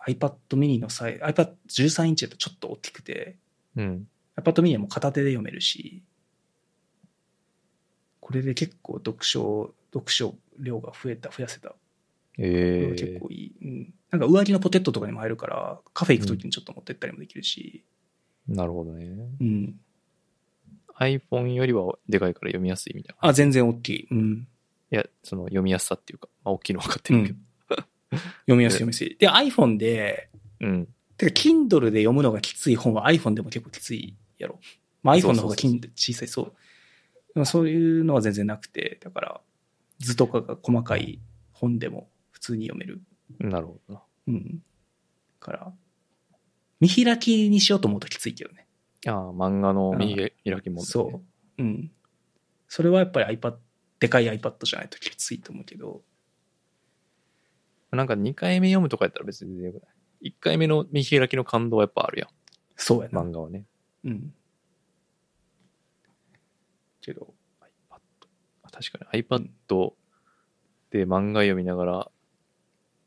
[0.08, 3.38] iPad mini のサイ、iPad 13インチだとちょっと大きくて、
[3.76, 4.08] うん。
[4.38, 6.04] iPad mini はもう片手で読めるし、
[8.20, 11.76] これで結構読書、読書量が増えた、増やせた。
[12.38, 13.54] ええ結構いい。
[13.62, 13.94] うん。
[14.12, 17.84] なんか上着のポケットとかにも入るから、カフェ行く時にちょっと持ってったりもできるし、
[18.48, 19.06] なるほどね。
[19.40, 19.80] うん。
[21.00, 23.30] iPhone よりはでかいから読みやすいみたいな。
[23.30, 24.08] あ、全然大きい。
[24.12, 24.48] うん。
[24.92, 27.40] いや、その読みやすさっていうか、まあ、大きいの分かってるけど。
[28.48, 29.18] 読みやすい読みやすい。
[29.18, 30.30] で、iPhone で、
[30.60, 30.88] うん。
[31.18, 34.60] てか Kindle で読むのがきつい本は iPhone でも結構きついやろ。
[35.04, 36.54] まあ iPhone の方が小さい、そう。
[37.34, 39.42] でもそういうのは全然なくて、だから
[40.00, 41.20] 図とかが細かい
[41.52, 43.02] 本でも普通に読める。
[43.40, 44.04] なるほどな。
[44.28, 44.64] うん。
[45.40, 45.74] から、
[46.80, 48.68] 見開きにしようと思うときついけどね。
[49.08, 50.82] ああ、漫画の右開き問題、ね。
[50.82, 51.22] そ
[51.58, 51.64] う。
[51.64, 51.92] うん。
[52.68, 53.56] それはやっぱり iPad、
[54.00, 56.02] でかい iPad じゃないときついと思うけど、
[57.92, 59.90] なんか2回目読むとかやったら別に全然よくな
[60.28, 62.28] い？1回目の見開きの感動はやっぱあるや
[62.76, 63.14] そうやん。
[63.14, 63.22] な。
[63.22, 63.66] 漫画はね。
[64.06, 64.34] うん。
[67.02, 67.96] けど、iPad。
[68.64, 69.50] あ確かに iPad
[70.92, 72.12] で漫画読みながら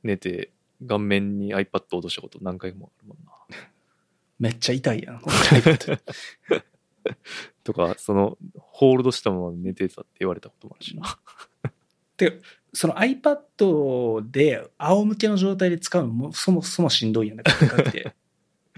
[0.02, 0.52] 寝て
[0.86, 3.32] 顔面に iPad 落としたこと何回もあるもんな。
[4.38, 5.22] めっちゃ痛いやん。
[7.62, 11.18] とか、その、ホールドしたまま寝てたって言われたこともあるしな。
[12.16, 12.40] で、
[12.72, 18.14] その iPad で仰向けの状態で使うのもそもそもしんどいやんだからって。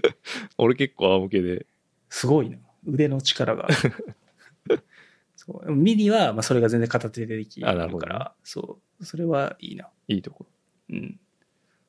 [0.57, 1.65] 俺結構仰向けで、
[2.09, 2.57] すごいな。
[2.85, 3.67] 腕の力が。
[5.35, 9.05] そうミニは、まあ、それが全然片手でできるから、そう。
[9.05, 9.89] それはいいな。
[10.07, 10.45] いいとこ
[10.89, 11.19] うん。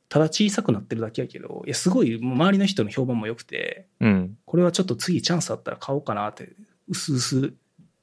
[0.09, 4.09] ただ小さくなってるだけやけど、いや、すごい、周りの人の評判も良くて、ろ。
[4.09, 4.38] うん。
[4.44, 6.52] これはちょっと次チャンスあったら買おうかなって、
[6.88, 7.48] うすうす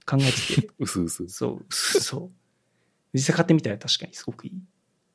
[0.05, 1.27] 考えてて、うすうす。
[1.29, 2.31] そう、そう。
[3.13, 4.53] 実際買ってみたら確かにすごくいい。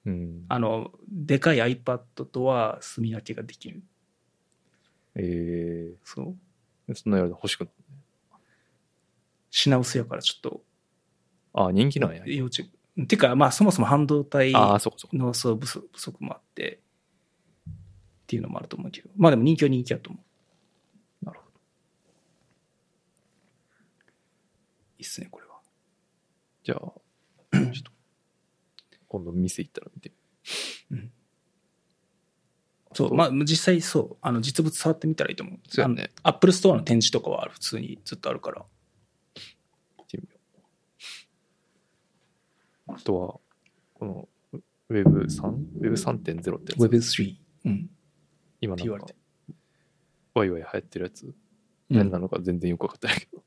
[0.07, 0.45] うん。
[0.49, 3.83] あの、でかい iPad とは墨分けができる。
[5.17, 6.37] えそう。
[6.91, 7.97] ー、そんなやると欲しくなるね。
[9.51, 10.63] 品薄やからちょっと、
[11.53, 12.23] あ、人気なんや。
[12.27, 13.07] 要チェック。
[13.07, 15.25] てか、まあそもそも半導体ああ、そうかそうか。
[15.25, 16.81] のそう不足不足もあって、
[17.69, 17.73] っ
[18.27, 20.21] ていうのもあると思うけど、まあでも人気は人気やと思
[21.23, 21.25] う。
[21.25, 21.61] なるほど。
[24.99, 25.59] いいっすね、これは。
[26.63, 26.93] じゃあ、
[27.53, 27.91] ちょっと、
[29.09, 30.13] 今度店行ったら見て。
[32.95, 35.59] そう、まあ実際そう、あの実物触ってみたらいいと思う。
[35.69, 38.65] そうやねアップルストアの展示とかは普通にずっとあるから。
[39.99, 40.39] 見てみよ
[42.89, 42.95] う。
[42.95, 43.41] あとは、
[43.95, 44.29] この
[44.91, 47.37] Web3、Web3.0 ってやつ？Web3。
[47.67, 47.91] うん。
[48.61, 49.07] 今なんか
[50.35, 51.35] ワイワイ流行ってるやつ、うん
[51.91, 53.43] 何なのか全然よくわかってないけど。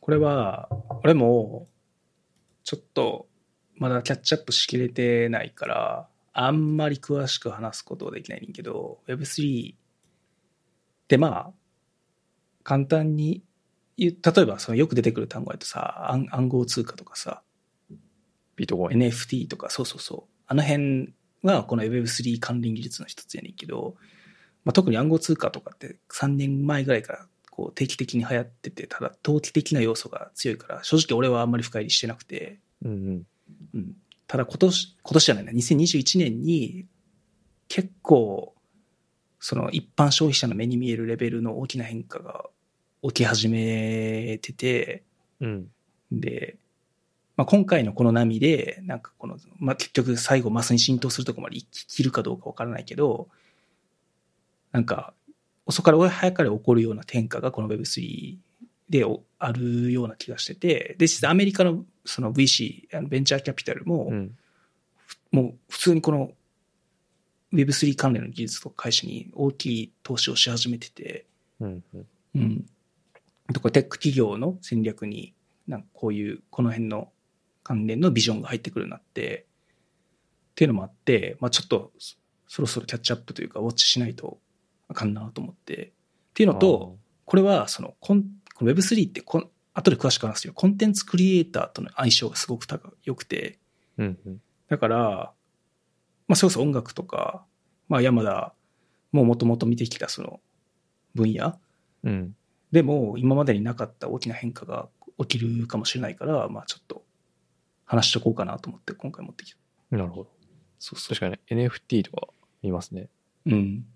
[0.00, 0.70] これは、
[1.04, 1.68] 俺も、
[2.66, 3.26] ちょっと、
[3.76, 9.78] まだキャッチアップしきれてないから、あんまり詳しく話すことはできないねんけど、Web3 っ
[11.08, 11.52] てまあ、
[12.62, 13.42] 簡単に
[13.98, 17.42] 例えばそのよく出てくる単語だとさ、暗暗号通貨とかさ、
[18.56, 18.98] ビートコイン。
[18.98, 20.32] NFT とか、そうそうそう。
[20.46, 23.96] あの辺はこの Web3 関連技術の一つやねんけど、
[24.64, 27.26] まあ、特に暗号通貨とかって3年前ぐらいから
[27.56, 33.26] こう定期的に流行ってて、ただ投機的な要素が強いから、正直俺はあんまり深入りしてなくて、うんうん。
[33.74, 33.96] うん、
[34.26, 36.84] ただ今年、今年じゃないな、2021年に
[37.68, 38.54] 結構、
[39.40, 42.44] その一般消費者の目に見えるレベルの大きな変化が
[43.02, 45.04] 起き始めてて、
[45.40, 45.68] うん。
[46.12, 46.58] で、
[47.38, 53.28] まあ、今回のこの波で、なんかこの、まあ、結局最後マスに浸透するところまで生ききるかどうかわからないけど、
[54.72, 55.14] なんか、
[55.66, 58.36] 遅かれ早かれ起こるような転化がこの Web3
[58.88, 64.36] でおあるような気がしてて、で、実際アメリカのその VC、あのベンチャーキャピタルも、うん。
[65.32, 66.30] もう普通にこの
[67.52, 71.26] Web3 関連の技術とか会社に大きい投資をし始めてて、
[71.60, 71.84] うん。
[71.94, 72.06] うん
[72.36, 72.66] うん。
[73.52, 75.34] とかテック企業の戦略に、
[75.66, 77.08] なんかこういう、この辺の
[77.64, 79.46] 関連のビジョンが入ってくるようになって、
[80.52, 84.38] っていうのもあって、まあちょっとそそろそろキャッチアップというか、ウォッチしないと
[84.88, 85.92] あかんなと思って。
[86.30, 88.24] っていうのと、これはそのコン、
[88.54, 93.58] この Web3 ってこん、後で詳しく話すけど、コンテンツクリエイターとの相性がすごく高良くて、
[93.98, 94.40] うんうん。
[94.68, 95.32] だから、
[96.28, 97.44] まあ、それこそ音楽とか、
[97.88, 98.54] まあ、山田
[99.12, 100.40] ももともと見てきたその
[101.14, 101.58] 分野
[102.04, 102.36] うん。
[102.72, 107.04] でも、今までになかった大きな変化が起きるかもしれないから、まあ、ちょっと
[107.84, 109.58] 話しとこうかなと思って今回持ってきた。
[109.90, 110.30] なるほど。
[110.78, 111.16] そうそう。
[111.16, 112.28] 確かに NFT とか
[112.62, 113.08] 見ますね。
[113.46, 113.86] うん。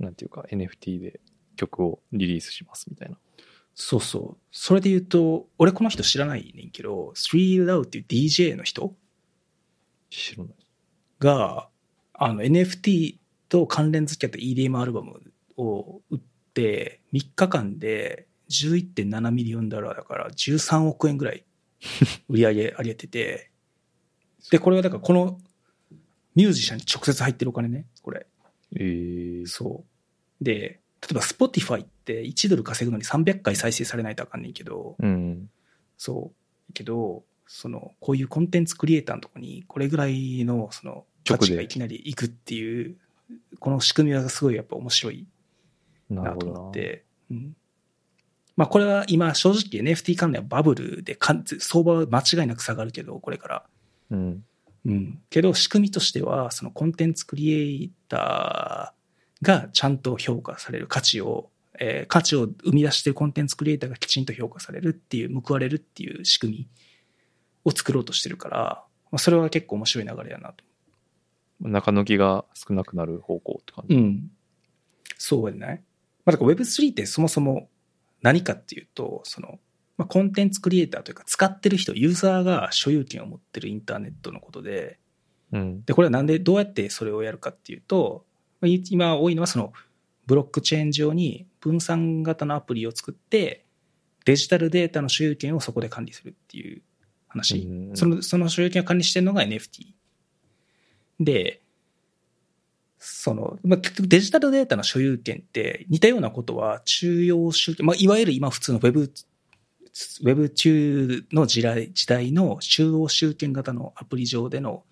[0.00, 1.20] なんていうか NFT で
[1.56, 3.16] 曲をリリースしますみたいな。
[3.74, 4.36] そうそう。
[4.50, 8.94] それで言うと、俺この人知らないねんけど、3 Loud っていう DJ の人
[10.10, 10.54] 知らない。
[11.18, 11.68] が、
[12.14, 13.16] あの NFT
[13.48, 15.20] と関連付き合った EDM アルバム
[15.56, 16.20] を売っ
[16.54, 21.44] て、3日間で11.7ミリオンドルだから13億円ぐらい
[22.28, 23.50] 売り上げ上げてて、
[24.50, 25.38] で、これはだからこの
[26.34, 28.26] ミュージシャンに直接入ってるお金ね、これ。
[28.76, 29.84] えー、そ
[30.40, 30.44] う。
[30.44, 35.50] で、例えば Spotify って1ドル稼ぐのに300回再生されないとあかんねんけど、うん。
[35.96, 36.32] そ
[36.70, 36.72] う。
[36.72, 42.96] けど、その、こういうコンテンツクリエイターのとこに、これぐらいの、その、価値がいきなり行くっていう、
[43.58, 45.26] この仕組みはすごいやっぱ面白い
[46.08, 46.46] なと。
[46.46, 47.04] 思って。
[47.30, 47.56] うん。
[48.56, 53.62] まあこれは今正直 NFT 関連はバブルでかん相場は間違いなく下がるけど、これから。
[54.10, 54.44] うん。
[54.86, 55.22] うん。
[55.30, 66.68] けど仕組みとしては、そのコンテンツクリエイターがちゃんと評価される価値を、えー価値を生み出しているコンテンツクリエイターがきちんと評価されるっていう、報われるっていう仕組み
[67.64, 70.64] を作ろうとしてるから、まあ、それは結構面白い流れやなと。
[71.60, 73.96] 中抜きが少なくなる方向って感じ？
[73.96, 74.30] ん。
[75.18, 75.84] そうやね。
[76.24, 77.68] まあ、だから Web3 ってそもそも
[78.22, 79.58] 何かっていうと、その、
[80.00, 84.98] まあ、コンテンツクリエイターというか使ってる人、ユーザーが所有権を持ってるインターネットのことで、
[85.52, 85.84] うん。
[85.84, 88.24] で、これはなんで、どうやってそれをやるかっていうと、
[88.62, 89.74] まあい今多いのはその、
[90.26, 93.66] ブロックチェーン上に分散型のアプリを作って、
[94.24, 96.80] デジタルデータの所有権をそこで管理するっていう
[97.28, 97.58] 話。
[97.58, 99.84] うんその、その所有権を管理してるのが NFT。
[101.20, 101.60] で、
[102.98, 109.10] その、まあ、結局デジタルデータの所有権って似たようなことは中央集権、まあ、いわゆる今普通の Web、
[110.22, 114.84] ウェブ中の時代時代の中央集権型のアプリ上での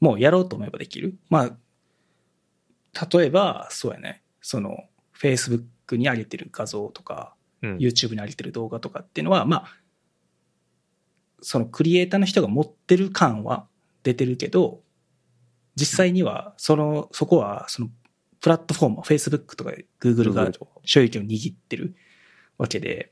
[0.00, 1.16] もうやろうと思えばできる。
[1.30, 4.22] まあ、例えば、そうやね。
[4.40, 4.76] その、
[5.16, 7.76] Facebook に上げてる画像とか、うん。
[7.76, 9.76] YouTube に上げてる動画とかっていうのは、まあ、
[11.40, 13.66] そのクリエイターの人が持ってる感は
[14.02, 14.80] 出てるけど、
[15.76, 17.90] 実際には、その、そこは、その、
[18.40, 20.50] プラットフォーム、Facebook とか Google が
[20.84, 21.94] 所有権を握ってる
[22.58, 23.11] わけで、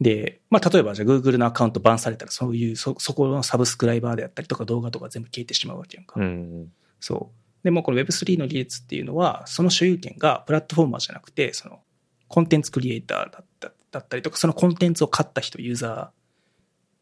[0.00, 6.18] で、まあ、例えばじゃあ Google のアカウントバンされたら、そういう、そ、そこのサブスクライバーであったりとか動画とか全部消えてしまうわけやんか。
[6.18, 6.72] うん。
[7.00, 7.64] そう。
[7.64, 11.80] でもこの Web3 の技術っていうのは、その所有権がプラットフォーマーじゃなくて、その
[12.28, 16.12] コンテンツクリエイターだっただったりとか、そのコンテンツを買った人、ユーザ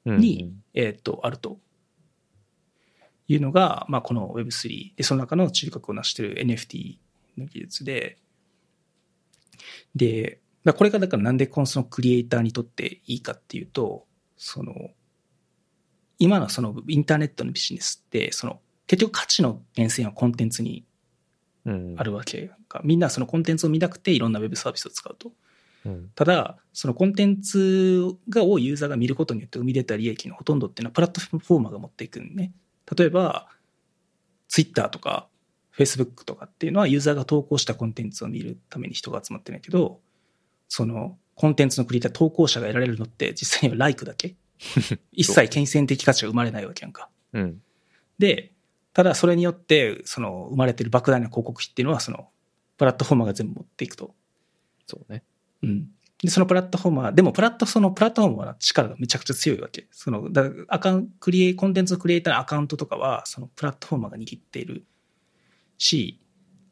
[0.05, 0.16] うん。
[0.16, 1.59] ーに、えっ、と、あると
[3.28, 6.96] いうのが、まあこの Web3 で、その中の中核を成している NFT
[7.36, 8.18] の技術で、
[9.94, 14.07] で、だこれがだからなんでこのそのクリエイターにとっていいかっていうと、
[14.37, 14.75] その、
[16.19, 20.85] 今のそのインターネットのビジネスって、その、結局価値の源泉はコンテンツに
[21.69, 21.95] うん。
[21.99, 25.33] あるわけが、みんなそのコンテンツを見たくていろんなウェブサービスを使うと。
[25.85, 26.11] うん。
[26.15, 32.53] ただ、そのコンテンツがをユーザーが見ることによって生み出た利益のほとんどっていうのはプラットフォーマーが持っていくんね。
[32.97, 33.49] 例えば、
[34.49, 35.29] Twitter とか
[35.77, 40.01] Facebook とかっていうのはユーザーが投稿したコンテンツを見るために人が集まってるんやけど、
[40.69, 44.37] そのコンテンツのクリエイター投稿者が得られるのって実際にはライクだけ？
[45.12, 47.09] 一切金銭的価値が生まれないわけやんか。
[47.33, 47.62] うん。
[48.19, 48.53] で、
[48.93, 52.29] ただそれによって、その生まれてる莫大な広告費っていうのは、その
[52.77, 54.14] プラットフォーマーが全部持っていくと。
[54.87, 55.23] そうね。
[55.62, 55.91] うん。
[56.21, 59.87] で、そのプラットフォーマー、でもプラット、そのプラットフォーマーは力がめちゃくちゃ強いわけ。
[59.93, 64.85] その、だアカウント、クリエイ、コンテンツのクリエイターのアカウントとかは、そのプラットフォーマーが握っている
[65.77, 66.21] し、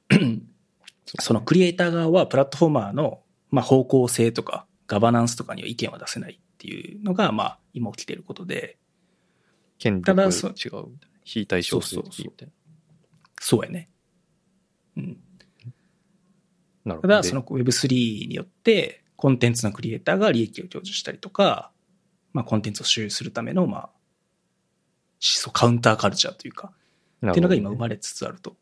[1.21, 3.23] そのクリエイター側はプラットフォーマーの、
[3.57, 8.77] まあ、方向性とか、ガバナンスとかには意見は出せないっていうのが、まあ、今起きていることで、
[9.79, 10.89] 権ただ力違う。
[11.25, 12.49] 非対称性的みたい
[13.41, 13.89] そうやね。
[14.99, 15.05] うん。
[16.85, 16.93] な。
[16.93, 17.01] なるほど。
[17.01, 21.73] ただ、その Web3 によって、コンテンツのクリエイターが利益を享受したりとか、
[22.35, 23.93] まあ、コンテンツを所有するための、まあ、思
[25.21, 26.75] 想、カウンターカルチャーというか、
[27.23, 28.59] でっていうのが今生まれつつあると。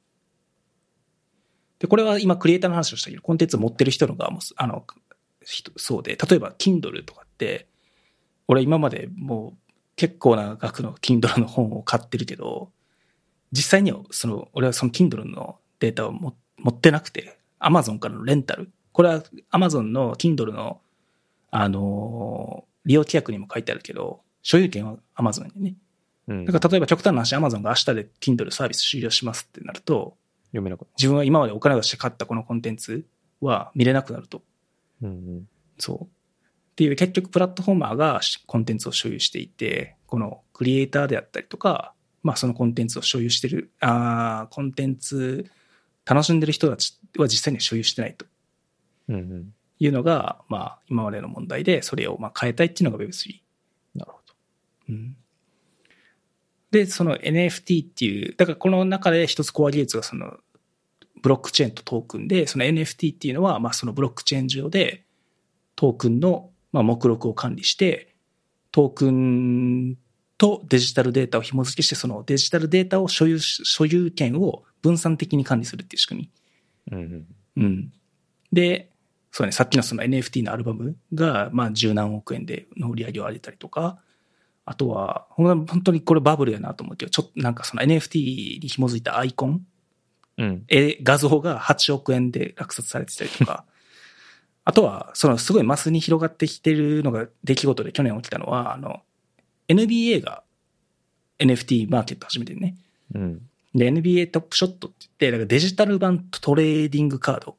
[1.84, 4.86] で、これは今クリエイターの話をしたけど、コンテンツを持ってる人の側も、あの、
[5.42, 7.68] 人そうで、例えば Kindle とかって、
[8.48, 12.70] 俺今までもう結構な額の Kindle の本を買ってるけど、
[13.52, 18.70] 実際にはその、俺はその Kindle のデータをも持ってなくて、Amazon からのレンタル。
[18.92, 19.22] これは
[19.52, 20.80] Amazon の Kindle の、
[21.50, 25.74] あのー利用規約にも書いてあるけど、所有権は Amazon にね。
[26.28, 26.44] うん。
[26.44, 30.16] だから例えば極端な話、Amazon が明日で Kindle サービス終了しますってなると、
[30.54, 33.04] 読めなくな自分は今までお金を出して買ったこのコンテンツ
[33.40, 34.42] は見れなくなると。
[35.02, 35.08] る。
[35.08, 35.48] うん
[35.78, 36.04] そう。
[36.04, 36.08] っ
[36.76, 41.92] ていう結局プラットフォーマーがコンテンツを所有していて、このクリエイターであったりとか、
[42.22, 45.50] まあそのコンテンツを所有してる、あーコンテンツ
[46.04, 48.26] 楽しんでる人たちは実際には所有してないと
[49.08, 49.14] うん。
[49.14, 49.54] うんうん。
[49.80, 53.40] いうのが、まあ今までの問題で、それをまあ変えたいっていうのが Web3。
[53.96, 54.34] なるほど。
[54.90, 55.16] うん
[56.74, 60.38] で、その NFT っていう、だからこの中で一つコア技術がその
[61.22, 65.04] ブロックチェーンとトークンで、その NFT っていうのは、まあそのブロックチェーン上で
[65.76, 68.16] トークンのまあ目録を管理して、
[68.72, 69.96] トークン
[70.36, 76.30] とデジタルデータを紐付けして、そのデジタルデータを所有し、所有権を分散的に管理するっていう仕組
[76.90, 76.96] み。
[76.96, 77.62] うんうん。
[77.62, 77.92] うん。
[78.52, 78.90] で、
[79.30, 84.00] そうね、さっきのその NFT のアルバムが、まあ、十何億円での売り上げを上げたりとか、
[84.66, 89.66] あとは、ほん本当にこれバブルやなと思うけど、ちょっとなんかその NFT に紐づいたアイコン、
[90.38, 90.64] うん。
[90.68, 93.64] 絵、画像が8億円で落札されてたりとか、
[94.64, 99.02] あとは、そのすごいマスに広がってきてるのが出来事で去年起きたのは、あの、
[99.68, 100.42] NBA が
[101.38, 102.76] NFT マーケット始めてるね。
[103.14, 103.48] うん。
[103.74, 107.56] で、NBA トップショットって言って、だからデジタル版トレーディングカード。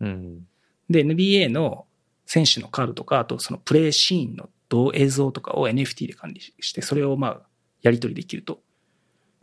[0.00, 0.46] うん。
[0.90, 1.86] で、NBA の
[2.26, 7.40] 選手のカードとか、あとそのプレイシーンの動映像とかを NFT で管理して、それをまあ、
[7.82, 8.60] やり取りできると。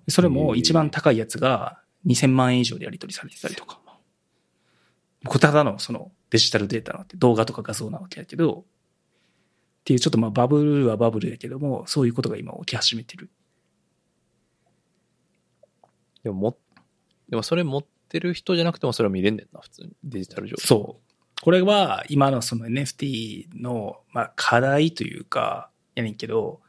[0.07, 3.79] それも一番高いやつが2000万円以上でやり取りされてたりとか。
[5.39, 13.29] ただのそのデジタルデータなわけ、動画とか画像なわけやけど、っていうちょっとまあバブルはバブルやけども、そういうことが今起き始めてる。
[16.23, 16.57] でもも、
[17.29, 19.91] でもそれ持ってる人じゃなくてもそれは見れんねんな、普通に。
[20.03, 20.61] デジタル上で。
[20.61, 21.04] そう。
[21.45, 26.59] これは今のその NFT のまあ課題というか、やねんけど、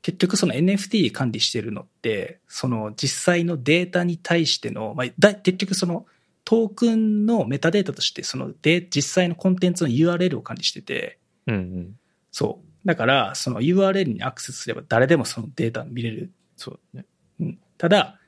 [0.00, 6.06] 結局その NFT 管理してるのって、その実際のデータに対しての、まあ、だ結局その
[6.44, 11.18] トークンのメタデータとして、そので実際のコンテンツの URL を管理してて、
[11.48, 11.96] うんうん。
[12.30, 12.86] そう。
[12.86, 17.06] だから、その URL にアクセスすれば誰でもそのデータ見れるそうだね。
[17.40, 18.20] うんただ、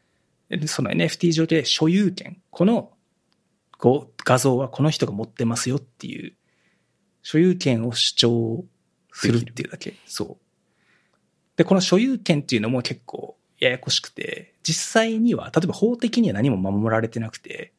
[0.66, 2.93] その NFT 上で所有権、この
[3.84, 6.32] ご画像はこの人が持ってますよっていう、
[7.22, 8.64] 所有権を主張
[9.12, 9.92] するっていうだけ。
[10.06, 11.16] そう。
[11.56, 17.74] で、この所有権っていうのも結構ややこしくて、実際には、例えば法的には何も守られてなくて、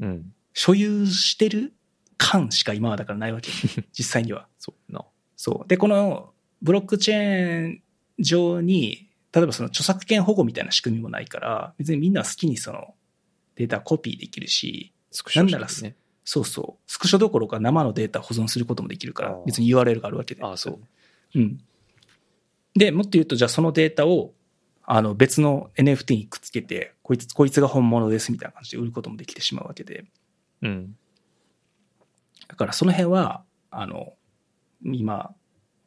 [0.00, 0.32] うん。
[0.54, 1.72] 所有してる
[2.16, 3.52] 感しか今はだからないわけ。
[3.96, 4.48] 実際には。
[4.58, 5.04] そうな。
[5.36, 5.68] そう。
[5.68, 7.82] で、このブロックチェーン
[8.18, 12.96] 上に、例えばその著作権保護みたいな仕組みもないから、別にみんな好きにその
[13.54, 15.94] データコピーできるし、スクショなんならね。
[16.24, 16.90] そうそう。
[16.90, 20.42] スクショどころか生のデータ保存することもできるから別に URL があるわけで。
[20.42, 20.80] ああ、そう。
[21.36, 21.60] うん。
[22.74, 24.34] で、もっと言うと、じゃあそのデータを、
[24.86, 30.04] あの別の NFT にくっつけて、こいつ、こいつが本物ですみたいな感じで売ることもできてしまうわけで。
[30.62, 30.96] うん。
[32.48, 34.14] だからその辺は、あの、
[34.82, 35.32] 今、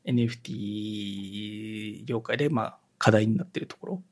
[0.06, 4.04] NFT 業界で、まあ、課題になっているところ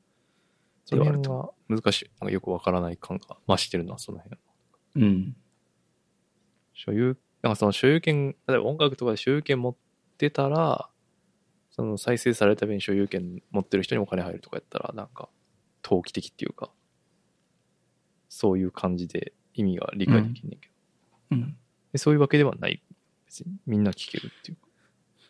[0.90, 1.54] ではあると。
[1.68, 2.10] 難しい。
[2.20, 4.38] なんかよくわからない感が増してるのはその辺。
[4.96, 5.36] うん。
[6.74, 9.76] 所有なんかその所有権、例えば音楽とかで所有権持っ
[10.18, 10.88] てたら、
[11.70, 15.28] その再生された分所有権持ってる人にお金入るとかやったら、なんか、
[15.82, 16.70] 投機的っていうか、
[18.28, 20.74] そういう感じで意味が理解できんねんけど、
[21.32, 21.56] うん。
[21.92, 22.82] でそういうわけではない。
[23.26, 24.68] 別にみんな聞けるっていうか。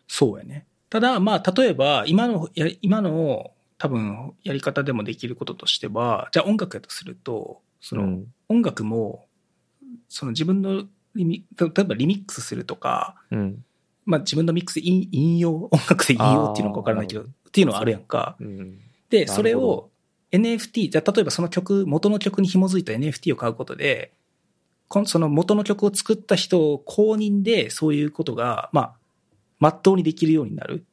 [0.07, 0.65] そうやね。
[0.89, 9.26] ただ、まあ、例えば、今の、や今の、多分、やり方でもできることとしては、じゃあ音楽やとすると、その、うん音楽も、
[10.09, 10.83] その自分の
[11.15, 13.63] リミ、例えばリミックスするとか、うん。
[14.05, 18.35] まあ自分のミックスで引引用、音楽で引用っていうのか分からないけど、っていうのはあるやんか。
[18.39, 18.79] うん。
[19.09, 19.89] で、それを
[20.31, 24.11] NFT、じゃあ例えばその曲、元の曲に紐づいた NFT を買うことで、
[24.87, 28.95] こんその元の曲を作った人を公認でそういうことが、まあ、
[29.59, 30.85] まっとうにできるようになる。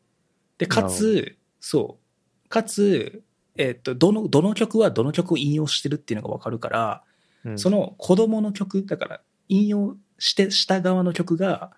[0.59, 1.99] で、かなつ、そ
[2.45, 2.49] う。
[2.49, 3.23] かつ、
[3.57, 7.03] えっと、どの、どの曲はどの曲を引用してるっていうのが分かるから、
[7.45, 11.73] うんその子供の曲、だから引用して、した側の曲が、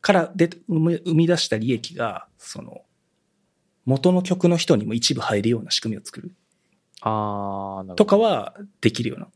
[0.00, 2.82] からで生み出した利益が、その、
[3.84, 6.34] 元の曲の人にも一部入るような仕組みを作る
[7.00, 7.94] あー、なるほど。
[7.94, 9.28] とかはできるような。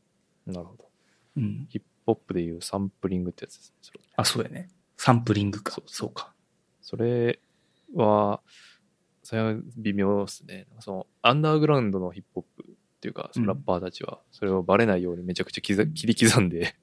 [0.54, 0.90] なるほど。
[1.38, 1.66] うん。
[1.70, 3.76] ヒップホップでいうサンプリングってやつですね。
[3.80, 4.68] それあ、そうやね。
[4.96, 5.72] サンプリングか。
[5.72, 6.34] そうそうか。
[6.82, 7.40] それ
[7.94, 8.40] は、
[9.22, 10.66] それは微妙ですね。
[10.80, 12.71] その、アンダーグラウンドのヒップホップ
[13.02, 16.76] っていうか、そのラッパーたちは、それをバレないようにめちゃくちゃ刻切り刻んで、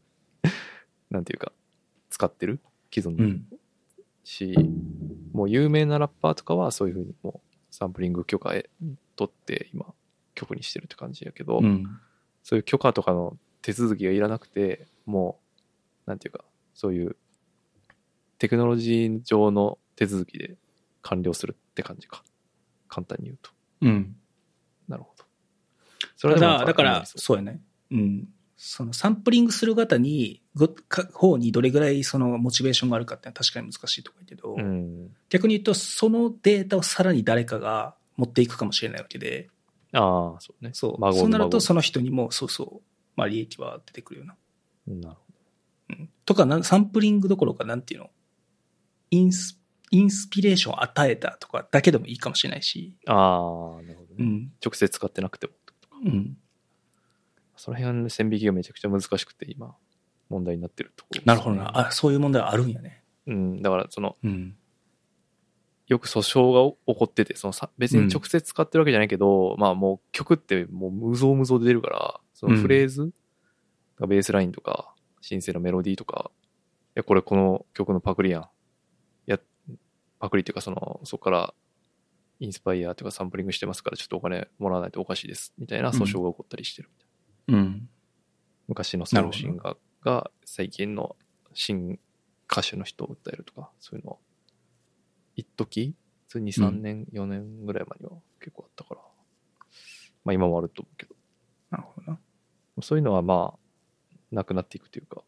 [1.10, 1.54] なんていうか、
[2.10, 2.60] 使ってる？
[2.94, 3.48] 既存のうん。
[4.26, 4.54] し、
[5.32, 8.70] もう有名なラッパーとかはそういうふうにもうサンプリング許可へ
[9.16, 9.94] 取って今
[10.36, 11.86] 曲にしてるって感じやけど、うん。
[12.44, 15.40] そういう許可とかの手続きがいらなくて、も
[16.06, 16.44] う、なんていうか、
[16.74, 17.16] そういう
[18.40, 20.58] テクノロジー上の手続きで
[21.02, 22.26] 完了するって感じか。
[22.90, 23.52] 簡単に言うと。
[23.84, 24.16] うん。
[26.20, 27.62] そたでもなんだ、だから、そうやね。
[27.92, 28.28] うん。
[28.58, 35.16] そのサンプリングする方に、ごか方にどれぐらいそのモチベーションがあるかってのは確かに難しいところやけど、うん。
[35.30, 39.50] 逆に言うと、そのデータをさらに誰かが持っていくかもしれないわけで、
[39.94, 40.72] ああ、そうね。
[40.74, 41.14] そう。
[41.14, 45.02] そうなると、孫その人にも、そうそう、まあ利益は出てくるような。
[45.10, 45.22] なるほ
[45.92, 46.10] うん。
[46.26, 48.10] とかサンプリングどころか、なんていうの？
[49.12, 49.58] インス、
[49.90, 53.14] インスピレーションを与えたとかだけでもいいかもしれないし、ど。
[53.14, 54.16] ああ、なるほどね。
[54.20, 54.52] うん。
[54.64, 55.54] 直接使ってなくても。
[56.04, 56.38] うん。
[57.56, 59.76] その辺の線引きがめちゃくちゃ難しくて、今、
[60.30, 61.88] 問題になってるところね、なるほどな。
[61.88, 63.04] あ、そういう問題はあるんやね。
[63.28, 64.56] うん、だから、その、うん。
[65.88, 73.12] よく訴訟が起こってて、そのさ、別に直接使ってるわけじゃないけど、まあもう曲ってもう無造無造で出るから、そのフレーズ、
[74.08, 76.30] ベースラインとか、シンセのメロディーとか、
[76.90, 78.42] いや、これこの曲のパクリやん。
[78.44, 78.46] い
[79.26, 79.40] や、
[80.20, 81.54] パクリっていうかその、そこから
[82.40, 85.54] インスパイアとかサンプリングしてますから、ちょっとお金もらわないとおかしいです。
[85.58, 86.90] みたいな訴訟が起こったりしてる
[87.48, 87.62] みたいな。
[87.62, 87.90] うん。
[88.68, 91.16] 昔のソウルシンガーが最近の
[91.54, 92.00] 新
[92.50, 94.20] 歌手の人を訴えるとか、そういうの、
[95.36, 95.96] 一時
[96.28, 99.02] 普通に2、3年、4年ぐらい前には結構あったから、
[100.24, 101.16] まあ今もあると思うけど、
[101.72, 102.20] なるほどな。
[102.82, 103.60] そういうのはまあ、
[104.32, 105.24] なくなっていくというか、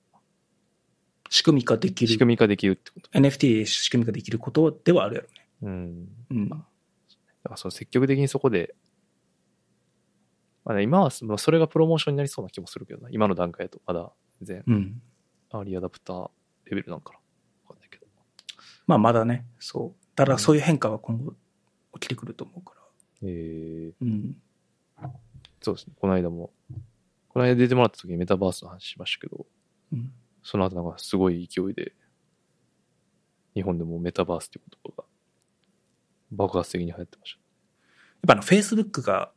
[1.30, 2.12] 仕組み化できる。
[2.12, 3.10] 仕組み化できるってこと。
[3.12, 5.48] NFT で仕組み化できることではあるやろね。
[5.62, 6.08] うん。
[6.30, 6.66] うん。
[7.44, 8.76] だからその積極的にそこで、
[10.64, 14.12] まあね、今はそそれがプロモーションになりそうな気もするけどな、今の段階だとまだ
[14.42, 15.02] 全然うん。
[15.52, 16.30] アーリーアダプター
[16.66, 17.20] レベルなんかな。
[17.68, 18.06] わかんないけど。
[18.88, 20.16] まあまだね、そう。
[20.16, 21.34] ただそういう変化は今後
[21.96, 22.82] 起きてくると思うから。
[23.24, 24.38] えー、うん。
[25.62, 25.94] そうですね。
[26.00, 26.52] この間も、
[27.30, 29.46] この間出てもらった時にメタバースの話しましたけど、
[29.94, 30.12] うん。
[30.44, 31.94] その後なんかすごい勢いで、
[33.54, 35.08] 日本でもメタバースっていう言葉が
[36.32, 37.42] 爆発的に流行ってましやっ
[38.28, 39.32] ぱあの、Facebook が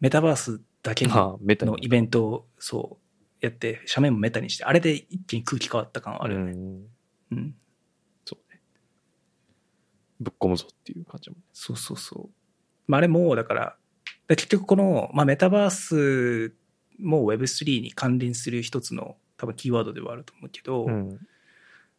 [0.00, 1.38] メタバースだけの、
[1.80, 2.98] イベントをそ
[3.40, 6.52] うやって、社名もメタにして、あれで一気に空気変わった感はあるよね。
[6.52, 6.86] うん
[7.32, 7.54] うん。
[8.24, 8.60] そうね。
[10.20, 11.42] ぶっ込むぞっていう感じもね。
[11.52, 12.30] そうそうそう。
[12.86, 13.76] まああれも、だから、
[14.26, 16.54] だ結局この、まあメタバース
[16.98, 21.18] も Web3 に関連する一つの多分キーワードではあると思うけど、うん。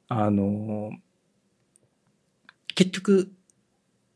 [0.08, 0.92] あの、
[2.76, 3.32] 結局、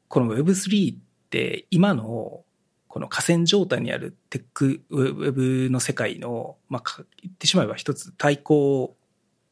[0.08, 0.98] この Web3 っ
[1.30, 2.44] て今の
[2.88, 8.96] この河川状態にあるテックウェブの世界の、まあ、か言ってしまえば一つ対抗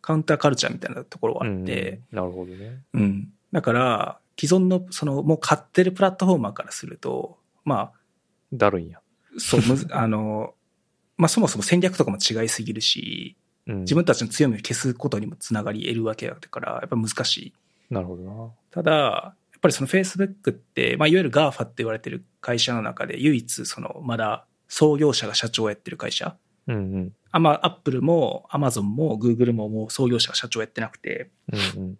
[0.03, 2.81] カウンターカルチャーみたいなところがあって、うんなるほどね。
[2.93, 3.34] うん。
[3.53, 7.91] だから、既存の、その、もう買ってるプラットフォーマーからすると、ま
[8.51, 8.99] だるいんや。
[8.99, 9.01] あ、
[9.38, 10.55] そう、むず あの、
[11.15, 13.80] まあそもそも戦略とかも違いすぎるし、うん。
[13.81, 17.53] 自分たちの強みを消すことにもつながり得るわけだから、やっぱ難しい。
[17.89, 18.51] なるほどな。
[18.71, 26.35] ただ、ぱりその Facebook って、まあいわゆる GAFA って言われてる会社の中で唯一そのまだ創業者が社長をやってる会社。
[26.68, 27.14] うんうん。
[27.31, 31.31] あまあ、アップルもアマゾンもグーグルももう創業者が社長やってなくて、
[31.76, 31.98] うんうん。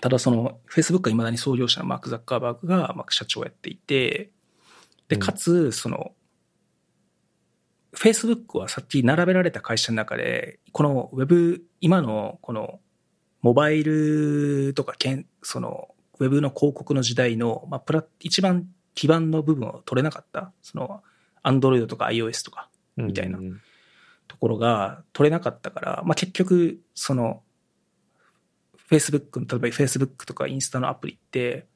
[0.00, 4.30] ただその、Facebook は未だに創業者のマーク・ザッカーバーグがまあ社長をやっていて、
[5.08, 6.12] で、うんかつ、その、
[7.94, 12.80] Facebook はさっき並べられた会社の中で、この Web、今のこの
[13.42, 21.02] モバイルとかけん、その Web の広告の時代の、まあ、プラ、一番基盤の部分を取れなかった、その
[21.42, 23.38] Android とか iOS とかうんみたいな
[24.28, 27.42] ところが取れなかったから、まあ、結局、その、
[28.90, 31.66] Facebook の、例えば Facebook とかインスタのアプリって、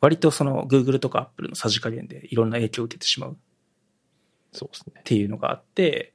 [0.00, 3.32] 割とその Google とか Apple のさじ加減でいろんな影響を受けてしまう。
[3.32, 3.36] っ
[4.52, 5.02] そうですね。
[5.04, 6.14] ていうのがあって、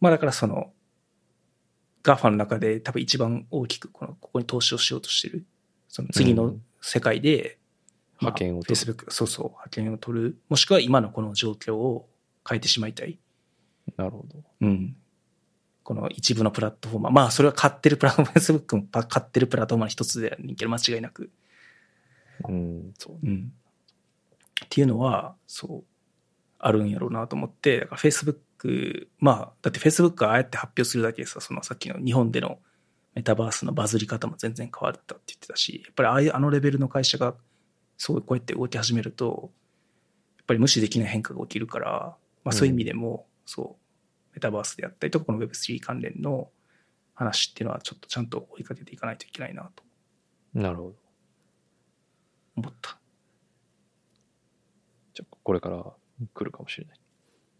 [0.00, 0.72] まあだからその、
[2.02, 5.44] GAFA の中で多分一番大きくこの、ここに投資をしようとしてる、
[5.96, 7.56] その次の世界で、
[8.20, 12.06] まあ派遣を取る Facebook、そうそう、派遣を取る、もしくは今のこの状況を
[12.46, 13.18] 変えてしまいたい。
[13.96, 14.42] なるほど。
[14.60, 14.94] うん。
[15.82, 17.12] この一部のプラットフォーマー。
[17.12, 21.30] まあ、それは買ってるプラットフォーマー、 Facebook もパ買ってるプラットフォーマーの一つであるけど、間違いなく。
[22.46, 23.18] うん、そう。
[23.26, 23.52] うん。
[24.66, 25.84] っていうのは、そう、
[26.58, 32.58] あるんやろうなと思って、だから Facebook、まあ、だって Facebook がああやって発表するだけでさ、そのさっきの日本での
[33.16, 37.34] メタバースのバズり方も全然変わったって言ってたし、やっぱりああいうあのレベルの会社が、
[37.96, 39.50] すごいこうやって動き始めると、
[40.36, 42.14] やっぱり無視できない変化が起きるから、
[42.44, 46.50] まあそういう意味でも、そう、メタバースであったりとか、この Web3 関連の
[47.14, 49.82] 話っていうのはちょっとちゃんと追いかけていかないといけないなと
[50.52, 50.94] なるほど。
[52.56, 52.98] 思った。
[55.14, 55.82] じゃあ、これから
[56.34, 56.98] 来るかもしれない。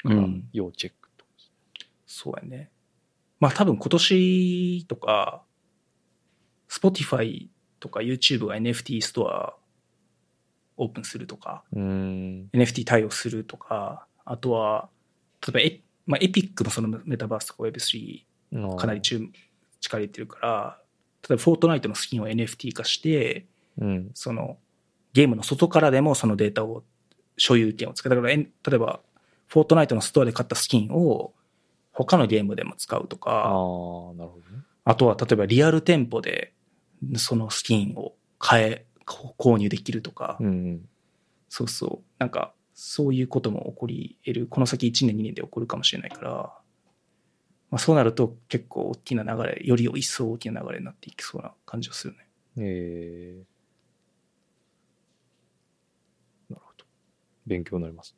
[0.04, 1.24] うん要チェックと。
[2.06, 2.70] そうやね。
[3.40, 5.45] まあ多分今年とか、
[6.70, 7.48] Spotify
[7.80, 9.55] とか YouTube が NFT ストア
[10.76, 11.64] オープンするとか。
[12.52, 14.88] NFT 対応するとか、あとは、
[15.47, 19.18] 例えばエ、まあ、エピックもそのメタバースとか Web3 かなり注
[19.80, 20.78] 力入れてるから、
[21.28, 23.47] 例えばフォートナイトのスキンを NFT 化して、
[23.78, 24.10] うん。
[24.14, 24.59] その
[25.12, 26.82] ゲームの外からでもそのデータを
[27.36, 28.14] 所有権を使う。
[28.14, 29.01] だから、例えば、
[29.47, 31.32] フォートナイトのストアで買ったスキンを
[31.93, 33.48] 他のゲームでも使うとああ、か、
[34.18, 34.62] なるほどね。
[34.86, 36.54] あとは例えばリアル店舗で
[37.16, 40.88] そのスキンを買え、こ購入できるとか、うんうん。
[41.48, 42.04] そうそう。
[42.18, 44.46] なんか、そういうことも起こり得る。
[44.46, 46.30] この先1年2年で起こるかもしれないから、
[47.70, 52.28] まあそうなると結構大きな流れ、より一層大きな流れになっていきそうな感じがするね。
[52.58, 56.84] えー、なるほど。
[57.44, 58.16] 勉強になります。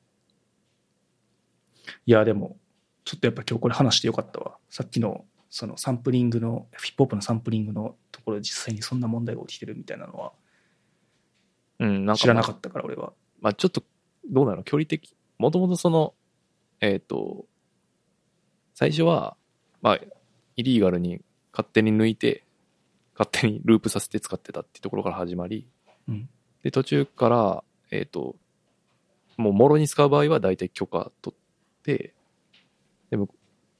[2.05, 2.59] いや、でも、
[3.05, 4.59] ちょっとやっぱ今日これ話してよかったわ。
[4.69, 10.33] さっきの、そのサンプリングの、ヒップホップのサンプリングのところで実際にそんな問題が起きてるみたいなのは
[11.79, 13.12] うん、なんか、知らなかったから俺は。
[13.41, 13.83] まあちょっと、
[14.31, 14.62] どうなの？
[14.62, 15.15] 距離的。
[15.39, 16.15] もともとその、
[16.81, 17.47] えっ、と、
[18.75, 19.37] 最初は、
[19.81, 20.01] まあ、
[20.57, 21.20] イリーガルに
[21.53, 22.45] 勝手に抜いて、
[23.16, 25.69] 勝手にループさせて使ってたっていうところから始まり、
[26.09, 26.29] うん。
[26.62, 28.37] で、途中から、えっ、と、
[29.37, 32.15] もう、もろに使う場合は大体許可取って、
[33.11, 33.29] でも、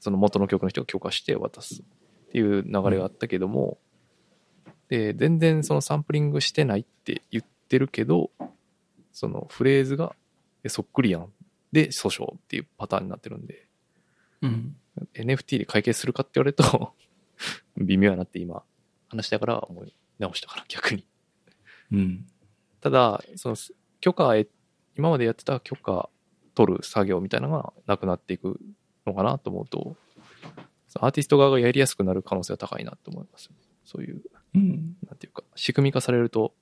[0.01, 3.79] その元の曲の人が許可して渡すっていう流れがあったけども、
[4.89, 8.31] で、全然そのサンプリングしてないって言ってるけど、
[9.13, 10.15] そのフレーズが
[10.65, 11.33] えそっくりやん。
[11.73, 13.67] で、訴訟っていうパターンになってるんで、
[14.43, 14.77] うん。
[15.15, 16.95] NFT で解決するかって言われると、
[17.77, 18.63] 微妙やなって今、
[19.09, 21.05] 話しながら思い直したから、逆に。
[21.93, 22.27] うん。
[22.81, 23.57] たただ、その
[24.01, 24.47] 許可へ、
[24.97, 26.09] 今までやってた許可
[26.55, 28.61] 取る作業みたいなのがなくなっていく
[29.09, 29.97] のかなと思うと、
[31.01, 33.51] アーティスト側がやりやすくなる可能性が高いなと思います。
[33.85, 34.23] そういう、
[34.55, 34.97] うん。
[35.07, 36.55] なんていうか、仕組み化されると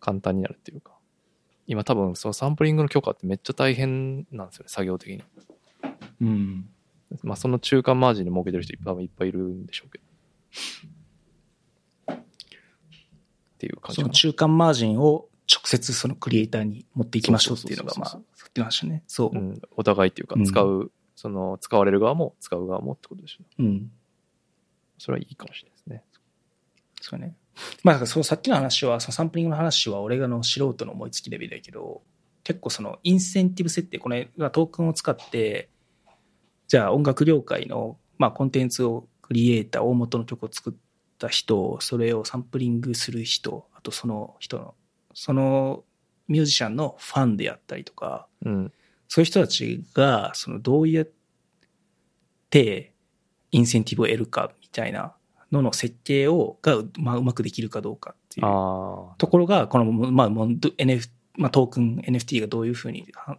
[0.00, 0.92] 簡単になるっていうか。
[1.66, 5.22] 今多分そのサンプリングの許可ってめっちゃ大変なんですよね、作業的に。
[6.20, 6.68] うん。
[7.22, 10.04] まあその中間マージンで儲けてる人多分いっぱいいるんでしょうけど。
[12.14, 12.18] っ
[13.58, 14.10] ていう感じその。
[14.10, 19.02] 中間マージンを直接そのクリエイターに持っていきましょうっていうのが、まあ、そうさっきの話ね。
[19.06, 19.40] そうう。
[19.40, 20.90] ん、お互いっていうかうん、使う、
[21.20, 23.68] その、使われる側も使う側もってことでしょうね。
[23.68, 23.92] うん。
[24.96, 26.02] それはいいかもしれないですね。
[27.02, 27.36] そうね。
[27.82, 32.00] まあ、だからそのさっきの話は、そのサンプリングの話は俺がの素人の思いつきレベルだけど、
[32.42, 35.68] 結構そのインセンティブ設定、これがトークンを使って、
[36.68, 40.72] じゃあ音楽業界の、まあ、コンテンツをクリエイター、大元の曲を作っ
[41.18, 44.74] た人、それをサンプリングする人、あとその人の、
[45.12, 45.84] その
[46.28, 48.72] ミュージシャンのファンであったりとか、うん。
[49.10, 51.08] そういう人たちが、そのどうやっ
[52.48, 52.94] て
[53.50, 55.16] インセンティブを得るかみたいな
[55.50, 63.38] のの設計を、が、まあ、うまくできるかどうかっていうあところが、この、まあ、もう NF、まあ、トークン NFT がどういうふうに、は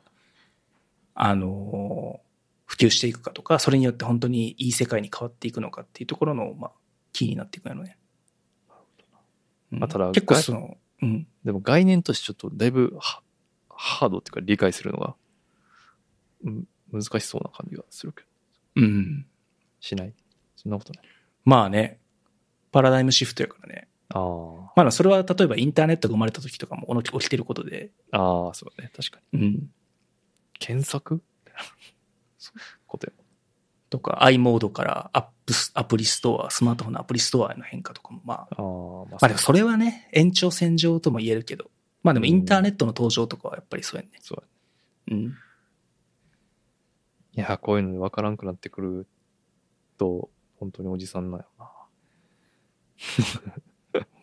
[1.15, 2.19] あの、
[2.65, 6.71] 普及していくかとか、それによって本当にいい世界に変わっていくのかっていうところの、まあ、
[7.13, 7.97] キーになっていくのね。
[9.71, 11.27] うんまあただ結構その、うん。
[11.45, 13.21] でも概念としてちょっとだいぶは
[13.69, 15.13] ハードっていうか理解するのが、うん、
[16.91, 18.27] 難しそうな感じがするけど、
[18.77, 19.25] うん。
[19.79, 20.13] しない？
[20.55, 21.03] そんなことない？
[21.45, 21.99] まあね、
[22.71, 23.87] パラダイムシフトやからね。
[24.09, 24.19] あ
[24.75, 28.17] まあそれは例えばインターネットが生まれた時とかも起きてることで、あ。
[28.17, 28.91] ああ、そうだね。
[28.95, 29.39] 確かに。
[29.39, 29.69] うん。
[30.59, 31.21] 検索？
[32.87, 33.13] ことや
[33.89, 38.61] とか、i モードからアップス、アプリストア、スマートフォンのアプリストアへの変化とかも、まあ、ああ、
[39.05, 41.69] ままあでもそれはね、延長線上とも言えるけど、
[42.03, 44.09] まあでもインターネットの登場とかはやっぱりそうやね。
[44.21, 44.43] そう
[45.11, 45.35] うん。
[47.33, 49.07] いや、こういうので分からんくなってくる
[49.97, 50.29] と、
[50.59, 51.71] 本当におじさんなんやな。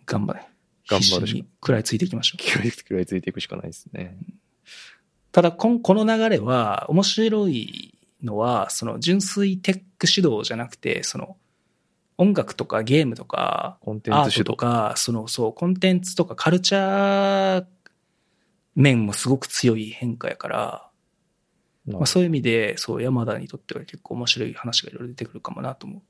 [0.07, 0.47] 頑張れ。
[0.89, 2.43] 頑張るし食らいついていきましょう。
[2.43, 4.17] 食らいついていくしかないですね。
[5.33, 11.37] ただこん、この流れは、面白いのは、その純粋テック指導じゃなくて、その、
[12.17, 14.45] 音楽とかゲームとか、コンテンツ主導。
[14.45, 17.67] トとか、その、そう、コンテンツとかカルチャー
[18.75, 20.88] 面もすごく強い変化やから、
[21.93, 26.03] まあ、そういう意味で、そう、山田にとっては結構面白い話がいろいろ出てくるかもなと思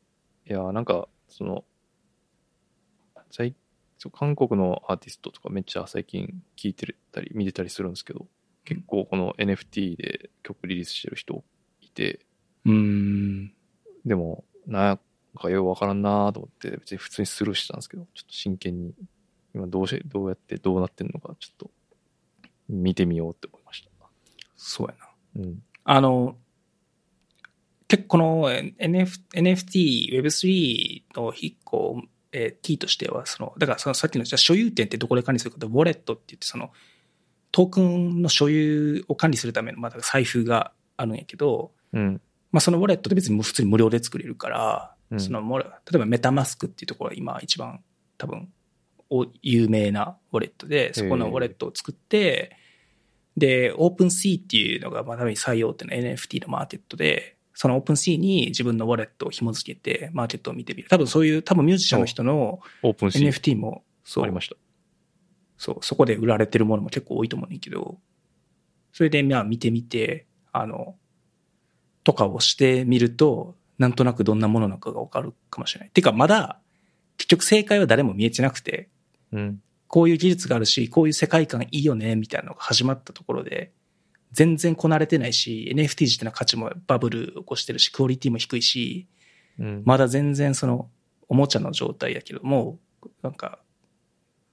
[0.47, 0.51] う。
[0.51, 1.65] いや、なんか、その、
[3.31, 3.55] 最
[4.13, 8.27] 韓国のアーティストとかめっちゃ最近聞いてたり見てたりするんですけど、
[8.65, 11.43] 結構この NFT で曲リリースしてる人
[11.81, 12.21] いて、
[12.65, 13.53] うーん。
[14.07, 14.99] でも、なん
[15.37, 18.95] かようわからんなと思って、別に普通にスルーしてたんですけど、ちょっと真剣に、
[19.55, 21.71] 今どうし、どうやってどうなってんのか、ちょっと
[22.69, 23.89] 見てみようって思いました。
[24.57, 24.95] そうや
[25.35, 25.43] な。
[25.43, 25.63] うん。
[25.90, 26.36] あの、
[27.89, 36.73] 結構この NF NFT、Web3 の一個、えー、キーとしては、その、だからそのさっきのじゃあ所有権ってどこで管理するかって、ウォレットって言って、その、
[37.52, 42.20] トークンの所有を管理するための、まあ、財布があるんやけど、うん。
[42.52, 47.82] まあ、そのウォレットで別に普通に無料で作れるから、うんその例えば MetaMask っていうところが今一番
[48.19, 48.52] 多分
[49.09, 52.55] お有名なウォレットで、そこのウォレットを作って、
[53.39, 60.89] で、 OpenSea っていうのがまあ多分最大手の NFT のマーケットで、その OpenSea に自分のウォレットを紐付けてマーケットを見てみる。
[60.89, 64.56] 多分そういう、多分ミュージシャンの人のオープンシー NFT も、そうありました。
[65.56, 67.98] そう、そこで売られてるものも結構多いと思うんだけど、
[68.93, 70.97] それでまあ見てみて、あの、
[72.05, 75.90] とかをしてみると、なんとなくどんなものなのかがわかるかもしれない。
[75.90, 76.60] てかまだ、
[77.16, 78.89] 結局正解は誰も見えてなくて、
[79.32, 79.62] うん。
[79.89, 83.73] こういう技術があるし、こういう世界観いいよね、みたいなのが始まったところで、
[84.32, 89.09] 全然こなれてないし、NFT 自体の価値もバブルを起こしてるし、クオリティも低いし、
[89.59, 89.82] うん。
[89.85, 90.90] まだ全然その、
[91.28, 92.78] おもちゃの状態やけども、
[93.23, 93.59] なんか、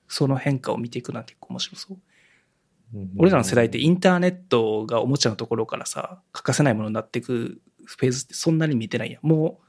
[0.07, 1.97] その変化を見ていくのは結構面白そう。
[2.93, 9.27] うん俺らの世代ってインターネットがおもちゃのところからさ、欠かせないものになっていくフェーズってそんなに見てないやん。
[9.27, 9.59] も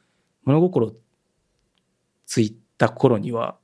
[0.44, 0.92] う、物心
[2.26, 3.56] ついた頃には、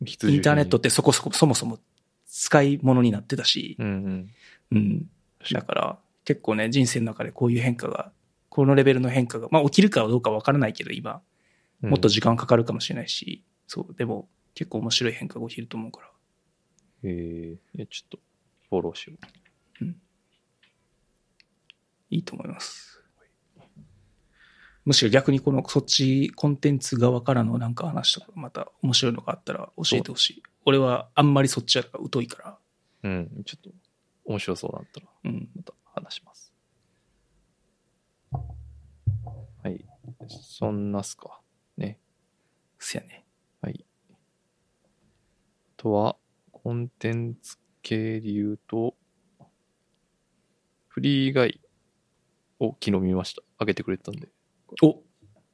[0.00, 1.78] インターネットってそこそこ、そもそも
[2.26, 4.30] 使い物になってたし、うんうん。
[4.72, 5.10] うん。
[5.52, 8.12] だから、結構ね、人生の中でこういう変化が、
[8.48, 11.22] このレベルの変化が、まあ起きるかどうかわからないけど、今、
[11.80, 16.10] もっと時間かかるかもしれないし、そう、でも結構面白い変化が起きると思うから。
[17.02, 18.18] ええちょっと、
[18.68, 19.14] フォローしよ
[22.10, 22.99] いいと思います。
[24.84, 30.42] むしろ逆にこのそっちコンテンツ側からのなんか話とかまた面白いのがあったら教えてほしい。
[30.64, 32.58] 俺はあんまりそっちやから疎いから。
[33.02, 33.08] う。
[33.08, 33.44] うん。
[33.44, 33.70] ちょっと、
[34.24, 35.48] 面白そうだったら、うん。
[35.54, 36.52] また話します。
[39.62, 39.84] はい。
[40.28, 41.40] そんなっすか。
[41.76, 41.98] ね。
[42.78, 43.24] そやね。
[43.60, 43.84] はい。
[44.10, 44.14] あ
[45.76, 46.16] とは、
[46.52, 48.94] コンテンツ系で言うと、
[50.88, 51.60] フリーガイ
[52.58, 53.42] を昨日見ました。
[53.58, 54.28] 上げてくれてたんで、
[54.82, 55.02] お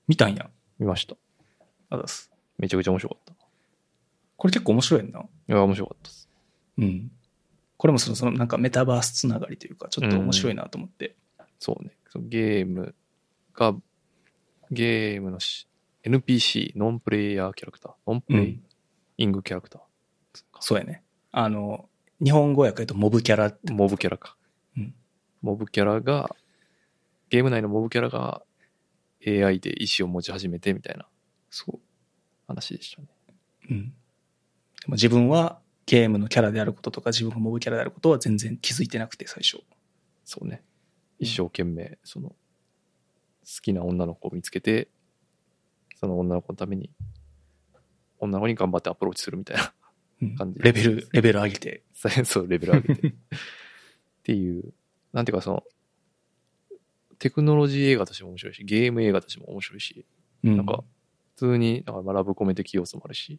[0.08, 0.50] 見たんや。
[0.78, 1.16] 見ました。
[1.90, 2.30] あざす。
[2.58, 3.32] めちゃくちゃ面白かった。
[3.32, 3.36] い
[4.36, 5.24] これ結構面白いな。
[5.46, 6.28] や、面白かったです。
[6.78, 7.10] うん。
[7.76, 11.16] これもその、そのなんかメタバースつながりというか、ちょっと面白いなと思って。
[11.58, 11.92] そうね。
[12.08, 12.94] そのゲーム
[13.54, 13.74] が、
[14.70, 15.68] ゲームのし
[16.04, 18.60] NPC、ノンプレイヤーキャラクター、ノンプレイ
[19.18, 19.82] イングキャラクター、
[20.60, 21.02] そうやね。
[21.32, 21.88] あの、
[22.22, 23.72] 日本語訳やとモブキャラって。
[23.72, 24.36] モブキャラか。
[24.76, 24.94] うん
[25.42, 26.34] モブキャラが、
[27.28, 28.42] ゲーム内のモブキャラが
[29.26, 31.06] AI で意思を持ち始めてみたいな
[31.50, 31.80] そう。
[32.46, 33.08] 話でしたね。
[33.70, 33.88] うん。
[33.88, 33.92] で
[34.88, 39.62] も自分はゲームのキャラであることとか、自分がモブキャラであることは全然気づいてなくて、最初。
[40.24, 40.62] そうね。
[41.18, 42.36] 一生懸命、その、好
[43.62, 44.88] きな女の子を見つけて、
[45.98, 46.90] その女の子のために、
[48.18, 49.72] 女の子に頑張ってアプローチするみたいな、
[50.22, 51.82] うん感じレベル、レベル上げて。
[52.24, 53.08] そう、レベル上げて。
[53.08, 53.12] っ
[54.24, 54.74] ていう、
[55.12, 55.64] なんていうかその、
[57.18, 60.04] テクノロジー映画としても面白いし、ゲーム映画としても面白いし、
[60.44, 60.56] うん。
[60.56, 60.84] なんか、
[61.34, 63.38] 普通に、なんかまあラブコメ的要素もあるし、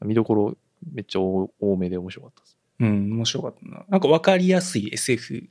[0.00, 0.56] 見どころ
[0.92, 2.56] めっちゃ多多めで面白かったです。
[2.80, 3.84] うん、面白かったな。
[3.88, 5.48] なんか分かりやすい SF。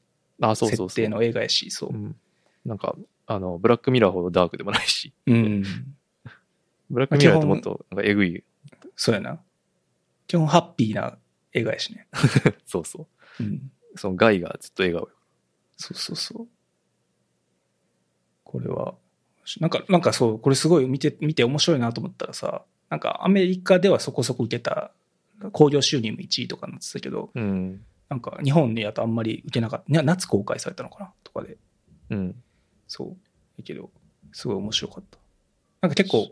[0.55, 1.97] 設定の映画やし、そうう。
[1.97, 2.15] ん。
[2.65, 2.95] なんか、
[3.25, 5.63] あの、ブラックミラーほどダークでもないし、うん。
[6.89, 8.43] ブラックミラーってもっと、なんかえぐい、
[8.95, 9.39] そうやな。
[10.27, 11.17] 基本ハッピーな
[11.53, 12.07] 映画やしね。
[12.65, 13.07] そうそ
[13.39, 13.43] う。
[13.43, 13.71] うん。
[13.95, 15.15] そのガイがずっと笑顔よ。
[15.77, 16.47] そうそうそう。
[18.47, 18.95] これは、
[19.59, 24.91] なんか、なんかそう、これすごい見て、見て面白いなと思ったらさ、なんかアメリカではそこそこ受けた、
[25.51, 27.81] 興行収入も1位とかになってたけど、うん。
[28.09, 30.03] なんか日本でやとあんまり受けなかった。
[30.03, 31.13] 夏公開されたのかな？
[31.23, 31.57] とかで。
[32.09, 32.35] うん。
[32.87, 33.17] そう。
[33.57, 33.91] だけど、
[34.31, 35.17] すごい面白かった。
[35.81, 36.31] なんか結構、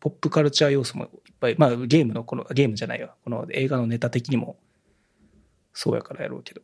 [0.00, 3.14] ポップカルチャー要素もいっぱい、まあゲームの、この、ゲームじゃないわ。
[3.22, 4.56] この映画のネタ的にも、
[5.74, 6.62] そうやからやろうけど。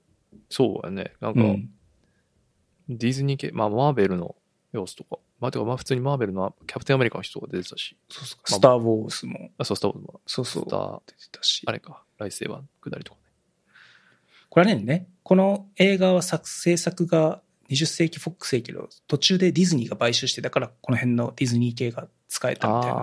[0.49, 1.13] そうやね。
[1.21, 1.71] なんか、うん。
[2.89, 4.37] ディズニー系、まあ、マーベルの
[4.77, 8.39] 要素とか、まあ、てか、まあ、普通にマーベルのキャプテンアメリカの人が出てたし、そうそう。
[8.39, 10.77] まあスター・ウォーズも、あ、そう、スター・ウォーズも、そうそうスタ。
[10.77, 11.63] ー、出てたし。
[11.67, 13.27] あれか、ライセーバー下りとかね。
[14.49, 22.97] これはね、この映画は作制作が20世紀フォックスやけど、途中でディズニーが買収して、だからこの辺のディズニー系が使えたみたいな。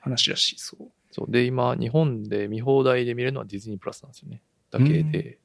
[0.00, 0.58] 話らしい。
[0.58, 0.88] そう。
[1.10, 1.30] そう。
[1.30, 4.42] で、今、日本で見放題で見れるのはディズニープラスなんですよね。
[4.70, 5.38] だけで、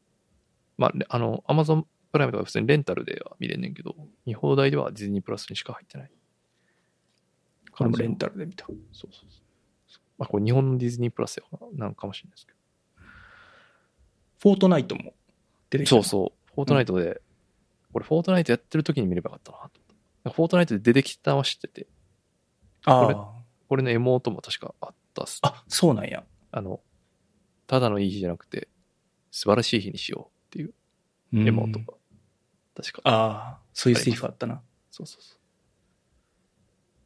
[0.77, 3.95] まあ、レあの、アマゾンプライムとか普通にレンタルでは見れんねんけど、
[4.27, 6.11] 見放題ではディズニープラスにしか入ってない。
[7.71, 8.67] これもレンタルで見た。
[8.67, 9.99] そうそうそう。
[10.19, 11.43] まあ、これ日本のディズニープラスや
[11.75, 12.53] なんかもしれないですけ
[14.37, 15.15] フォートナイトも
[15.71, 15.85] 出てど。
[15.85, 15.95] きた。
[15.95, 16.53] そうそう。
[16.53, 17.19] フォートナイトで、
[17.93, 19.73] 俺フォートナイトやってる時に見ればよかったなと思っ
[20.25, 20.29] た。
[20.29, 21.87] フォートナイトで出てきたのは知ってて、
[22.85, 23.33] ああ。
[23.67, 25.39] これの妹も確かあったっす。
[25.41, 26.23] あ、そうなんや。
[26.51, 26.79] あの、
[27.65, 28.67] ただのいい日じゃなくて、
[29.31, 30.73] 素晴らしい日にしようっていう
[31.33, 31.93] うん妹が、
[32.75, 33.01] 確か。
[33.05, 34.61] ああ、そういうセリフあったな。
[34.91, 35.37] そうそうそう。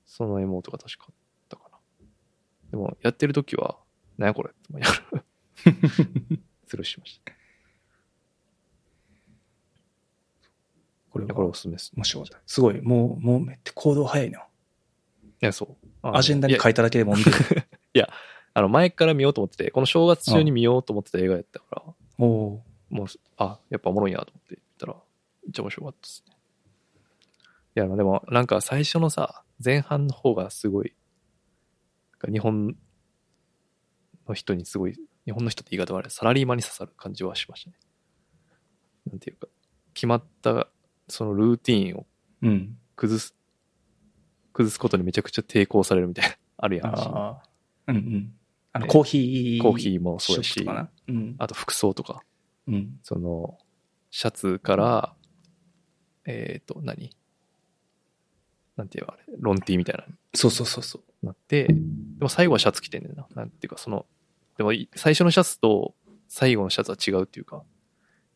[0.06, 1.14] その妹が確かあっ
[1.50, 1.78] たかな。
[2.72, 3.78] でも、やってる時は、
[4.18, 5.24] なんやこれって思いながら
[6.68, 7.34] スルーしました。
[11.10, 11.92] これはいや、これおすすめです。
[11.96, 12.42] 面白かった。
[12.46, 14.40] すごい、もう、もうめっちゃ行動早いな。
[14.40, 14.44] い
[15.40, 15.88] や、そう。
[16.02, 17.64] アジェンダにいや書いただけでもう見てる。
[18.58, 21.84] あの、前から見ようと思ってて、この正月中に見ようと思ってた映画やったから、
[22.18, 23.08] おおもう、
[23.38, 24.58] あ、やっぱおもろいなと思って
[25.50, 26.38] っちゃ面白かったですね。
[27.76, 30.94] いや、でも、なんか最初のさ、前半の方がすごい、
[32.32, 32.76] 日本
[34.28, 34.96] の人にすごい、
[35.26, 37.78] 日本の人って言い方はあれ、サラリーマンに刺さる感じはしましたね。
[39.12, 39.48] なんていうか、
[39.94, 40.68] 決まった、
[41.08, 42.06] そのルーティーンを
[42.42, 42.78] うん。
[42.96, 43.36] 崩す、
[44.54, 46.88] 崩すことにめちゃくちゃ抵抗されるみたいな、 あるやん。
[46.88, 47.44] ああ。
[47.88, 48.34] うんうん。
[48.74, 49.62] あの、えコーヒー。
[49.62, 50.66] コーヒーもそうだし。
[51.08, 51.36] うん。
[51.38, 52.24] あと服装とか。
[52.68, 53.00] うん。
[53.04, 53.58] その、
[54.10, 55.17] シャツから、
[56.28, 57.16] えっ、と、何？
[58.76, 60.04] なんていうのあれ、ロンティーみたいな
[60.36, 61.26] そうそうそうそう。
[61.26, 61.74] なって、で
[62.22, 63.26] も最後はシャツ着てんねんな。
[63.34, 64.06] なんていうか、その、
[64.58, 65.96] でもい最初のシャツと
[66.28, 67.64] 最後のシャツは違うっていうか、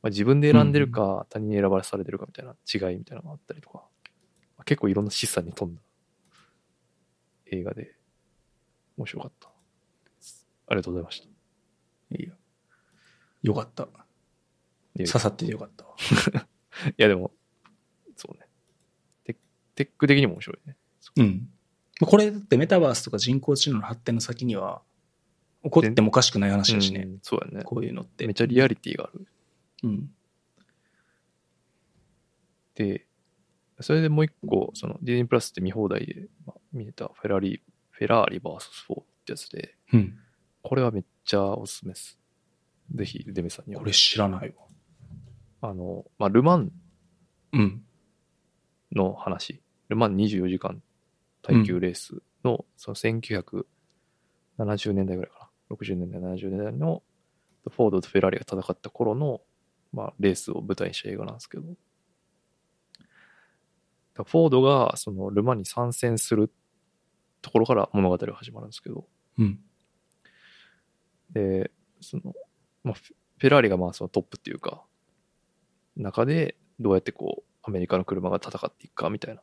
[0.02, 3.84] まあ、自分で選んでるか、他人に選ばされてるかみたいな違いみたいなのがあったりとか、
[4.58, 5.82] まあ結構いろんな示唆に富んだ
[7.52, 7.96] 映画で、
[8.98, 9.50] 面白かった。
[9.50, 9.52] あ
[10.72, 11.28] りがとうございました。
[12.18, 12.34] いいよ。
[13.44, 13.88] よかった。
[14.96, 15.96] 刺さっててよかったわ。
[16.90, 17.32] いやでも。
[19.86, 20.76] テテック的にも面白いね。
[21.18, 21.50] うん。
[22.02, 24.82] これだってメタバースとか人工知能の発展の先には、
[25.64, 27.02] 起こってもおかしくない話だしね。
[27.02, 27.64] うんそうやね。
[27.64, 28.26] こういうのって。
[28.26, 29.28] めっちゃリアリティがある。
[29.84, 30.10] うん。
[32.76, 33.06] で、
[33.80, 40.18] それでもう一個、そのディズニープラスって見放題で、まあ、見れたフェラリ、フェラーリ VS4 ってやつで、うん。
[40.64, 42.20] これはめっちゃおすすめです。
[42.96, 44.54] ぜひ、デメさんにはこれ知らない
[45.62, 45.70] わ。
[45.70, 46.72] あの、まあ、ルマン
[47.54, 47.84] うん。
[48.94, 49.62] の話、
[49.92, 50.82] ルマン24時間
[51.44, 57.04] 耐久レースの、その1970年代ぐらいかな、60年代、70年代の
[57.70, 59.42] フォードとフェラーリが戦った頃の、
[59.94, 61.64] まあ、レースを舞台にした映画なんですけど、
[64.14, 66.52] フォードがそのルマンに参戦する
[67.42, 69.08] ところから物語が始まるんですけど、
[69.38, 69.60] うん。
[71.32, 72.34] で、その、
[72.84, 74.84] まあ、フフェラーリがまあそのトップっていうか、
[75.98, 79.42] 中でどうやってこう、アメリカの車が戦っていくかみたいな、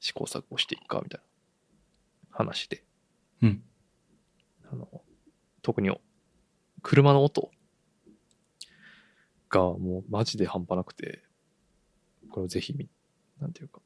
[0.00, 1.20] 試行錯誤していくかみたい
[2.30, 2.84] な話で、
[3.42, 3.62] うん。
[4.72, 4.88] あの、
[5.62, 5.90] 特に
[6.82, 7.50] 車の音
[9.48, 11.22] がもうマジで半端なくて、
[12.30, 12.88] これをぜひ見、
[13.40, 13.80] なんていうか、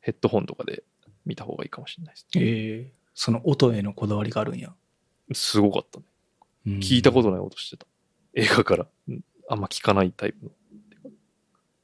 [0.00, 0.84] ヘッドホンとかで
[1.26, 2.26] 見た方がいいかもしれないです。
[2.36, 4.72] ええその音へのこだわりがあるんや。
[5.32, 6.06] すごかったね。
[6.66, 7.86] うん聞いたことない音してた。
[8.34, 8.86] 映画から。
[9.08, 9.20] うん
[9.50, 10.50] あんま聞かないタイプの。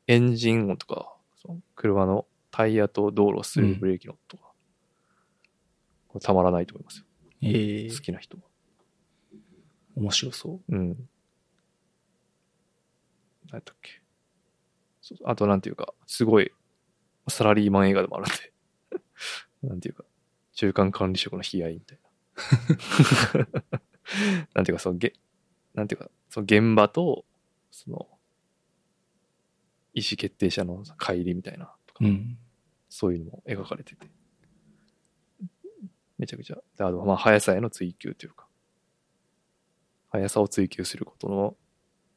[0.06, 4.44] エンジン音とか、その車のタイヤと道路を進めるブレーキの音が、
[6.06, 7.04] これたまらないと思いますよ。
[7.42, 8.44] ええ好きな人は。
[9.96, 10.72] 面白そう。
[10.72, 10.88] うん。
[13.46, 14.00] 何やったっけ。
[15.02, 16.52] そうあとなんていうか、すごい、
[17.26, 18.52] サラリーマン映画でもあるんで、
[19.68, 20.04] なんていうか、
[20.52, 23.48] 中間管理職の悲哀みたいな。
[24.54, 25.12] なんていうか、その、げ、
[25.74, 27.24] なんていうか、その現場と、
[27.72, 28.08] その、
[29.92, 32.38] 意思決定者の乖離みたいなとか、うん。
[32.96, 34.06] そういうのも描かれてて、
[36.16, 38.46] めちゃくちゃ、であと、まあ、速さへの追求というか、
[40.10, 41.56] 速さを追求することの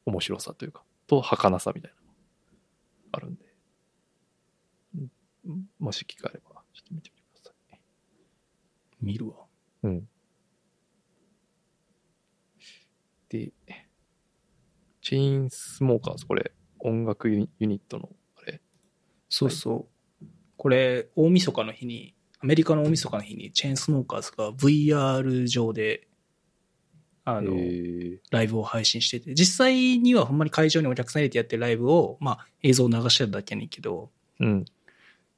[0.06, 2.14] 面白さというか、と、儚さみたいなのが
[3.10, 3.44] あるんで、
[5.46, 7.80] うんもし機会あれば、ちょっと見てみてください。
[9.00, 9.34] 見るわ。
[9.82, 10.08] うん。
[13.28, 13.52] で、
[15.00, 18.60] チェーンスモーカーズ、これ、音楽ユニユニットの、あれ、
[19.28, 19.97] そうそう。
[20.58, 26.08] これ、大晦日の日に、アメリカの大晦日の日に、チェーンスモーカーズが VR 上で、
[27.24, 28.18] あの、えー。
[28.30, 34.10] ライブを配信してて、実際にはほんまに会場にお客さん入れてやってるライブを、まあ映像を流してるだけやねんけど、
[34.40, 34.64] うん、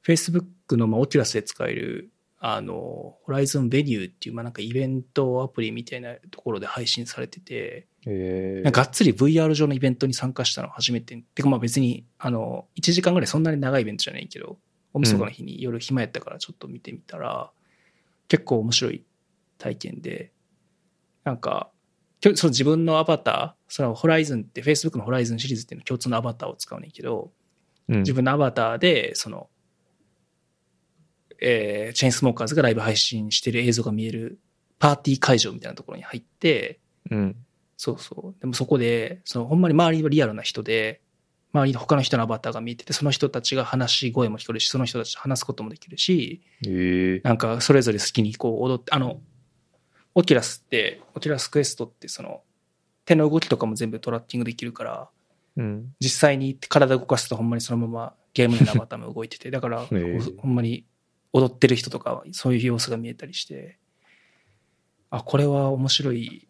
[0.04, 11.22] Facebook のまあオキュラスで使える、あの、ホライゾンベニューっていう、まあなんかイベントアプリみたいなところで配信されてて、がっつり VR 上のイベントに参加したの初めて。
[11.34, 14.58] てかまあ別に、あの、1時間ぐらいそんなに長いイベントじゃないけど、
[14.92, 17.50] 大晦日の日に夜暇やったからちょっと見てみたら、
[18.28, 19.04] 結構面白い
[19.58, 20.32] 体験で、
[21.24, 21.70] なんか、
[22.22, 27.30] その自分のアバター、そのホライズンって Facebook のホライズンシリーズっていうの共通のアバターを使うねんけど、
[27.88, 29.48] うん自分のアバターで、その、
[31.40, 34.38] えーチェーンスモーカーズがライブ配信してる映像が見える
[34.78, 36.78] パーティー会場みたいなところに入って、
[37.10, 37.36] うん。
[37.76, 38.40] そうそう。
[38.40, 41.00] でもそこで、そのほんまに周りはリアルな人で、
[41.52, 49.20] 周りの他の人のアバターが見えてて、その人たちが話し声も聞こえるし、その人たちと話すこともできるし、ええなんかそれぞれ好きにこう踊って、あの、
[50.14, 52.42] オキュラスって、オキュラスクエストってその、
[53.04, 55.08] 手の動きとかも全部トラッキングできるから、
[55.56, 55.94] うん。
[56.00, 60.84] 実際に体動かすとほんまにそのままゲームのアバターも動いてて、だから、ほんまに
[61.32, 63.78] 踊ってる人とかはそういう様子が見えたりして、
[65.10, 66.48] あ、これは面白い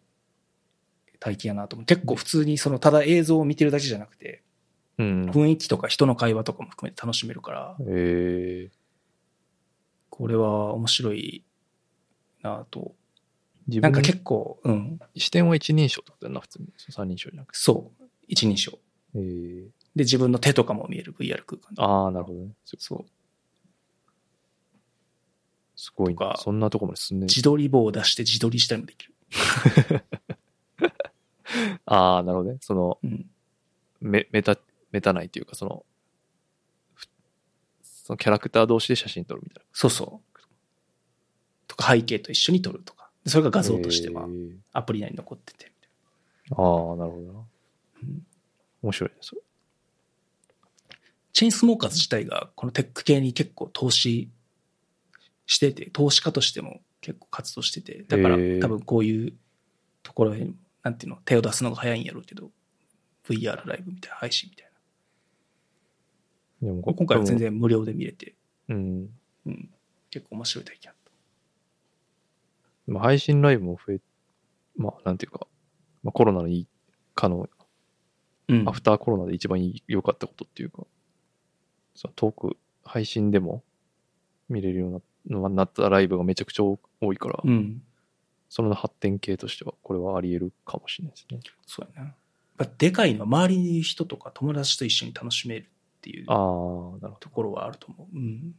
[1.19, 1.85] 体験やなと思う。
[1.85, 4.43] 結構普通にそのただ映像を見てるだけじゃなくて、
[5.01, 5.29] うん。
[5.29, 8.71] 雰囲気とか人の会話とかも含めて楽しめるから、ええ
[10.09, 11.43] これは面白い
[12.43, 12.95] なと。
[13.67, 16.67] なんか結構、うん、視点は一人称ってことだよな、普通に。
[16.77, 17.57] 三人称じゃなくて。
[17.57, 18.77] そう、一人称。
[19.15, 19.21] ええ
[19.95, 21.81] で、自分の手とかも見える VR 空間で。
[21.81, 22.51] ああ、なるほどね。
[22.65, 23.05] すそう。
[25.75, 26.35] すごいな。
[26.37, 27.27] そんなとこまで進んでる。
[27.27, 29.13] 自撮り棒を出して自撮りしたりもできる。
[31.85, 32.57] ああ、なるほどね。
[32.61, 33.25] その、うん。
[33.99, 34.57] メメタ、
[34.91, 35.85] メタ内というか、その、
[36.93, 37.07] ふ
[37.83, 40.39] そのキャラクター同士で写真撮るみたいそうそう。
[41.67, 43.09] とか背景と一緒に撮るとか。
[43.23, 43.63] でそれが画な。
[43.63, 45.65] 像としてはええアプリ内に残ってて
[46.49, 47.39] みたいああ、なるほどな。
[48.03, 48.25] うん
[48.83, 49.41] 面白いね、それ。
[49.41, 50.97] な。
[51.33, 54.29] チェーンスモーカーズ自体がこのテック系に結構投資
[55.45, 59.33] してて、投資家としても結構活動してて、だから多分こういう
[60.03, 60.47] ところへ、
[60.83, 62.49] なんていうの、手を出すのが早いんやろうけど、
[63.27, 64.70] VR ライブみたいな配信みたい
[66.61, 66.93] でもな。
[66.93, 67.37] 今回は全。
[67.37, 68.35] 然無料で見れて、
[68.69, 69.09] うん。
[69.45, 69.69] うん、
[70.09, 70.91] 結構面白い体験。
[72.87, 73.99] まあ、配信ライブも増え、
[74.75, 75.47] まあ、なんていうか、
[76.03, 76.67] まあ、コロナのいい、
[77.15, 77.49] かの、
[78.47, 80.83] うんアフターコロナで一番良かったことっていうか、
[81.95, 83.63] そのトーク、配信でも
[84.49, 87.81] 見れるようななったライブがめちゃくちゃ多多いから、うん。
[88.49, 91.39] その発展系としては、これはあり得るかもしれないですね。
[91.65, 92.07] そうやな。
[92.07, 92.15] やっ
[92.57, 95.69] ぱでかいのは周りにいる人とか友達と一緒に楽しめる
[96.01, 96.25] っていう。
[96.25, 96.97] と
[97.31, 98.17] ころはあると思う。
[98.17, 98.55] うん。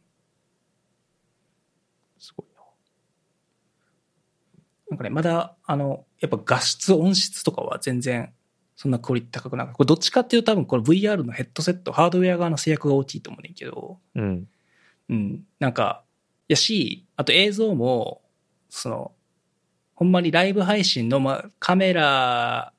[2.17, 2.61] すごいな。
[4.91, 8.33] なんかね、まだ、あの、やっぱ画質、音質とかは全然、
[8.75, 14.47] そんなクオリティ高くなくこれどっちかっていうと多分これ VR のヘッドセット、ハードウェア側の制約が大きいと思うねんけど、うん。
[15.09, 15.43] うん。
[15.59, 16.03] なんか、
[16.47, 18.21] やし、あと映像も、
[18.69, 19.11] その、
[19.95, 22.73] ほんまにライブ配信の、ま、カメラ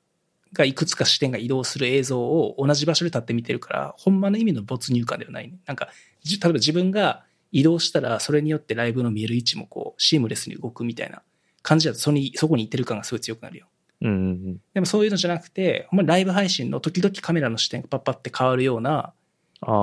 [0.53, 5.57] がいくつか視点が移動する映像を同じ場所で立って見てるから、ほんまの意味の没入感ではないね。
[5.65, 5.89] なんか、
[6.23, 11.21] じ例えば自分が移動したら、それによってライブの見える位置もこう、シームレスに動くみたいな
[11.61, 13.67] 感じだと、そこに、そこに行ってる感がすごい強くなるよ。
[14.01, 14.17] うんうんう
[14.51, 14.61] ん。
[14.73, 19.13] でもそういうのじゃなくて、ほんまにライブ配信の時々カメラの視点がパッパって変わるような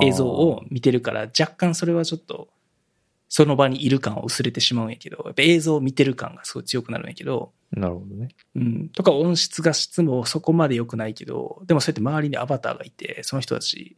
[0.02, 2.48] 映像を見てるから、若干それはちょっと、
[3.34, 8.28] その場にいる感を薄れてしまうんやけど、やっぱ映像を見てる感がすごい強くなるんやけど、なるほどね。
[8.54, 13.96] うん、とか音質画質もそこまで良くないけど、でもそうやって周りにアバターがいて、その人たち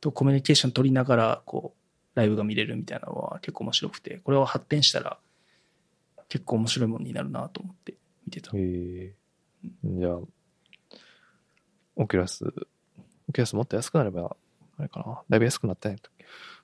[0.00, 5.18] とコミュニケーション取りながら、こう、ライブが見れるみたいなのは結構面白くて、これを発展したら
[6.30, 8.56] 結構面白いものになるなと思って見てた。
[8.56, 9.12] へえ。
[9.84, 10.18] じゃあ、
[11.96, 12.46] オキュラス、
[13.28, 14.34] オキュラスもっと安くなれば、
[14.78, 15.20] あれかな。
[15.28, 16.19] だいぶ安くなったんやったっけ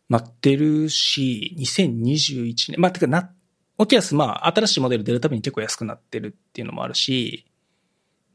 [0.08, 3.32] なってるし、2021年、まあ、てかな、
[3.78, 7.46] オキュラス、まあ、新しいモデル出るたびに結構安くなってるっていうのもあるし、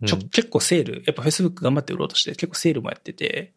[0.05, 3.53] ちょ、うん結構セール、やっぱ Facebook 頑張って売ろうとして結構セールもやってて、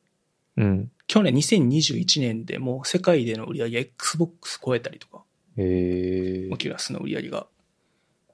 [0.57, 0.91] うん。
[1.07, 5.25] 去年2021年でもう世界での売り上げ Xbox 超えたりとか、
[5.57, 6.49] へえ。
[6.53, 7.47] オキュラスの売り上げが、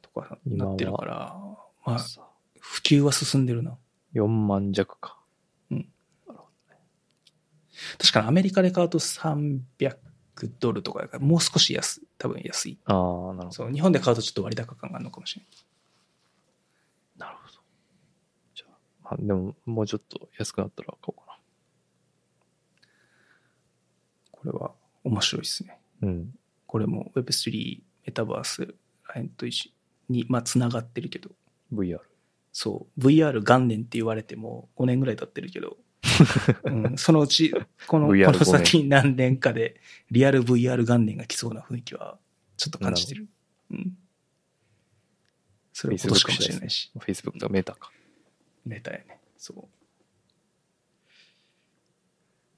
[0.02, 1.36] とかなってるから、
[1.84, 1.98] まあ、
[2.58, 3.78] 普及は進んでるな。
[4.14, 5.19] 4万弱か。
[7.98, 9.60] 確かにアメリカで買うと300
[10.58, 12.78] ドルとかだから、もう少し安い、多分安い。
[12.84, 13.50] ああ、なるほど。
[13.52, 15.50] そう、日本で買うとちょっと割高感があるのかもしれない。
[17.18, 17.54] なるほど。
[18.54, 21.38] じゃあ、まあ、でも、もうちょっと安くなったら買おうか
[24.32, 24.72] これは
[25.04, 25.78] 面白いですね。
[26.00, 26.08] な。
[26.08, 26.34] うん。
[26.66, 28.74] これも Web3、メタバース、
[29.14, 29.70] ラインと一緒
[30.08, 31.30] に、まあ、つながってるけど、
[31.72, 32.00] VR。
[32.52, 35.76] そう、VR 元年って言われても5年ぐらい経ってるけど、
[36.64, 37.52] うん、そのうち、
[37.86, 39.80] この、この先何年かで、
[40.10, 42.18] リアル VR 元年が来そうな雰囲気は、
[42.56, 43.28] ちょっと感じてる。
[43.70, 43.96] うん。
[45.72, 47.90] それは今年かもしれないし、Facebook とかメーターか。
[48.64, 49.20] メタやね。
[49.36, 49.64] そう。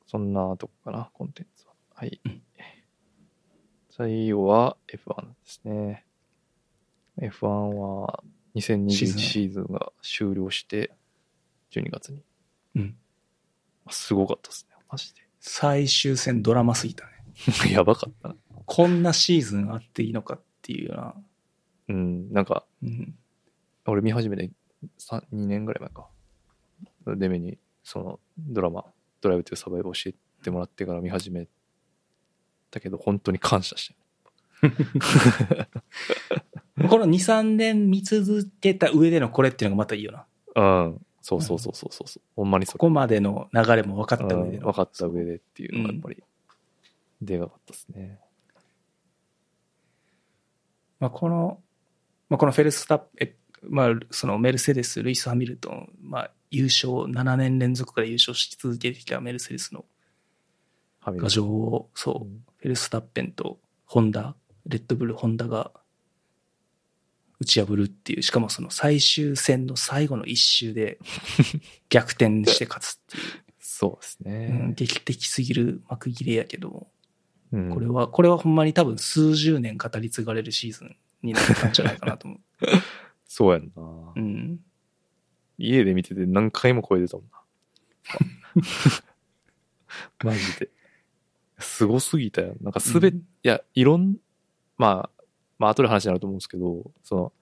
[0.07, 1.73] そんなとこかな、コンテンツは。
[1.95, 2.21] はい。
[2.25, 2.43] うん
[3.95, 6.07] 最後は F1 ですね。
[7.21, 8.25] F1 は
[8.57, 10.93] 2021シーズンシーズンが終了して、
[11.73, 12.23] 12月に。
[12.77, 12.97] うん。
[13.91, 17.11] すごかったですね、マジ最終戦ドラマすぎたね。
[17.65, 17.73] で。
[17.75, 18.37] やばかったな。
[18.65, 21.15] こんなシーズンあっていいのかっていうような。
[21.89, 23.15] うん、なんか、うん。
[23.87, 24.51] 俺見始めて
[24.99, 26.09] 2年ぐらい前か。
[27.17, 28.85] デメに、そのドラマ、
[29.21, 30.15] ドライブというサバイブを教え
[30.45, 31.49] てもらってから見始め
[32.71, 33.97] たけど、本当に感謝して
[36.89, 40.27] この2、3年見続けた上でのこれっていうのがまたいいよな。
[40.55, 40.63] る。
[40.63, 41.07] うん。
[41.23, 42.23] そうそうそうそうそうそう。
[42.37, 44.67] ほんまにそここまでの流れも分かった上での。
[44.67, 46.23] うん分かった上でっていうのがやっぱり、
[47.23, 48.19] でかかったですね。
[50.99, 51.61] まあ、この、
[52.29, 59.85] まあ、このフェルスタッペン、まあ、そのメルセデス、ルイス・ハミルトン、まあ、優勝、7年連続から優勝し続けてきたメルセデスの
[61.01, 64.37] ハミル牙城を、そうう、んフェルスタッペンとホンダ、
[64.67, 65.73] レッドブル、ホンダが
[67.43, 70.99] 打ち破るっていう、しかもその最終戦の最後の一周で
[71.91, 73.23] 逆転して勝つっていう、
[73.59, 74.33] そうですうん
[74.69, 74.73] ね。
[74.77, 76.89] 劇的すぎる幕切れやけど、
[77.53, 82.41] うんこれは、これはほんまに多分数十年語り継がれるシーズンになったんじゃないかなと思う。
[83.27, 84.61] そうやんな、うん。
[85.59, 87.43] 家で見てて何回も声出たもんな。
[90.25, 90.71] マジで。
[91.59, 92.55] すごすぎたよ。
[92.61, 94.17] なんかすべ、うんいや、いろん、
[94.79, 95.22] まあ、
[95.63, 97.33] まあ、後で話になると思うんですけど、そ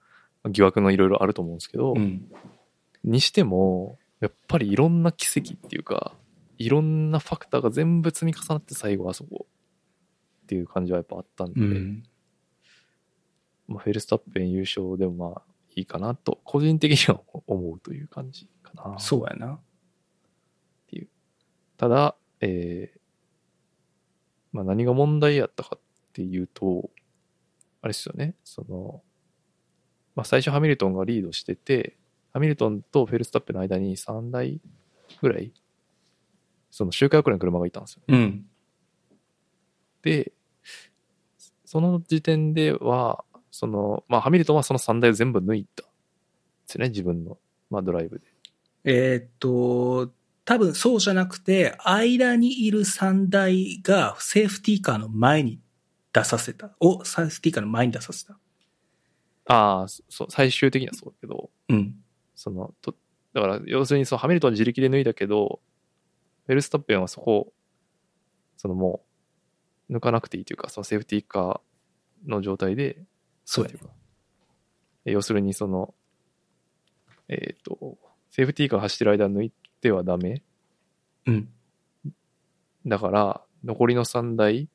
[0.45, 2.31] の、疑惑のいろいろあると思うんですけど、うん。
[3.03, 6.13] にしても、やっぱりいろんな奇跡っていうか、
[6.59, 9.47] いろんなファクターが全部積み重なって最後あそこ
[10.43, 12.03] っていう感じはやっぱあったんで、うん。
[13.67, 15.41] まあ、フェルスタッペン優勝でもまあ
[15.75, 18.99] いいかなと、個人的には思うという感じかな。
[18.99, 19.59] そうやな。
[21.77, 23.01] ただ、えー
[24.51, 25.79] まあ何が問題やったかっ
[26.13, 26.89] ていうと、
[27.81, 29.01] あれですよね、その、
[30.15, 31.97] まあ最初ハミルトンがリードしてて、
[32.33, 34.61] ハミルトンとフェルスタッペンの間に3台
[35.21, 35.51] ぐらい、
[36.69, 38.03] その周回遅れの車がいたんですよ。
[38.07, 38.45] うん。
[40.03, 40.31] で、
[41.65, 45.91] その時点では、その、まあハミルトンはその3台を全部抜いたんで
[46.67, 47.37] すよね、自分の、
[47.69, 48.25] まあドライブで。
[48.83, 50.11] えーっと、
[50.45, 55.59] 多分そうじゃなくて、間にいる3台がセーフティーカーの前に
[56.13, 56.75] 出させた。
[56.79, 58.37] をセーフティーカーの前に出させた。
[59.45, 61.95] ああ、そう、最終的にはそうだけど、うん。
[62.35, 62.95] その、と、
[63.33, 65.61] だから、要するにそのハミルトンは自力で脱いだけど、
[66.45, 67.53] フェルスタッペンはそこを、
[68.57, 69.03] そのも
[69.89, 73.03] う、抜かなくていいというか、そのセーフティーカーの状態で、
[73.45, 73.79] そうやね
[75.05, 75.93] 要するにその、
[77.27, 77.97] えっ、と、
[78.29, 79.51] セーフティーカー走ってる間抜い
[79.81, 80.43] てはダメ
[81.25, 81.49] うん。
[82.85, 84.69] だから、残りの3台、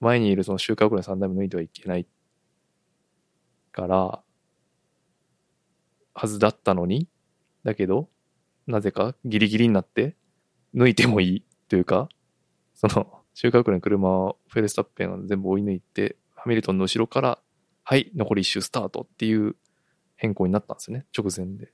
[0.00, 2.06] 前にいるその周回遅れの3台も抜いてはいけない
[3.72, 4.22] から、
[6.14, 7.08] はずだったのに、
[7.62, 8.08] だけど、
[8.66, 10.16] なぜかギリギリになって、
[10.74, 12.08] 抜いてもいいというか、
[12.74, 17.38] その、周回遅れの車をフェルスタッペンを全部追い抜いて、ハミルトンの後ろから、
[17.84, 19.56] はい、残り1周スタートっていう
[20.16, 21.72] 変更になったんですよね、直前で。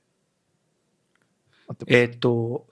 [1.87, 2.67] えっと、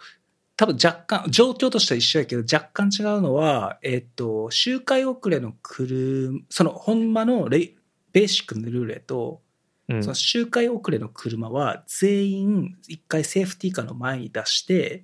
[0.57, 7.73] 多分若干、状況としては一緒やけど、若干違うのは、えっ、と、周回遅れの車、その、ほんまのレ
[8.11, 9.41] ベーシックのルールやと、
[9.87, 15.03] うんその周回遅れの車は全員一回セーフティーカーの前に出して、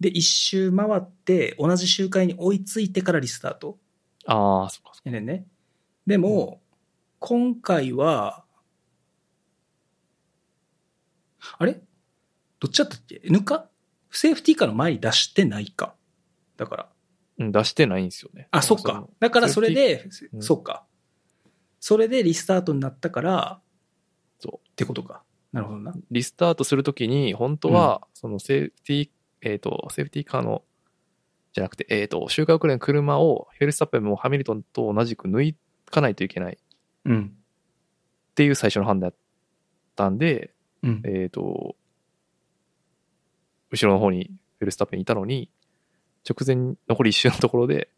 [0.00, 3.78] で、一周回って同じ周回に追いついてからリスタート
[4.26, 5.10] ああ、そっかそっか。
[5.10, 5.46] やね。
[6.06, 6.60] でも、
[7.20, 8.44] 今回は、
[11.58, 11.80] あれ？
[12.58, 13.68] どっちだったっけ ?N か？
[14.12, 15.94] セーフティーカーの前に出してないか。
[16.56, 16.88] だから。
[17.38, 18.48] うん、出してないんですよね。
[18.50, 19.06] あ、そっか。
[19.18, 20.84] だからそれで、うんそっか。
[21.80, 23.60] それでリスタートになったから、
[24.38, 25.24] そうってことか。
[25.52, 25.94] なるほどな。
[26.10, 29.10] リスタートするときに、本当は、そのセーフティー、
[29.42, 30.62] えっ、と、セーフティーカーの、
[31.52, 35.54] じゃなくて、えっ、と、周回遅れの車を、フェルスタッペンもハミルトンと同じく抜
[35.90, 36.56] かないといけないっ
[37.04, 37.34] うん。
[38.34, 39.18] ていう最初の判断だっ
[39.94, 41.02] たんで、うん。
[41.04, 41.76] えっ、と、
[43.72, 45.50] 後ろの方にフェルスタッペンいたのに、
[46.28, 47.88] 直前に残り一周のところで、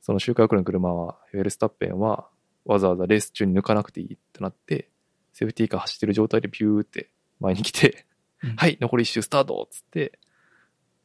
[0.00, 2.28] その周回遅れの車は、フェルスタッペンは、
[2.64, 4.88] わざわざレース中に抜かなくていいってなって、
[5.32, 7.10] セーフティーカー走ってる状態でピューって
[7.40, 8.06] 前に来て、
[8.42, 10.18] うんはい、残り一周スタートっつって、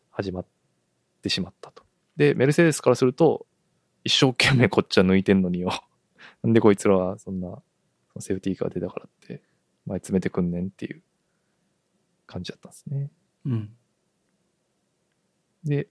[0.10, 0.46] 始まっ
[1.22, 1.84] てしまったと。
[2.16, 3.46] で、メルセデスからすると、
[4.04, 5.72] 一生懸命こっちは抜いてんのによ。
[6.42, 7.62] なんでこいつらはそんな、
[8.20, 9.44] セーフティーカー出たからって、
[9.86, 11.04] 前詰めてくんねんっていう
[12.26, 13.12] 感じだったんですね。
[13.46, 13.77] うん。
[15.64, 15.88] で、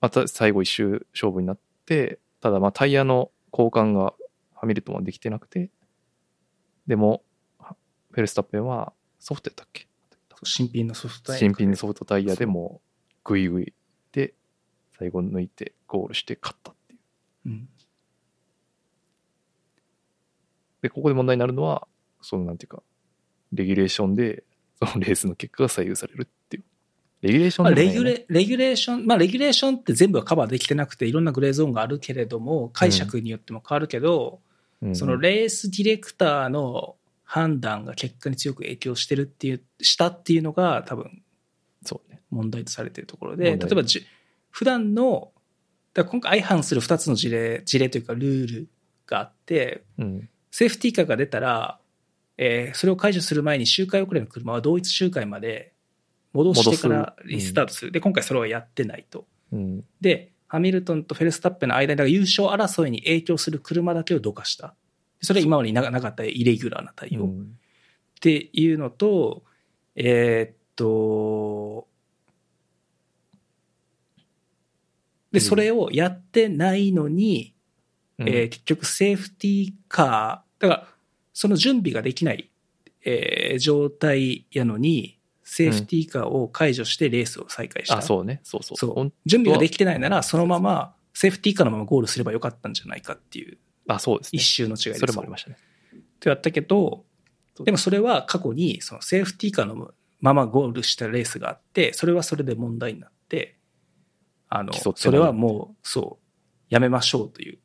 [0.00, 4.14] また最後一周勝負になって、ただまあタイヤの交換が
[4.54, 5.70] ハミルトンはできてなくて、
[6.86, 7.22] でも、
[7.58, 9.86] フェルスタッペンはソフトやったっけ？
[10.42, 12.80] 新品のソフトタイヤ新品のソフトタイヤでも
[13.24, 13.74] グイグイ
[14.10, 14.32] で
[14.98, 17.00] 最後抜いてゴールして勝ったっていう。
[17.46, 17.68] うん。
[20.80, 21.86] で、ここで問題になるのは、
[22.22, 22.82] そのなんていうか、
[23.52, 24.44] レギュレーションで、
[24.82, 26.64] そのレースの結果が左右されるっていう。
[27.22, 34.50] レギュレーションねレギュレ、レギュレーション、まあ、レギュレーションって全部はカバーできてなくて、いろんなグレーゾーンがあるけれども、解釈によっても変わるけど、うん
[34.94, 41.22] そのレースディレクターの判断が結果に強く影響してるっていう、したっていうのが多分
[41.84, 42.20] そうね。
[42.30, 44.06] 問題とされているところで、例えばじ
[44.50, 45.32] 普段の、
[45.92, 48.68] だ今回相反する2つの事例、事例というかルール
[49.06, 50.28] があって、うん。
[50.50, 51.78] セーフティーカーが出たら、
[52.38, 55.72] えーそれを解除する前に周回遅れの車は同一周回まで
[56.32, 57.92] 戻してからリスタートする。
[57.92, 59.26] で、今回それはやってないと。
[59.52, 59.84] うん。
[60.00, 64.74] で、ハミルトンとフェルスタッペンの間に優勝争いに影響する車だけをどかした。
[65.22, 67.24] それは今までにななかったイレギュラーな対応。
[67.24, 67.56] っうん
[68.20, 69.44] ていうのと、
[69.96, 71.88] えーっと、
[75.32, 77.54] で、うんそれをやってないのに、
[78.18, 80.88] うんえー結局セーフティーカー、だから
[81.32, 82.50] その準備ができない、
[83.04, 85.18] えー状態やのに、
[85.52, 87.98] セーフティーカーを解除してレースを再開した。
[87.98, 88.40] あ、そうね。
[88.44, 88.78] そうそう。
[88.78, 93.58] そう準備ができてないなら、そのまま、セーフティーカーのままゴールすればよかったんじゃないかっていう、
[93.88, 94.38] あ、そうですね。
[94.38, 95.56] 一周の違いでそれもありましたね。
[96.20, 97.04] とやったけど、
[97.64, 99.90] でもそれは過去に、そのセーフティーカーの
[100.20, 103.56] ままゴールしたレースがあって、それはそれで問題になって、
[104.48, 106.26] あの、それはもう、そう、
[106.68, 107.58] やめましょうという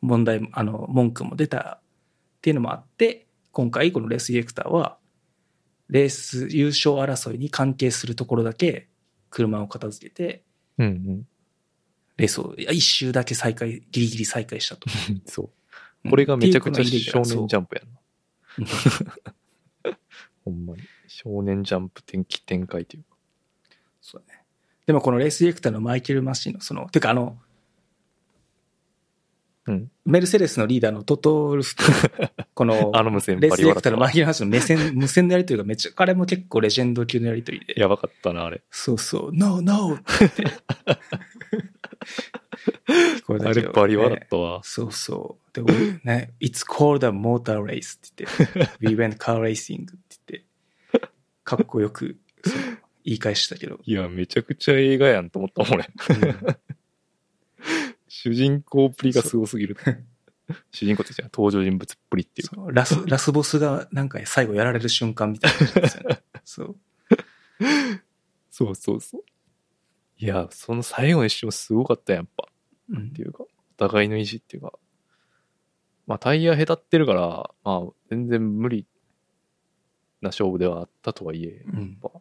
[0.00, 4.98] 問題、あの、文句も出たっていうのもあって、今回このレースディレクターは、
[5.88, 8.88] レース優勝争いに関係するところだけ
[9.30, 10.42] 車を片付けて、
[10.78, 11.26] うんうん。
[12.16, 14.88] レースをいや一周だけ再開、ギリギリ再開したと。
[15.26, 15.50] そ
[16.04, 16.10] う。
[16.10, 18.00] これがめちゃくちゃ少年ジャンプやんな。
[20.44, 20.82] ほんまに。
[21.06, 23.16] 少年ジャンプ展気展開というか。
[24.00, 24.42] そうだね。
[24.86, 27.38] でもこのレースディレクターのマイケル・マシンのその、てかあの、
[29.66, 29.90] うん。
[30.04, 31.82] メルセデスのリーダーのトトールフと、
[32.54, 37.80] この、あの無線レースディレクターのマイケル・マシンの目線、無線のやりとりがめっちゃ、彼も結構レジェンド級のやりとりで。
[37.80, 38.62] やばかったな、あれ。
[38.70, 39.56] そうそう、No!
[39.94, 40.44] って言って。
[42.84, 44.60] 聞こえたあれバリ笑ねったわ。
[44.62, 45.54] そうそう。
[45.54, 45.74] で、俺
[46.04, 49.92] ね、It's called a motor race って言って、We went car racing って
[50.26, 50.44] 言って、
[51.42, 52.16] かっこよく、
[53.04, 53.80] 言い返したけど。
[53.84, 55.88] いや、めちゃくちゃ映画やんと思ったもん、俺。
[58.24, 59.76] 主人公っぷりがすごすぎる。
[60.70, 62.56] 主人公ってじゃ登場人物っぷりっていうか。
[62.72, 66.22] ラス、 ラスボスがなんか最後やられる瞬間みたいなね。
[66.42, 66.76] そう。
[68.50, 69.24] そうそうそう。
[70.16, 72.48] いや、その最後の一瞬すごかったやっぱ。
[72.88, 74.72] うんっていうか、お互いの意地っていうか。
[76.06, 78.86] まあ、タイヤへたってるから、まあ、全然無理
[80.22, 82.20] な勝負ではあったとはいえ、うんやっぱ、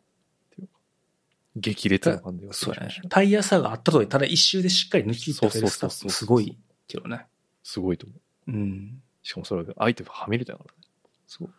[1.56, 3.02] 激烈な感じがすそうやね。
[3.10, 6.58] タイヤ差があったとはいえただ一周でしっかり抜き切ったそうそうそうすごい
[6.88, 7.26] けどね。
[7.64, 8.16] すごいと思
[8.48, 8.52] う。
[8.52, 9.02] うん。
[9.22, 10.72] しかもそれが相手がはみ出たからね。
[11.28, 11.50] そう。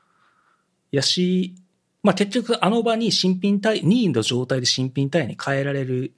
[0.91, 1.55] やし、
[2.03, 6.12] まあ結局あの場に新品タイ、2位の状態で新品タイヤに変えられる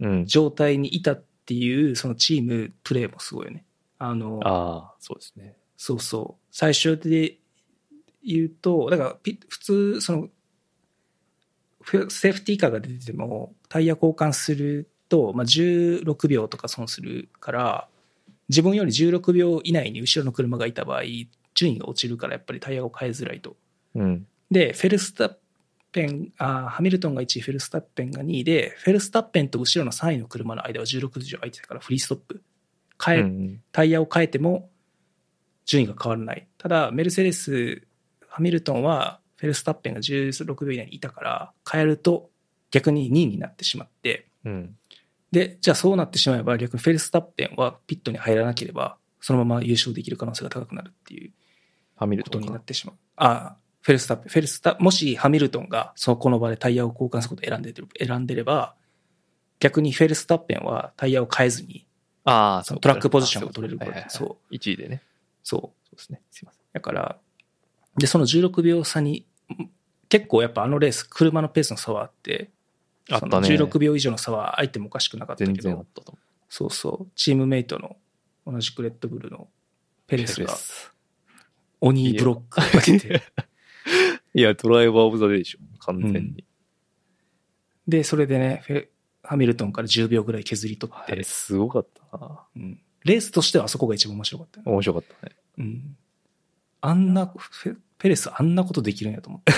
[0.00, 0.26] うん。
[0.26, 3.64] 状態にいたっていう、そのチームプレーもすごいよね。
[3.98, 5.56] あの、ああ、そうですね。
[5.76, 6.46] そうそう。
[6.50, 7.38] 最初で
[8.24, 10.30] 言うと、だからピ普通、その、フ
[12.08, 17.88] セーフティーカーが出てても、タイヤ交換すると、まあ、16秒とか損するから、
[18.48, 21.02] 自分より16秒以内に後ろの車がいた場合、
[21.54, 23.56] 順位が落ちるからやっぱりタイヤを変えづらいと。
[23.94, 24.26] うん。
[24.50, 25.34] で、フェルスタッ
[25.92, 32.42] ペン、あーハミルトンが1位、フェルスタッペンが2位で、フェルスタッペンと後ろの3位の車の間は16秒空いてたからフリーストップ。
[33.02, 34.70] 変え、うんタイヤを変えても
[35.66, 36.46] 順位が変わらない。
[36.58, 37.82] ただ、メルセデス、
[38.28, 42.30] ハミルトンはフェルスタッペンが16秒以内にいたから、変えると
[42.70, 44.76] 逆に2位になってしまって、うん。
[45.30, 51.32] で、じゃあそうなってしまえば逆にフェルスタッペンはピットに入らなければ、そのまま優勝できる可能性が高くなるっていう
[51.96, 52.64] ハミルトンかことになっ。
[52.64, 52.96] てしまう。
[53.16, 58.74] あフェルスタッペン、フェルスタ、もしハミルトンがそこの場でタイヤを交換することを選んでる選んでれば、
[59.60, 61.86] 逆にフェルスタッペンはタイヤを変えずに、
[62.24, 65.02] ああ、そのトラックポジションが取れるからそう1位でね。
[65.42, 65.60] そう。
[65.60, 66.22] そうですね。
[66.30, 66.62] すいません。
[66.72, 67.18] だから、
[67.96, 69.70] で、その16秒差に、ん
[70.08, 72.50] 結構やっぱあのレース、車のペースの差はあって、
[73.10, 75.86] あったねその16秒以上の差は相手もおかしくなかったけど、
[76.48, 77.96] そうそう、チームメイトの
[78.46, 79.48] 同じくレッドブルの
[80.06, 80.18] ペう。
[80.20, 80.54] レスが
[81.80, 83.22] 鬼ブロックをかけて、
[84.34, 85.58] いや、ドライバーオブザデイでしょ。
[85.78, 86.44] 完全に。
[87.88, 88.88] で、それでね、フェ
[89.22, 92.46] ハミルトンから10秒ぐらい削り取ってあれ、、すごかったな。
[92.56, 95.36] うんレースとしてはあそこが一番面白かったよね、面白かったね。
[95.58, 95.96] うん。
[96.80, 99.52] あんな、フェペレスあんなことできるんやと思って。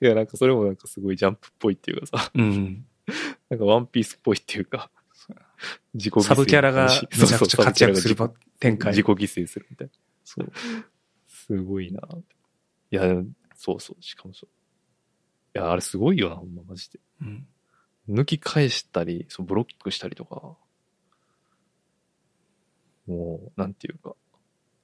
[0.00, 2.86] いや、なんかそれもなんかすごいジャンプっぽいっていうかさ、うん。
[3.48, 4.90] なんかワンピースっぽいっていうか、
[5.94, 8.16] 自己犠牲サブキャラがめちゃくちゃ活躍する
[8.60, 8.92] 展開。
[8.92, 9.92] 自己犠牲するみたいな。
[10.24, 10.52] そう。
[11.26, 12.00] すごいな。
[12.90, 13.02] いや、
[13.54, 14.48] そうそう、しかもそう。
[15.58, 17.00] いや、あれすごいよな、ほんま、マジで。
[17.22, 17.46] うん。
[18.08, 20.56] 抜き返したり、そうブロックしたりとか、
[23.06, 24.14] もう、なんていうか、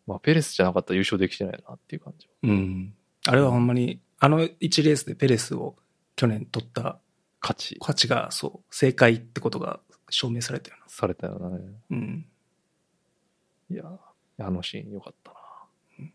[0.06, 2.28] まあ、ペレスじゃなかったら優勝できてないなっていう感じ。
[2.42, 2.94] うん。
[3.26, 5.76] あれはほんまに、あの1レースでペレスを
[6.16, 6.98] 去年取った
[7.40, 10.84] 勝ち価値が、そう、正解ってことが証明されたよな。
[10.88, 11.60] されたよね。
[11.90, 12.26] うん。
[13.70, 13.84] いや、
[14.38, 15.38] あのシーンよかったな。
[16.00, 16.12] うん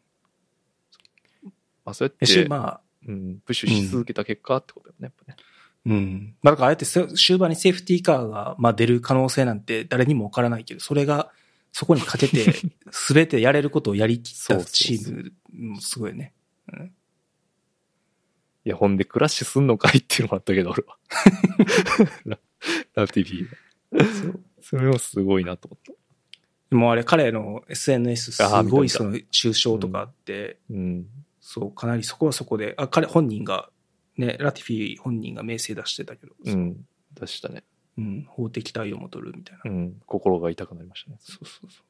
[1.85, 5.37] まあ、そうやっ、てまあ、うん、プッシュし続けた結果ってことだよね、やっぱね。
[5.85, 6.35] うん。
[6.41, 11.31] まあだからあえてせ終盤にセーフティーカーが、まあ出る可能性なんて誰にもわからないけど、それが、
[11.71, 12.53] そこにかけて、
[12.91, 15.33] すべてやれることをやりきったチーム
[15.73, 16.33] もすごいね。
[16.71, 16.93] うん。
[18.65, 20.97] いや、ほんでクラッシュすんのかいっていうのもあったけど、俺は。
[22.25, 22.39] ラ
[22.95, 25.93] ラティビーそれもすごいなと思った。
[26.69, 31.07] でもあれ彼の SNS すごいその抽象とかあって、うん。
[31.39, 33.69] そう、かなりそこはそこで、あ、彼本人が、
[34.17, 36.85] ね、ラティフィ本人が名声出してたけど、うん。
[37.19, 37.63] 出したね。
[37.99, 39.69] うん、法的対応も取るみたいな。
[39.69, 40.01] うん。
[40.05, 41.17] 心が痛くなりましたね。
[41.19, 41.83] そうそうそう。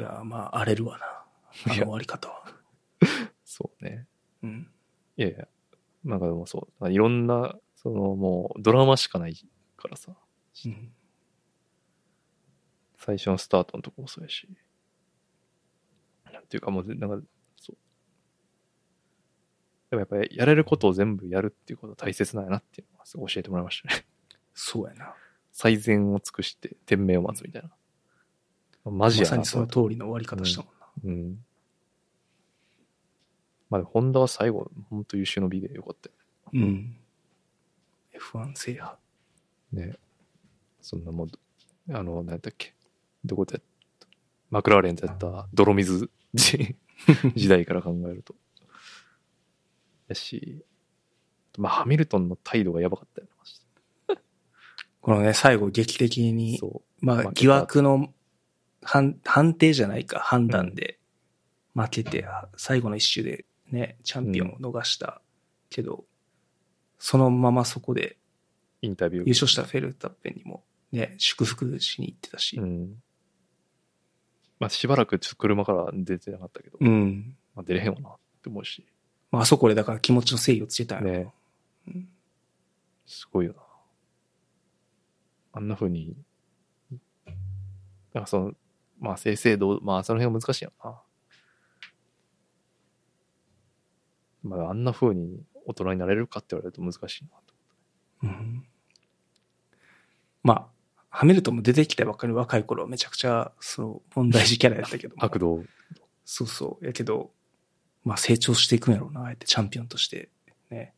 [0.00, 1.04] いやー、まあ、荒れるわな。
[1.04, 2.44] あの終わり方は。
[3.44, 4.06] そうね。
[4.42, 4.70] うん。
[5.18, 5.46] いやいや。
[6.04, 6.90] なんかでもそう。
[6.90, 9.36] いろんな、そのもうドラマしかない
[9.76, 10.12] からさ。
[10.64, 10.92] うん。
[12.96, 14.48] 最初のスタートのとこもそうやし。
[16.32, 17.26] なんていうかもう、なんか。
[19.90, 24.04] でもやっぱりやれることを全部やるっていうことは大切なんやなっていうのはすごい教えてもらいましたね。
[24.54, 25.14] そうやな。
[25.52, 27.70] 最善を尽くして天命を待つみたいな。
[28.90, 30.86] マジやなまさにその通りの終わり方したもんな。
[31.04, 31.44] うん。
[33.70, 36.14] まあでも、ホンダは最後、本当優秀の美でよかったよ
[36.54, 36.96] うん。
[38.14, 38.96] F1 制覇。
[39.72, 39.94] ね。
[40.80, 41.28] そんなもう、
[41.94, 42.74] あの、何やったっけ？
[43.24, 43.60] どこで
[44.50, 46.76] マクラーレンでやった泥水時
[47.34, 48.34] 時代から考えると。
[50.08, 50.64] やし、
[51.56, 53.54] まあ、ハミルトンの態度がやばかったよな、マジ
[55.00, 58.12] このね、最後劇的でに、そまあ、疑惑の
[58.82, 60.98] 判判定じゃないか、判断で
[61.74, 62.26] 負けて、
[62.56, 65.22] 最後の一周でね、チャンピオンを逃した
[65.70, 66.04] けど、
[66.98, 68.16] そのままそこで
[68.82, 69.24] う、インタビュー。
[69.24, 73.02] 優勝したフェルタッペンにもね、祝福しに行ってたしう、ん。
[74.58, 77.36] まあ、しばらくちょっと車から出てなかったけど、うん。
[77.54, 78.12] まあ、出れへんわなっ
[78.42, 78.86] て思うし、
[79.30, 81.32] まあ、あそこでだから気持ちの誠意をつけたんやろね
[81.88, 82.08] うん
[83.08, 83.62] すごいよな。
[85.52, 86.14] あんな風に、
[88.12, 88.52] なんかその、
[89.00, 91.00] まあ、正々堂、まあ、その辺は難しいよな。
[94.42, 97.54] まあ、あんな風に大人になれるかって言われると難しいなと。
[98.24, 98.64] うん
[100.42, 105.24] まあ、ハミルトンも出てきたばっかり若い頃はめちゃくちゃ、その、問題児キャラやったけども。
[105.24, 105.64] 悪道、
[106.24, 106.86] そうそう。
[106.86, 107.32] やけど、
[108.04, 110.28] まあ成長していくんやろうな、あえてチャンピオンとして、
[110.70, 110.94] ね。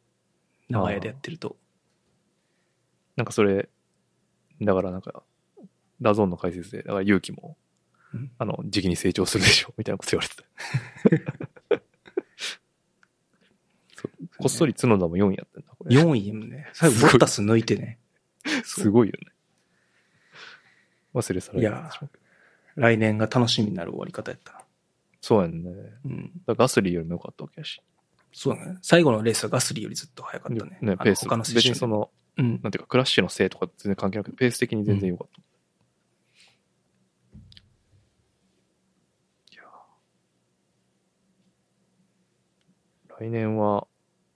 [0.68, 1.56] 長屋でやってると。
[3.16, 3.68] なんかそれ、
[4.60, 5.22] だからなんか、
[6.00, 7.56] ダゾーンの解説で、だから勇気も、
[8.14, 10.44] うんあの、時期に成長するでしょ、みたいなこと言われてた。
[14.38, 15.96] こっそり角田も4位やったんだ、これ。
[15.96, 17.98] 4位もね、最後ボッタス抜いてね。
[18.64, 19.32] すごいよね。
[21.14, 22.24] 忘れ去られていやしまうけど
[22.76, 24.60] 来年が楽しみになる終わり方やったな。
[25.20, 25.70] そうやんね。
[25.70, 26.32] だかうん。
[26.46, 27.80] らガスリーよりも良かったわけやし。
[28.32, 28.78] そうだね。
[28.82, 30.78] 最後のレースはガスリーよりずっと早かったね。
[30.82, 31.28] あのペース。
[31.28, 32.60] 他の選別にその、うん。
[32.62, 35.40] なんていうか、クラッシュのせいとか全然関係なくて、ペース的に全然良かった。
[39.52, 43.86] いやー来年は、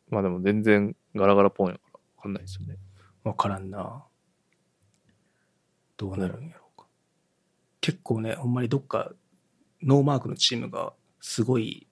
[0.08, 2.76] まあでも全然ガラガラポンやからわかんないですよね。
[3.22, 4.04] わからんな。
[5.96, 6.86] どうなるんやろうか。
[7.80, 9.12] 結構ね、ほんまにどっか、
[9.84, 11.86] ノーマークのチームがすごい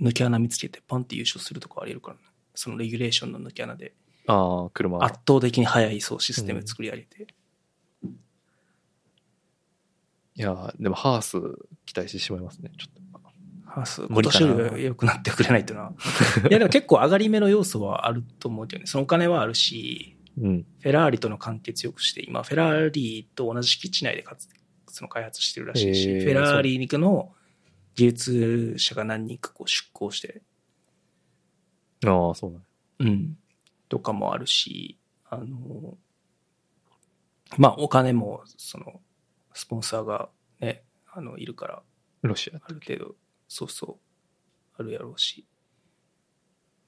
[0.00, 2.22] 抜け穴見つけてパンって優勝するとかありえるからね。
[2.54, 3.94] そのレギュレーションの抜け穴で
[4.26, 5.02] ああ、車。
[5.04, 7.26] 圧倒的に速いそうシステム作り上げて。
[10.34, 11.40] いやーでもハース
[11.84, 13.08] 期待してしまいますね、ちょっと。
[13.66, 15.92] ハース、今年より良くなってくれないとな。
[16.48, 18.86] いやでも結構上がり目の要素はあると思うけどね。
[18.86, 20.66] そのお金はあるし、うん。
[20.80, 24.48] フェラーリとの関係強くして、今、フェラーリと同じ敷地内でかつ
[24.98, 26.24] その開発してるらしいし、へー。
[26.24, 27.32] フェラーリの
[27.94, 30.42] 技術者が何人かこう出向して、
[32.04, 32.66] ああ、そうなんや。
[32.98, 33.38] うん、
[33.88, 34.98] とかもあるし、
[35.30, 35.96] あの、
[37.58, 39.00] まあ、お金も、その、
[39.54, 41.82] スポンサーがね、あの、いるから、
[42.22, 43.14] ロシアある程度、
[43.46, 44.00] そうそ
[44.78, 45.46] う、あるやろうし。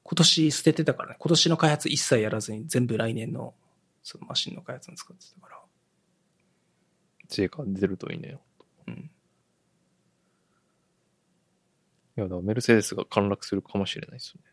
[0.03, 3.55] 今年捨ててたからね、今年の開発一切やらずに全部来年の
[4.03, 5.60] そのマシンの開発に使ってたから。
[7.31, 8.39] 知恵が出るといいね。
[8.86, 9.11] うん。
[12.16, 14.51] いや、だからメルセデスが陥落するかもしれないですよね。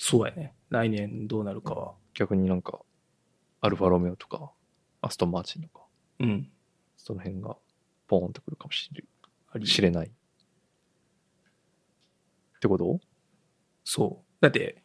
[0.00, 0.54] そうやね。
[0.68, 1.94] 来年どうなるかは。
[2.14, 2.80] 逆になんか、
[3.60, 4.52] アルファロメオとか、
[5.00, 5.86] アストンマーチンとか、
[6.20, 6.48] うん。
[6.96, 7.56] その辺が
[8.06, 9.02] ポーンとくるかもしれ
[9.64, 10.06] 知れない。
[10.06, 10.10] っ
[12.60, 13.00] てこと？
[13.82, 14.34] そう。
[14.40, 14.84] だって、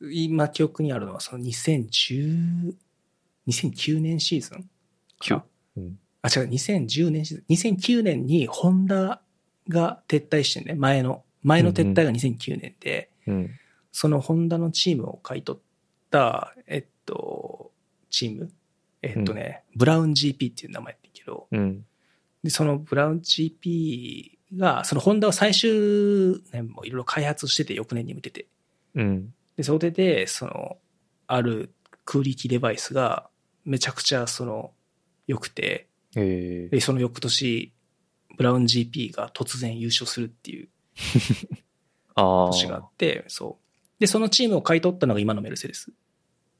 [0.00, 2.74] 今記憶にあるのはその2010、
[3.48, 4.68] 2009年シーズン？
[5.20, 5.34] 九
[6.22, 7.52] あ違う、2010年シーズン。
[7.52, 9.20] 2009年にホンダ
[9.68, 13.50] が撤退してね、前の、前の撤退が2009年で、うん。
[13.92, 15.62] そのホンダのチームを買い取っ
[16.10, 17.70] た、えっと、
[18.10, 18.50] チーム、
[19.02, 21.84] えっとね、ブラウン GP っていう名前やってんけど、うん。
[22.42, 28.46] で、そのブラウン GP が、そのホンダは最終年もいろいろ開発してて、翌年に向けて。
[28.94, 29.34] うん。
[29.56, 30.78] で、それで、その、
[31.26, 33.28] ある空力デバイスが
[33.64, 34.72] めちゃくちゃその、
[35.26, 37.72] 良くて、えで、その翌年、
[38.36, 41.58] ブラウン GP が突然優勝するっていう ー、
[42.14, 42.46] ああ。
[42.50, 44.00] 年があって、そう。
[44.00, 45.92] で、そのチームを買い取ったのが今のメルセデス。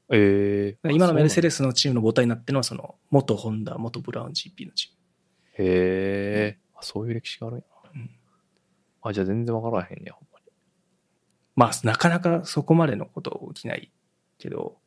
[0.09, 4.97] えー、今のメルセデデスのチームの母体になってるのは、その、元ホンダ、元ブラウン GP のチーム。
[5.55, 5.61] ス。
[5.61, 7.91] へえ、あそういう歴史があるんやな。
[7.95, 8.11] うん
[9.07, 10.45] あ、じゃあ全然わからへんねや、ほんまに。
[11.55, 13.91] まあ、なかなかそこまでのこと起きない
[14.39, 14.77] けど、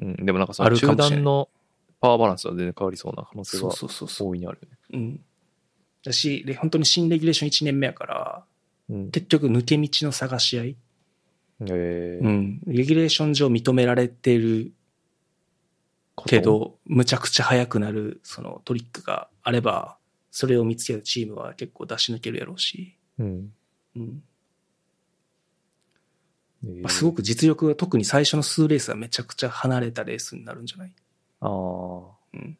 [0.00, 0.16] うん。
[0.26, 1.48] でもなんかそあの中るかもしれない断の
[2.00, 4.28] パワーバランスは全然変わりそうな可能性がそうそうそう。
[4.28, 4.78] 大いにあるよね。
[4.92, 5.20] うん。
[6.04, 8.44] だし、で本当に新レギュレーション1年目やから、
[8.90, 9.10] うん。
[9.10, 10.76] 結局抜け道の探し合い。
[11.60, 12.60] えー、うん。
[12.66, 14.72] レギュレーション上認められてる
[16.26, 19.98] け、ど、むちゃくちゃ速くなる、そのトリックがあれば、
[20.30, 23.52] それを見つけたチームは結構出し抜けるやろうし、うん。
[23.96, 24.22] うん。
[26.88, 30.92] すごく実力が特に最初の数レースはめちゃくちゃ離れたレースになるんじゃない？
[31.40, 31.50] ああ。
[32.34, 32.58] うん。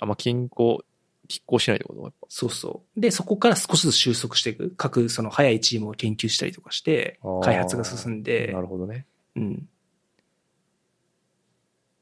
[0.00, 0.84] あんま均衡、
[1.28, 2.26] 拮抗しないってことやっぱ。
[2.28, 3.00] そうそう。
[3.00, 4.74] で、そこから少しずつ収束していく。
[4.76, 9.06] 各その速いチームを研究したりとかして開発が進んでな、るほどね。
[9.36, 9.68] うん。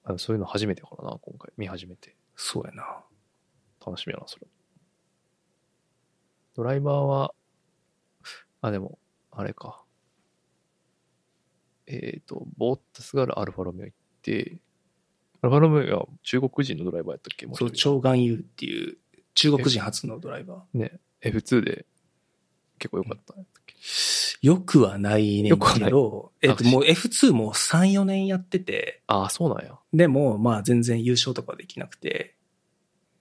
[0.04, 1.52] あそういうの初めてかな、今回。
[1.56, 2.16] 見始めて。
[2.34, 3.02] そうやな。
[3.86, 4.46] 楽しみやな、それ。
[6.56, 7.34] ドライバーは、
[8.60, 8.98] あ、でも、
[9.30, 9.83] あれか。
[11.86, 14.58] えっ、と、ボータスがアルファロメオ行って、
[15.42, 17.46] アルファロメオは中国人のドライバーやったっけ？
[17.52, 18.96] そう、長眼優っていう
[19.34, 20.78] 中国人初のドライバー。
[20.78, 21.86] ね、F2 で
[22.78, 23.74] 結構良かったったっけ、
[24.40, 25.84] よくはないねんよくはない。
[25.84, 29.78] けど、えっと、もう F2 も3、4年やってて、ああ、そうなんや。
[29.92, 32.36] でも、まあ全然優勝とかできなくて、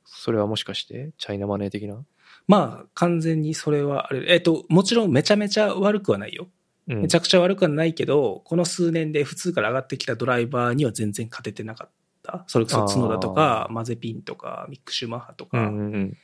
[0.05, 2.05] それはもしかして、チャイナマネー的な？
[2.47, 6.47] まあ完全にそれはあれ、えっと、もちろんめちゃめちゃ悪くはないよ。
[6.87, 11.89] うんめちゃくちゃ悪くはないけど、この数年で F2 から上がってきたドライバーには全然勝ててなかっ
[12.23, 12.43] た。
[12.47, 16.17] それこそ角田とか、マゼピンとか、ミック・シューマッハとか、うんうんうん。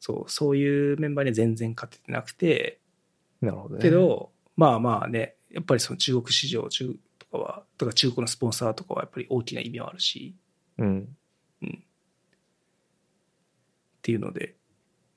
[0.00, 2.80] そう、そういうメンバーには全然勝ててなくて、
[3.40, 3.82] なるほどね。
[3.82, 10.34] け、ど、まあまあね、やっぱりその中国市場、中とかは、とか中国のスポンサーとかはやっぱり大きな意味はあるし、
[10.78, 11.16] うん。
[11.60, 14.56] っていうので、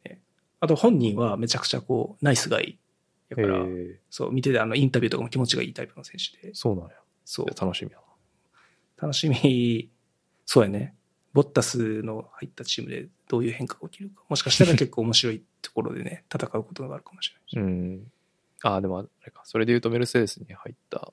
[0.05, 0.21] ね
[0.59, 2.79] あと本人はめちゃくちゃこう、ナイスガイ。
[3.35, 6.95] だへから、えそう、見ててあのインタビューとかも気持ちがいいタイプの選手で、そうなんや。
[7.25, 7.99] そう、楽しみや
[8.97, 9.89] 楽しみ、
[10.45, 10.95] そうやね。
[11.33, 14.23] ボッタスの入ったチームでどういう変化が起きるか。
[14.29, 17.55] もしかしたら結構面白いところでね、 戦うことがあるかもしれないし。
[17.57, 17.61] な。
[17.63, 18.11] うん。
[18.61, 19.41] ああ、でもあれか。
[19.45, 21.11] それで言うとメルセデスに入った、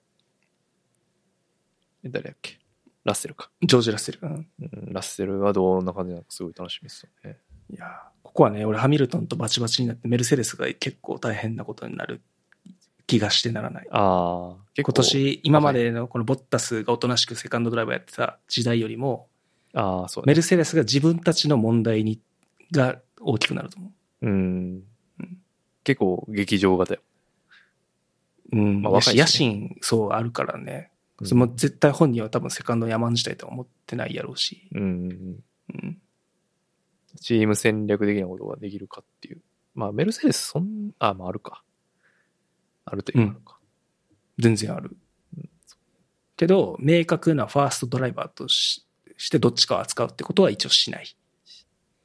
[2.05, 2.59] え誰だっけ？
[3.05, 3.51] ラッセルか。
[3.62, 4.18] ジョージ・ラッセル。
[4.22, 4.51] うん。
[4.60, 7.38] うん、ラッセルはどんな感じなのかすごい楽しみですよね。
[7.70, 12.20] いやーここはね、俺ハミルトンとバチバチになってメルセデスが結構大変なことになる
[13.09, 13.89] 気がしてならない。
[13.90, 14.93] ああ、結構。
[14.93, 19.27] 今年、今までのこのボッタスがおとなしくセカンドドライバーやってた時代よりも、
[19.74, 20.36] ああ、そうメね。
[20.36, 22.20] ルセデスが自分たちの問題に、
[22.70, 23.90] が大きくなると思
[24.23, 24.31] うん
[25.19, 25.36] うん。
[25.82, 27.01] 結構劇場型よ。
[28.52, 28.57] う。
[28.57, 28.82] うん。
[28.82, 30.90] まあ若いしね野心、そうあるからね。
[31.19, 34.69] うんそれも絶対本人は多分セカンド山自体とは思ってないやろうし。
[34.73, 35.40] うん。
[35.74, 35.98] うん。
[37.20, 39.43] チーム戦略的なことができるかっていう。
[39.74, 41.62] まあ、メルセデス、そん、あ、まあ、あるか。
[42.85, 43.59] あるというかあるか。
[44.39, 44.97] 全然ある。
[46.37, 48.87] けど、明確なファーストドライバーとし
[49.19, 51.15] してどっちかを扱うってことは一応しない。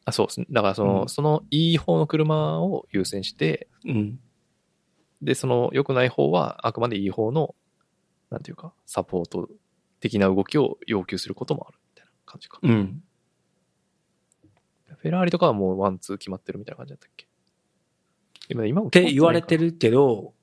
[0.03, 0.47] あ、そうですね。
[0.51, 4.19] だから、その、うんその、いい方の車を優先して、うん。
[5.21, 7.55] で、その、良くない方は、あくまでいい方の、
[8.29, 9.49] なんていうか、サポート
[10.01, 12.59] 的な動きを要求することもあるみたいな感じか。
[12.61, 13.01] うん。
[15.05, 17.27] フェラーリとかはもうワン、ツー決まってるみたいな感じだったっけ？
[18.49, 19.67] 今、今もって言われてる。
[19.67, 20.33] るけど、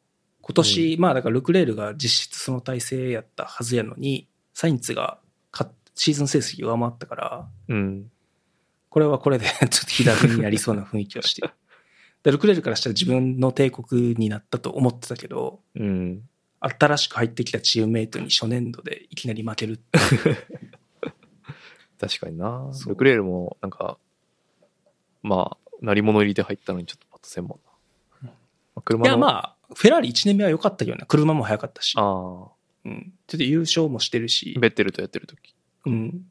[0.40, 5.18] 今年、まあだからルクレールが実質その体制やったはずやのに、サインツが
[5.94, 8.12] シーズン成績上回ったから、うん。
[8.88, 11.50] これはこれで ちょっと火種になりそうな雰囲気はしてる。
[12.22, 16.22] でルクレールからしたら自分の帝国になったと思ってたけど、うん。
[16.60, 19.80] 新しく入ってきたチームメイトに初年度でいきなり負ける。
[21.98, 22.70] 確かにな。
[22.86, 23.98] ルクレールも、なんか、
[25.22, 27.60] まあ、鳴り物入りで入ったのにちょっとパッとせんも
[28.22, 28.30] んな。
[28.30, 28.32] ま
[28.76, 31.04] あ車のいやまあ、フェラーリ1年目は良かったけどね。
[31.08, 31.94] 車も速かったし。
[31.96, 32.48] あ
[32.84, 33.12] うん。
[33.26, 34.60] ちょっと優勝もしてるしあ、。
[34.60, 35.54] ベッテルとやってる時。
[35.86, 36.24] うん。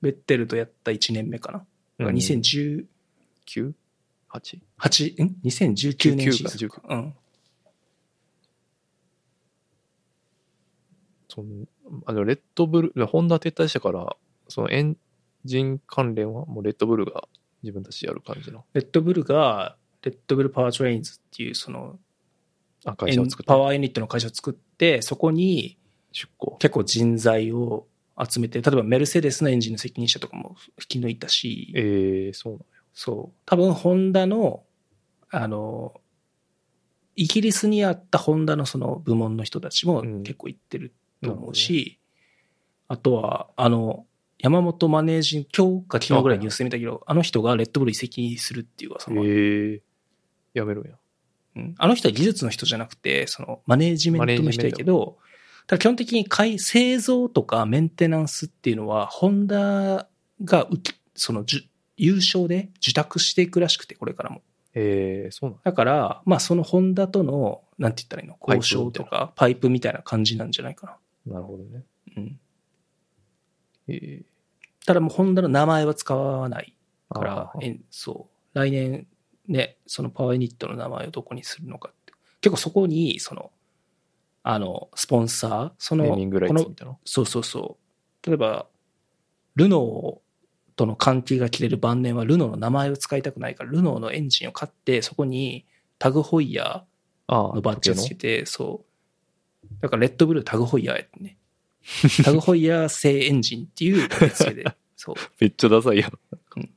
[0.00, 1.58] ベッテルとやった1年目かな。
[1.98, 2.86] だから2018、
[3.46, 3.72] 9
[4.30, 5.24] 8?
[5.24, 6.82] ん ?2019 年シーズン19か。
[6.88, 7.14] うん。
[11.28, 11.66] その
[12.06, 14.16] あの、レッドブル、ホンダ撤退してから、
[14.48, 14.96] そのエン
[15.44, 17.28] ジン関連はもうレッドブルが
[17.64, 21.98] 自分たちでやる感じのレッドブルが、レッドブルパワートレインズっていう、その、
[22.84, 25.78] あ会社を作パワーユニットの会社を作って、そこに
[26.12, 26.56] 出向。
[26.58, 27.86] 結構人材を
[28.22, 32.66] 集めて、例えばメルセデスのエンジンの責任者とかも引き抜いたし、ええそうなのよ。
[32.92, 33.38] そう。
[33.44, 34.64] 多分、ホンダの、
[35.30, 36.00] あの、
[37.16, 42.00] イギリスにあったホンダのその部門の人たちもうん結構行ってると思うし、
[42.88, 44.06] あとは、あの、
[44.44, 49.82] 山本マネージン、今日か昨日ぐらいニュースで見たけど、あの人がレッドブル移籍するっていう噂もある、ええ
[50.52, 50.98] やめるんや。
[51.56, 55.16] うんあの人は技術の人じゃなくて、そのマネージメントの人やけど、
[55.66, 60.08] ただ基本的に買い製造とかメンテナンスっていうのは、ホンダ
[60.44, 61.60] が受けそのじゅ
[61.96, 64.42] 優勝で受託していくらしくて、これからも。
[64.74, 71.32] ええそうなのだから、まあそのホンダとの、なんて言ったらいいの交渉とかパイプみたいな感じなんじゃないかな。
[71.32, 71.82] なるほどね。
[72.18, 72.38] うん。
[73.88, 74.22] ええ
[74.86, 76.74] ただもうホンダの名前は使わない
[77.10, 77.52] から
[77.90, 78.58] そう。
[78.58, 79.06] 来年
[79.48, 82.12] ね、そのパワーユニットの名前をどこにするのかって。
[82.40, 83.50] 結構そこに、その、
[84.42, 86.04] あの、スポンサー、その、
[86.84, 86.98] の。
[87.04, 87.78] そうそうそ
[88.22, 88.26] う。
[88.26, 88.66] 例えば、
[89.56, 90.18] ルノー
[90.76, 95.66] との関係が切れる晩年はルノーの名前を使いたくないから、ルノーのエンジンを買って、そこに
[95.98, 96.84] タグホイヤ
[97.26, 98.84] あーのバッジをつけ時て、そ
[99.62, 99.66] う。
[99.80, 101.38] だからレッドブルータグホイヤーやってね。
[102.24, 104.64] タグホイヤー製エンジンっていう名付けで、
[104.96, 105.14] そう。
[105.40, 106.12] めっちゃダサいやん
[106.56, 106.70] うん。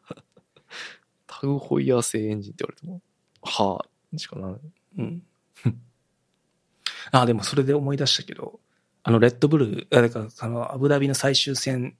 [1.25, 3.01] タグホイヤー製エンジンって言われても、
[3.41, 4.55] はあ、しかない。
[4.97, 5.23] うん。
[7.11, 8.59] あ、でもそれで思い出したけど、
[9.03, 11.95] あの、レッドブルー、あだから、あの、アブダビの最終戦、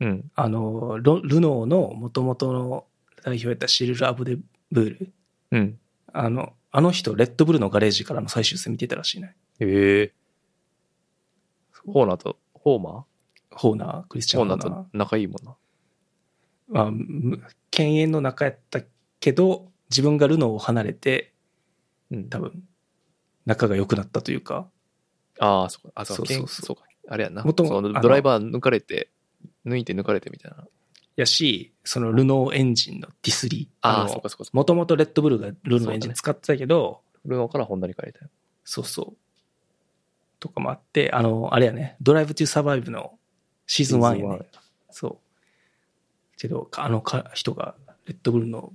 [0.00, 0.30] うん。
[0.34, 2.86] あの、ロルノーの元々の
[3.22, 4.36] 代表やったシルル・アブデ
[4.72, 5.12] ブール、
[5.52, 5.78] うん。
[6.12, 9.36] あの、あの人、レッドブルのガレージからの最終戦見てたらしいね。
[9.60, 10.21] ええ
[11.86, 13.04] ホーナーと、ホーマ
[13.50, 15.56] ホーナー、クリスチャン・ーホーナホーと仲いいもんな。
[16.68, 18.80] まあ、む犬猿の中やった
[19.20, 21.32] けど、自分がルノーを離れて、
[22.10, 22.28] うん。
[22.28, 22.62] 多分、
[23.46, 24.68] 仲が良くなったというか、
[25.38, 25.92] ああ、そうか。
[25.94, 26.32] あ、そうか。
[26.32, 26.84] そうそうか。
[27.08, 27.42] あれやな。
[27.44, 29.10] 元々そのあのドライバー抜かれて、
[29.66, 30.66] 抜いて抜かれてみたいな。
[31.16, 33.68] やし、そのルノーエンジンのディスリ。
[33.80, 34.56] ああ、のそうかそうかそうか。
[34.56, 38.30] もともとレッドブルがルノーエンジン使ってたけど、ルノーからホンダに変えたよ。
[38.64, 39.16] そうそう。
[40.42, 43.16] とかもあって、あの、あれやね、ドライブトゥサバイブの
[43.68, 44.46] シーズン1やね。
[44.90, 46.36] そう。
[46.36, 48.72] けど、あのか人がレッドブルの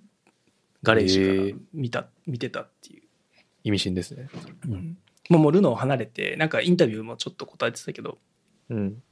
[0.82, 3.04] ガレージから見た、見てたっていう。
[3.66, 4.30] 意味深ですね。
[4.66, 4.98] うん。
[5.30, 8.18] もうもうルノーを離れて、なんかインタビューもちょっと答えてたけど、
[8.70, 9.04] うん。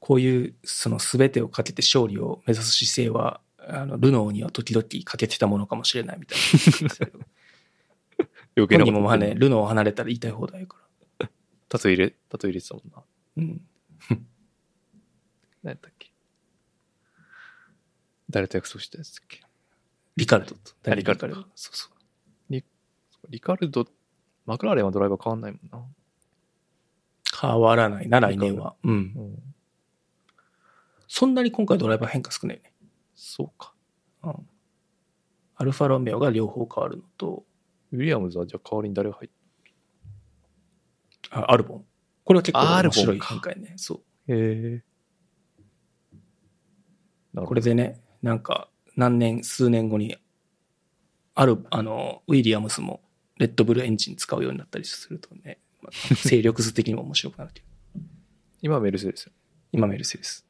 [0.00, 8.26] こういうその全てをかけて勝利を目指す姿勢は、あの、ルノーには時々欠けてたものかもしれないみたいな。
[8.56, 10.87] 余計なこと本人もまあね、ルノーを離れたら言いたい放題やから。
[11.68, 13.04] タトゥー入れ、タトゥー入れてたもんな。
[13.36, 13.66] うん。
[15.62, 16.12] 何やったっけ？
[18.30, 19.42] 誰と約束したやつだっけ？
[20.16, 20.90] リカルドと。
[20.90, 21.92] あリカルドそうそう。
[23.30, 23.86] リカルド、
[24.46, 25.84] マクラーレンはドライバー変わんないもんな。
[27.40, 28.74] 変わらないな、来年は。
[28.84, 28.90] うん。
[28.90, 29.54] うん。
[31.08, 32.72] そんなに今回ドライバー変化少ないね。
[33.14, 33.74] そうか。
[34.22, 34.48] うん。
[35.56, 37.44] アルファロメオが両方変わるのと、
[37.92, 39.30] ウィリアムズはじゃあ代わりに誰が入っ
[41.30, 41.84] あアルボン。
[42.24, 43.72] これは結構面白い変化やね。
[43.76, 44.32] そう。
[44.32, 44.82] へえ。
[47.34, 50.16] これでね、なんか、何年、数年後に、
[51.34, 53.00] ある、あの、ウィリアムスも、
[53.36, 57.64] レッドブルエンジン使うようになったりするとね、まあ、勢力図的にも面白くなるという。
[58.62, 59.32] 今はメルセデスよ。
[59.72, 60.44] 今メルセデス。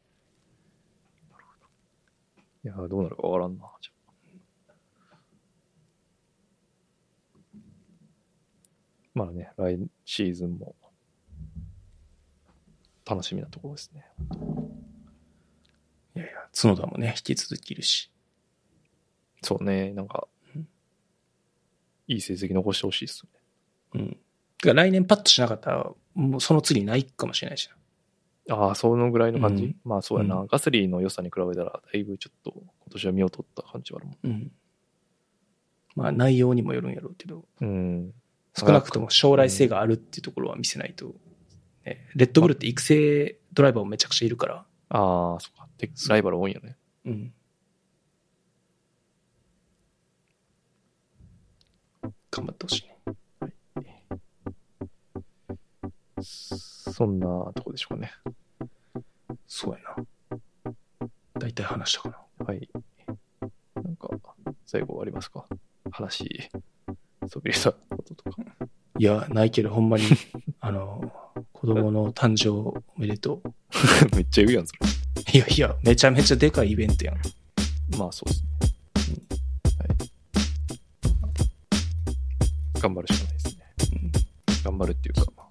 [2.65, 3.71] いやー、どうなるかわからんな。
[3.83, 3.93] じゃ
[9.15, 10.75] まあね、来シーズンも
[13.05, 14.05] 楽しみなところですね。
[16.15, 18.11] いやいや、角田もね、引き続きいるし。
[19.43, 20.69] そうね、なんかうん、
[22.09, 23.31] いい成績残してほしいですね。
[23.95, 24.17] うん。
[24.59, 27.71] てか来年パッとしなかったら、もうその次ないかもしれないし
[28.49, 28.57] な。
[28.57, 34.19] ああ、そのぐらいの感じ、うんまあそうやな、うガスリーの良さに比べたら、だいぶちょっと今年は身を取った感じはあるもん。
[34.25, 34.53] うん。
[35.95, 38.13] まあ内容にもよるんやろうけど、うん。
[38.59, 41.15] 少なくとも将来性があるっていうところは見せないと。
[41.85, 44.67] ね、レッドブルって育成ドライバーもめちゃくちゃいるから。
[44.91, 45.69] ああ、そうか。
[45.79, 46.77] でライバル多いよね。
[47.05, 47.33] うん。
[52.31, 54.05] 頑張ってほしいね。
[56.21, 58.13] そんなとこでしょうかね。
[59.47, 60.75] そうやな。
[61.39, 62.45] 大体話したかな。
[62.45, 62.69] はい。
[63.75, 64.11] なんか、
[64.67, 65.47] 最後終わりますか？
[65.91, 66.51] 話、
[67.29, 68.43] そびれたこととか。
[68.99, 70.05] いや、ないけど、ほんまに、
[70.61, 71.13] あの、
[71.53, 73.43] 子供の誕生おめでと
[74.15, 74.81] めっちゃ言うやん、それ。
[74.87, 75.37] う。
[75.37, 77.17] いやいや、めちゃめちゃでかいイベントやん。
[77.97, 78.49] まあそうですね。
[79.79, 79.89] はい。
[82.81, 83.65] 頑張るしかないですね。
[84.03, 84.13] うん
[84.65, 85.49] 頑張るっていうか、まあ。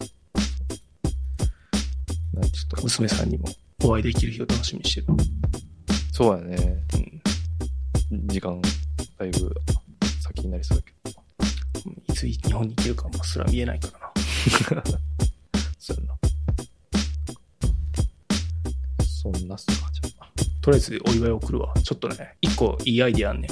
[2.39, 3.47] なんちょっと、娘さんにも
[3.83, 5.07] お会いできる日を楽しみにしてる。
[6.11, 6.83] そうやね。
[8.11, 8.27] うん。
[8.27, 8.61] 時間、
[9.17, 9.55] だいぶ
[10.21, 11.26] 先になりそうだけど。
[12.07, 13.89] いつ日本に行けるかもすら見えないか
[14.75, 14.83] らな。
[15.79, 16.17] そうやな。
[19.05, 20.31] そんなっすか、じゃあ。
[20.61, 21.73] とりあえずお祝い送るわ。
[21.83, 23.51] ちょっとね、一個いいアイディアあんねん。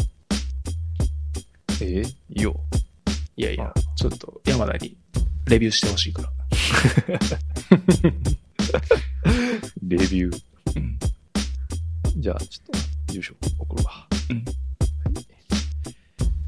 [1.81, 2.01] え？
[2.01, 2.59] ー、いいよ。
[3.37, 4.95] いやいや、ちょっと山田に
[5.47, 6.31] レビューしてほしいから。
[9.83, 10.41] レビュー。
[10.75, 10.97] うん。
[12.17, 14.07] じゃあ、ちょっと、住所送るわ。
[14.29, 14.45] うん。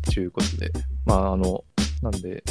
[0.07, 0.13] はい。
[0.13, 0.71] ということで、
[1.05, 1.63] まあ、あの、
[2.01, 2.43] なんで、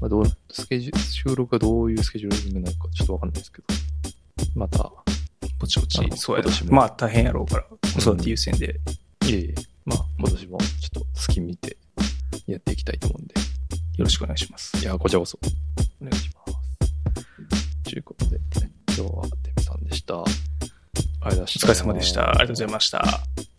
[0.00, 3.64] まあ、どう、スケジュール、収録がどういうスケジュールになるかちょっとわかんないですけど、
[4.54, 4.90] また、
[5.58, 8.80] ぼちぼちそうやなまあ大変やろうから、子育て優先で
[9.26, 9.54] いえいえ、
[9.84, 11.76] まあ、今年もちょっと月見て
[12.46, 13.34] やっていきたいと思うんで、
[13.96, 14.76] よろしくお願いします。
[14.78, 15.38] いや、こちらこそ、
[16.00, 17.90] お願いします。
[17.90, 18.38] ということで、
[18.88, 20.20] 今日はデミさんでした。
[20.20, 20.24] あ
[21.30, 21.66] りがとうございました。
[21.66, 22.28] お疲れ様でした。
[22.28, 23.55] ありがとうございました。